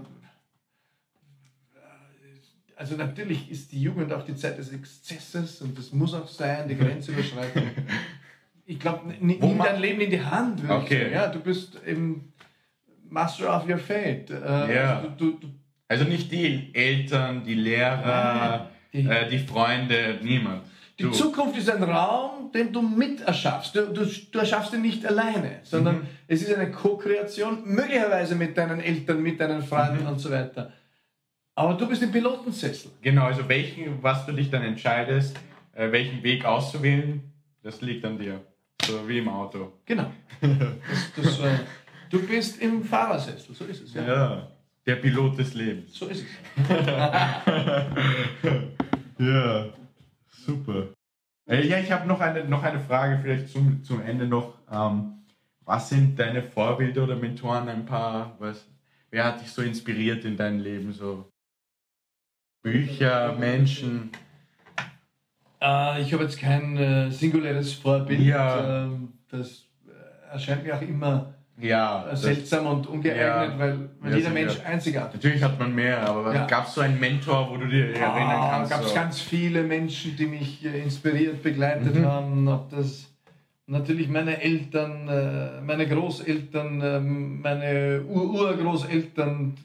also 2.79 2.95
natürlich 2.95 3.51
ist 3.51 3.73
die 3.73 3.81
Jugend 3.81 4.13
auch 4.13 4.23
die 4.23 4.35
Zeit 4.35 4.57
des 4.57 4.71
Exzesses 4.71 5.61
und 5.61 5.77
das 5.77 5.91
muss 5.91 6.13
auch 6.13 6.29
sein, 6.29 6.67
die 6.69 6.77
Grenze 6.77 7.11
überschreiten. 7.11 7.63
Ich 8.65 8.79
glaube, 8.79 9.11
nimm 9.19 9.57
dein 9.57 9.81
Leben 9.81 9.99
in 9.99 10.11
die 10.11 10.21
Hand. 10.21 10.61
Okay. 10.69 11.11
Ja, 11.11 11.25
du 11.25 11.39
bist 11.39 11.79
eben 11.87 12.31
Master 13.09 13.57
of 13.57 13.67
your 13.67 13.79
fate. 13.79 14.29
Äh, 14.29 14.75
ja. 14.75 14.97
Also, 14.97 15.09
du, 15.17 15.31
du, 15.31 15.47
also 15.87 16.03
nicht 16.03 16.31
die 16.31 16.69
Eltern, 16.71 17.43
die 17.43 17.55
Lehrer, 17.55 18.69
die, 18.93 18.99
äh, 18.99 19.27
die 19.27 19.39
Freunde, 19.39 20.19
niemand. 20.21 20.61
Die 20.99 21.03
du. 21.05 21.09
Zukunft 21.09 21.57
ist 21.57 21.67
ein 21.67 21.81
Raum, 21.81 22.51
den 22.51 22.71
du 22.71 22.83
mit 22.83 23.21
erschaffst. 23.21 23.75
Du, 23.75 23.87
du, 23.91 24.05
du 24.05 24.37
erschaffst 24.37 24.71
ihn 24.75 24.83
nicht 24.83 25.03
alleine, 25.03 25.61
sondern 25.63 25.95
mhm. 25.95 26.07
es 26.27 26.43
ist 26.43 26.53
eine 26.53 26.69
Co-Kreation, 26.69 27.63
möglicherweise 27.65 28.35
mit 28.35 28.55
deinen 28.55 28.81
Eltern, 28.81 29.23
mit 29.23 29.39
deinen 29.39 29.63
Freunden 29.63 30.03
mhm. 30.03 30.09
und 30.09 30.19
so 30.19 30.29
weiter. 30.29 30.71
Aber 31.59 31.73
du 31.73 31.89
bist 31.89 32.01
im 32.01 32.09
Pilotensessel. 32.09 32.89
Genau, 33.01 33.25
also 33.25 33.49
welchen, 33.49 34.01
was 34.01 34.25
du 34.25 34.31
dich 34.31 34.49
dann 34.49 34.63
entscheidest, 34.63 35.37
äh, 35.73 35.91
welchen 35.91 36.23
Weg 36.23 36.45
auszuwählen, 36.45 37.21
das 37.61 37.81
liegt 37.81 38.05
an 38.05 38.17
dir. 38.17 38.39
So 38.81 39.05
wie 39.05 39.17
im 39.17 39.27
Auto. 39.27 39.73
Genau. 39.83 40.09
Das, 40.39 41.11
das, 41.17 41.39
äh, 41.41 41.59
du 42.09 42.25
bist 42.25 42.61
im 42.61 42.81
Fahrersessel, 42.81 43.53
so 43.53 43.65
ist 43.65 43.83
es. 43.83 43.93
Ja. 43.93 44.07
ja, 44.07 44.47
der 44.85 44.95
Pilot 44.95 45.37
des 45.37 45.53
Lebens. 45.53 45.95
So 45.95 46.05
ist 46.05 46.23
es. 46.23 46.69
ja, 49.19 49.65
super. 50.29 50.93
Äh, 51.45 51.67
ja, 51.67 51.79
ich 51.79 51.91
habe 51.91 52.07
noch 52.07 52.21
eine, 52.21 52.45
noch 52.45 52.63
eine 52.63 52.79
Frage, 52.79 53.19
vielleicht 53.21 53.49
zum, 53.49 53.83
zum 53.83 54.01
Ende 54.01 54.27
noch. 54.27 54.59
Ähm, 54.71 55.25
was 55.65 55.89
sind 55.89 56.17
deine 56.17 56.41
Vorbilder 56.41 57.03
oder 57.03 57.17
Mentoren? 57.17 57.67
Ein 57.67 57.85
paar, 57.85 58.37
was, 58.39 58.65
wer 59.11 59.25
hat 59.25 59.41
dich 59.41 59.51
so 59.51 59.61
inspiriert 59.61 60.23
in 60.23 60.37
deinem 60.37 60.61
Leben? 60.61 60.93
So? 60.93 61.29
Bücher, 62.61 63.35
Menschen? 63.39 64.11
Äh, 65.61 66.01
ich 66.01 66.13
habe 66.13 66.23
jetzt 66.23 66.39
kein 66.39 66.77
äh, 66.77 67.11
singuläres 67.11 67.73
Vorbild. 67.73 68.21
Ja. 68.21 68.85
Äh, 68.85 68.89
das 69.29 69.65
erscheint 70.31 70.63
mir 70.63 70.75
auch 70.75 70.81
immer 70.81 71.33
ja, 71.61 72.15
seltsam 72.15 72.67
und 72.67 72.87
ungeeignet, 72.87 73.51
ja, 73.51 73.59
weil, 73.59 73.89
weil 73.99 74.15
jeder 74.15 74.29
Mensch 74.29 74.57
ja. 74.59 74.65
einzigartig 74.65 75.15
ist. 75.15 75.23
Natürlich 75.23 75.43
hat 75.43 75.59
man 75.59 75.75
mehr, 75.75 76.07
aber 76.07 76.33
ja. 76.33 76.45
gab 76.45 76.67
es 76.67 76.73
so 76.73 76.81
einen 76.81 76.99
Mentor, 76.99 77.49
wo 77.49 77.57
du 77.57 77.67
dir 77.67 77.93
ah, 77.95 78.17
erinnern 78.17 78.49
kannst? 78.49 78.71
gab 78.71 78.81
es 78.81 78.89
so. 78.89 78.95
ganz 78.95 79.21
viele 79.21 79.63
Menschen, 79.63 80.15
die 80.15 80.25
mich 80.25 80.65
äh, 80.65 80.81
inspiriert, 80.81 81.43
begleitet 81.43 81.95
mhm. 81.95 82.05
haben. 82.05 82.47
Ob 82.47 82.69
das 82.69 83.09
natürlich 83.67 84.07
meine 84.07 84.41
Eltern, 84.41 85.07
äh, 85.09 85.61
meine 85.61 85.87
Großeltern, 85.87 86.81
ähm, 86.81 87.41
meine 87.41 88.03
Ur-Urgroßeltern, 88.07 89.55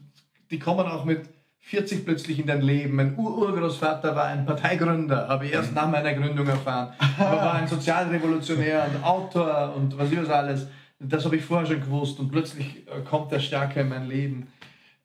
die 0.51 0.59
kommen 0.59 0.87
auch 0.87 1.05
mit 1.05 1.34
40 1.65 2.05
plötzlich 2.05 2.39
in 2.39 2.47
dein 2.47 2.61
Leben. 2.61 2.95
Mein 2.95 3.17
Urgroßvater 3.17 4.15
war 4.15 4.27
ein 4.27 4.45
Parteigründer, 4.45 5.29
habe 5.29 5.47
ich 5.47 5.53
erst 5.53 5.75
nach 5.75 5.89
meiner 5.89 6.13
Gründung 6.13 6.47
erfahren. 6.47 6.93
Er 7.19 7.33
war 7.33 7.55
ein 7.55 7.67
Sozialrevolutionär 7.67 8.87
und 8.87 9.03
Autor 9.03 9.75
und 9.75 9.97
was 9.97 10.13
ist 10.13 10.31
alles. 10.31 10.69
Das 10.99 11.25
habe 11.25 11.37
ich 11.37 11.45
vorher 11.45 11.67
schon 11.67 11.81
gewusst 11.81 12.21
und 12.21 12.31
plötzlich 12.31 12.87
äh, 12.87 13.01
kommt 13.01 13.33
der 13.33 13.41
Stärke 13.41 13.81
in 13.81 13.89
mein 13.89 14.07
Leben. 14.07 14.49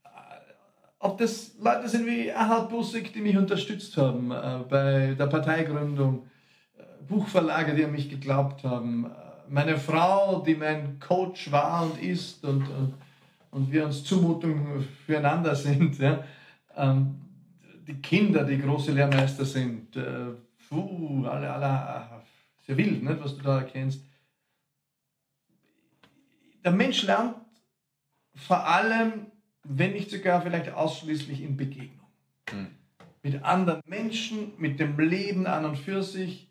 Äh, 0.03 0.07
ob 0.99 1.17
das 1.17 1.55
Leute 1.61 1.87
sind 1.87 2.05
wie 2.05 2.27
Erhard 2.27 2.69
Bussig, 2.69 3.13
die 3.13 3.21
mich 3.21 3.37
unterstützt 3.37 3.95
haben 3.95 4.31
äh, 4.31 4.59
bei 4.69 5.15
der 5.17 5.27
Parteigründung, 5.27 6.27
Buchverlage, 7.07 7.73
die 7.73 7.85
an 7.85 7.91
mich 7.93 8.09
geglaubt 8.09 8.65
haben, 8.65 9.09
meine 9.47 9.77
Frau, 9.77 10.43
die 10.45 10.55
mein 10.55 10.99
Coach 10.99 11.51
war 11.51 11.83
und 11.83 12.03
ist 12.03 12.43
und, 12.43 12.67
und, 12.67 12.93
und 13.49 13.71
wir 13.71 13.85
uns 13.85 14.03
Zumutung 14.03 14.83
füreinander 15.05 15.55
sind. 15.55 15.97
Ja 15.99 16.23
ähm, 16.75 17.15
die 17.87 18.01
Kinder, 18.01 18.43
die 18.43 18.59
große 18.59 18.91
Lehrmeister 18.91 19.45
sind, 19.45 19.95
äh, 19.95 20.31
puh, 20.67 21.25
alle, 21.25 21.51
alle, 21.51 22.23
sehr 22.65 22.77
wild, 22.77 23.03
nicht, 23.03 23.23
was 23.23 23.35
du 23.35 23.43
da 23.43 23.59
erkennst. 23.59 24.03
Der 26.63 26.71
Mensch 26.71 27.03
lernt 27.03 27.35
vor 28.35 28.65
allem, 28.65 29.27
wenn 29.63 29.93
nicht 29.93 30.11
sogar 30.11 30.41
vielleicht 30.41 30.71
ausschließlich 30.71 31.41
in 31.41 31.57
Begegnung. 31.57 32.07
Mhm. 32.51 32.67
Mit 33.23 33.43
anderen 33.43 33.81
Menschen, 33.85 34.53
mit 34.57 34.79
dem 34.79 34.97
Leben 34.99 35.45
an 35.45 35.65
und 35.65 35.77
für 35.77 36.03
sich, 36.03 36.47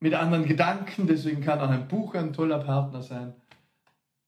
mit 0.00 0.14
anderen 0.14 0.46
Gedanken, 0.46 1.06
deswegen 1.06 1.40
kann 1.40 1.60
auch 1.60 1.70
ein 1.70 1.88
Buch 1.88 2.14
ein 2.14 2.32
toller 2.32 2.58
Partner 2.58 3.02
sein. 3.02 3.34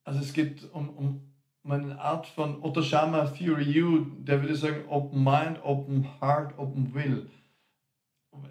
Also 0.04 0.20
es 0.20 0.32
geht 0.32 0.64
um, 0.72 0.88
um 0.90 1.27
meine 1.68 2.00
Art 2.00 2.26
von 2.26 2.62
Otto 2.62 2.82
Schama 2.82 3.26
Theory 3.26 3.82
U, 3.82 4.06
der 4.20 4.40
würde 4.40 4.56
sagen 4.56 4.88
Open 4.88 5.22
Mind, 5.22 5.62
Open 5.62 6.08
Heart, 6.20 6.58
Open 6.58 6.94
Will. 6.94 7.28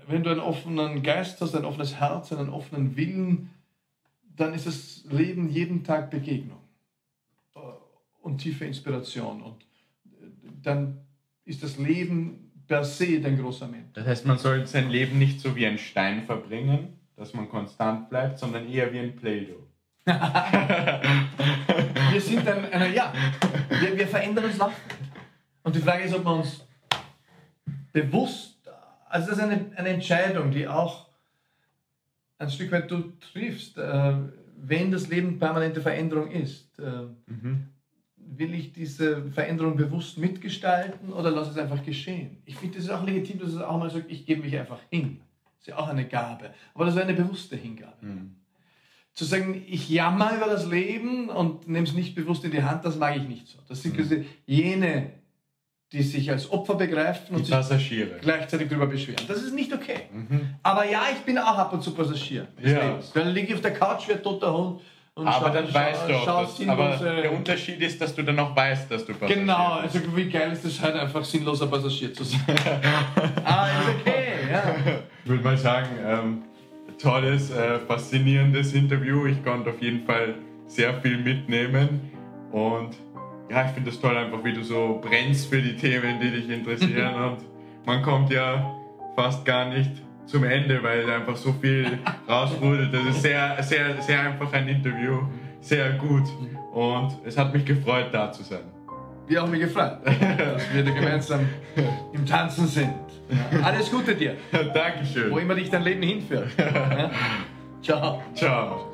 Wenn 0.05 0.23
du 0.23 0.29
einen 0.29 0.39
offenen 0.39 1.01
Geist 1.01 1.41
hast, 1.41 1.55
ein 1.55 1.65
offenes 1.65 1.95
Herz, 1.99 2.31
einen 2.31 2.49
offenen 2.49 2.95
Willen, 2.95 3.49
dann 4.35 4.53
ist 4.53 4.67
das 4.67 5.03
Leben 5.09 5.49
jeden 5.49 5.83
Tag 5.83 6.11
Begegnung 6.11 6.59
äh, 7.55 7.59
und 8.21 8.37
tiefe 8.37 8.65
Inspiration. 8.65 9.41
Und 9.41 9.63
äh, 10.05 10.27
dann 10.61 10.99
ist 11.43 11.63
das 11.63 11.77
Leben 11.77 12.51
per 12.67 12.83
se 12.83 13.19
dein 13.19 13.39
großer 13.39 13.67
Mensch. 13.67 13.93
Das 13.93 14.05
heißt, 14.05 14.25
man 14.27 14.37
soll 14.37 14.67
sein 14.67 14.89
Leben 14.89 15.17
nicht 15.17 15.39
so 15.39 15.55
wie 15.55 15.65
ein 15.65 15.79
Stein 15.79 16.23
verbringen, 16.23 16.99
dass 17.15 17.33
man 17.33 17.49
konstant 17.49 18.09
bleibt, 18.09 18.37
sondern 18.37 18.69
eher 18.69 18.93
wie 18.93 18.99
ein 18.99 19.15
Play-Doh. 19.15 19.67
wir 22.11 22.21
sind 22.21 22.47
ein, 22.47 22.71
eine, 22.71 22.95
ja, 22.95 23.11
wir, 23.69 23.97
wir 23.97 24.07
verändern 24.07 24.45
uns 24.45 24.57
laufend. 24.57 24.95
Und 25.63 25.75
die 25.75 25.81
Frage 25.81 26.03
ist, 26.03 26.15
ob 26.15 26.23
wir 26.23 26.33
uns 26.33 26.65
bewusst, 27.91 28.55
also 29.09 29.27
das 29.27 29.37
ist 29.37 29.43
eine, 29.43 29.65
eine 29.75 29.89
Entscheidung, 29.89 30.51
die 30.51 30.65
auch 30.65 31.07
ein 32.37 32.49
Stück 32.49 32.71
weit 32.71 32.89
du 32.89 33.11
triffst, 33.19 33.77
äh, 33.77 34.13
wenn 34.55 34.91
das 34.91 35.09
Leben 35.09 35.39
permanente 35.39 35.81
Veränderung 35.81 36.31
ist. 36.31 36.79
Äh, 36.79 37.07
mhm. 37.25 37.67
Will 38.15 38.53
ich 38.53 38.71
diese 38.71 39.29
Veränderung 39.31 39.75
bewusst 39.75 40.17
mitgestalten 40.17 41.11
oder 41.11 41.31
lasse 41.31 41.51
es 41.51 41.57
einfach 41.57 41.83
geschehen? 41.83 42.37
Ich 42.45 42.55
finde, 42.55 42.77
es 42.77 42.85
ist 42.85 42.91
auch 42.91 43.03
legitim, 43.03 43.39
dass 43.39 43.49
es 43.49 43.61
auch 43.61 43.77
mal 43.77 43.89
sagt, 43.89 44.09
ich 44.09 44.25
gebe 44.25 44.41
mich 44.41 44.57
einfach 44.57 44.79
hin. 44.89 45.19
Das 45.43 45.61
ist 45.61 45.67
ja 45.67 45.77
auch 45.77 45.89
eine 45.89 46.07
Gabe. 46.07 46.51
Aber 46.73 46.85
das 46.85 46.95
ist 46.95 47.01
eine 47.01 47.13
bewusste 47.13 47.57
Hingabe. 47.57 48.05
Mhm 48.05 48.37
zu 49.17 49.25
sagen, 49.25 49.63
ich 49.67 49.89
jammer 49.89 50.35
über 50.35 50.45
das 50.45 50.67
Leben 50.67 51.29
und 51.29 51.67
nehme 51.67 51.87
es 51.87 51.93
nicht 51.93 52.13
bewusst 52.13 52.45
in 52.45 52.51
die 52.51 52.61
Hand, 52.61 52.85
das 52.85 52.97
mag 52.97 53.17
ich 53.17 53.23
nicht 53.23 53.47
so. 53.47 53.57
Das 53.67 53.81
sind 53.81 53.97
mhm. 53.97 54.25
jene, 54.45 55.09
die 55.91 56.03
sich 56.03 56.29
als 56.29 56.51
Opfer 56.51 56.75
begreifen 56.75 57.35
und 57.35 57.43
sich 57.43 57.55
gleichzeitig 58.21 58.69
darüber 58.69 58.85
beschweren. 58.85 59.25
Das 59.27 59.41
ist 59.41 59.55
nicht 59.55 59.73
okay. 59.73 60.01
Mhm. 60.13 60.53
Aber 60.61 60.85
ja, 60.87 61.01
ich 61.11 61.17
bin 61.21 61.39
auch 61.39 61.57
ab 61.57 61.73
und 61.73 61.81
zu 61.81 61.95
Passagier. 61.95 62.47
Ja. 62.61 62.99
Dann 63.15 63.29
liege 63.29 63.47
ich 63.47 63.55
auf 63.55 63.61
der 63.61 63.73
Couch 63.73 64.07
wie 64.07 64.13
ein 64.13 64.21
toter 64.21 64.55
Hund 64.55 64.81
Und 65.15 65.27
Aber 65.27 65.47
schau- 65.47 65.53
dann 65.53 65.73
weißt 65.73 66.09
du 66.09 66.13
auch, 66.13 66.41
dass, 66.43 66.67
aber 66.67 66.97
der 66.97 67.31
Unterschied 67.31 67.81
ist, 67.81 67.99
dass 67.99 68.13
du 68.13 68.21
dann 68.21 68.37
auch 68.37 68.55
weißt, 68.55 68.91
dass 68.91 69.03
du 69.03 69.13
Passagier 69.13 69.37
Genau, 69.37 69.81
bist. 69.81 69.95
also 69.95 70.15
wie 70.15 70.29
geil 70.29 70.51
ist 70.51 70.63
es 70.63 70.79
halt 70.79 70.95
einfach 70.95 71.25
sinnloser 71.25 71.65
Passagier 71.65 72.13
zu 72.13 72.23
sein. 72.23 72.41
ah, 73.43 73.65
ist 73.65 73.99
okay, 73.99 74.51
ja. 74.51 74.75
Ich 75.23 75.27
würde 75.31 75.43
mal 75.43 75.57
sagen, 75.57 75.89
ähm, 76.05 76.43
tolles, 76.97 77.51
äh, 77.51 77.79
faszinierendes 77.79 78.73
Interview. 78.73 79.25
Ich 79.25 79.43
konnte 79.43 79.69
auf 79.69 79.81
jeden 79.81 80.05
Fall 80.05 80.35
sehr 80.67 80.93
viel 81.01 81.17
mitnehmen. 81.17 82.11
Und 82.51 82.97
ja, 83.49 83.65
ich 83.65 83.71
finde 83.71 83.89
es 83.89 83.99
toll 83.99 84.17
einfach, 84.17 84.43
wie 84.43 84.53
du 84.53 84.63
so 84.63 85.01
brennst 85.01 85.49
für 85.49 85.61
die 85.61 85.75
Themen, 85.75 86.19
die 86.19 86.31
dich 86.31 86.49
interessieren. 86.49 87.15
und 87.23 87.37
man 87.85 88.01
kommt 88.01 88.31
ja 88.31 88.75
fast 89.15 89.45
gar 89.45 89.69
nicht 89.69 89.91
zum 90.25 90.43
Ende, 90.43 90.83
weil 90.83 91.09
einfach 91.09 91.35
so 91.35 91.53
viel 91.53 91.99
rausrudelt. 92.29 92.93
Das 92.93 93.05
ist 93.05 93.21
sehr, 93.21 93.61
sehr, 93.63 94.01
sehr 94.01 94.21
einfach 94.21 94.51
ein 94.53 94.67
Interview. 94.67 95.19
Sehr 95.61 95.91
gut. 95.93 96.23
Und 96.73 97.17
es 97.25 97.37
hat 97.37 97.53
mich 97.53 97.65
gefreut, 97.65 98.07
da 98.11 98.31
zu 98.31 98.43
sein. 98.43 98.59
Wir 99.27 99.41
haben 99.41 99.51
mich 99.51 99.61
gefreut, 99.61 99.97
dass 100.05 100.73
wir 100.73 100.83
da 100.83 100.91
gemeinsam 100.91 101.41
im 102.13 102.25
Tanzen 102.25 102.67
sind. 102.67 103.06
Alles 103.63 103.91
Gute 103.91 104.15
dir, 104.15 104.35
wo 104.51 104.57
Dankeschön. 104.73 105.37
immer 105.37 105.55
dich 105.55 105.69
dein 105.69 105.83
Leben 105.83 106.01
hinführt. 106.03 106.49
Ja. 106.57 107.11
Ciao. 107.81 108.21
Ciao. 108.33 108.87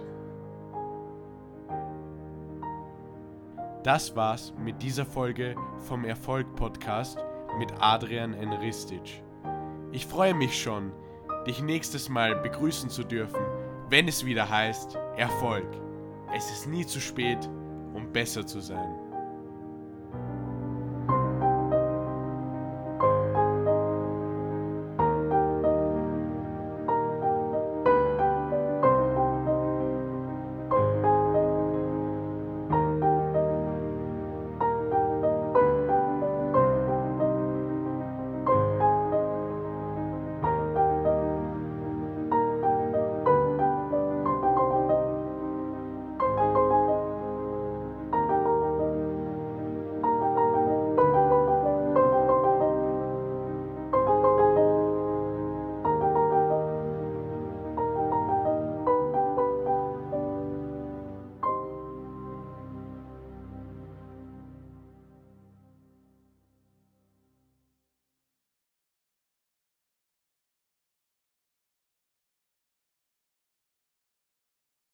Das 3.84 4.16
war's 4.16 4.54
mit 4.58 4.82
dieser 4.82 5.06
Folge 5.06 5.56
vom 5.80 6.06
Erfolg 6.06 6.56
Podcast 6.56 7.18
mit 7.58 7.70
Adrian 7.80 8.34
N. 8.34 8.54
Ristic. 8.54 9.24
Ich 9.92 10.06
freue 10.06 10.34
mich 10.34 10.62
schon, 10.62 10.92
dich 11.48 11.62
nächstes 11.62 12.10
Mal 12.10 12.36
begrüßen 12.36 12.90
zu 12.90 13.04
dürfen, 13.04 13.42
wenn 13.90 14.08
es 14.08 14.26
wieder 14.26 14.50
heißt 14.50 14.98
Erfolg. 15.18 15.68
Es 16.36 16.52
ist 16.52 16.68
nie 16.68 16.86
zu 16.86 17.00
spät, 17.00 17.50
um 17.94 18.12
besser 18.12 18.46
zu 18.46 18.60
sein. 18.60 18.96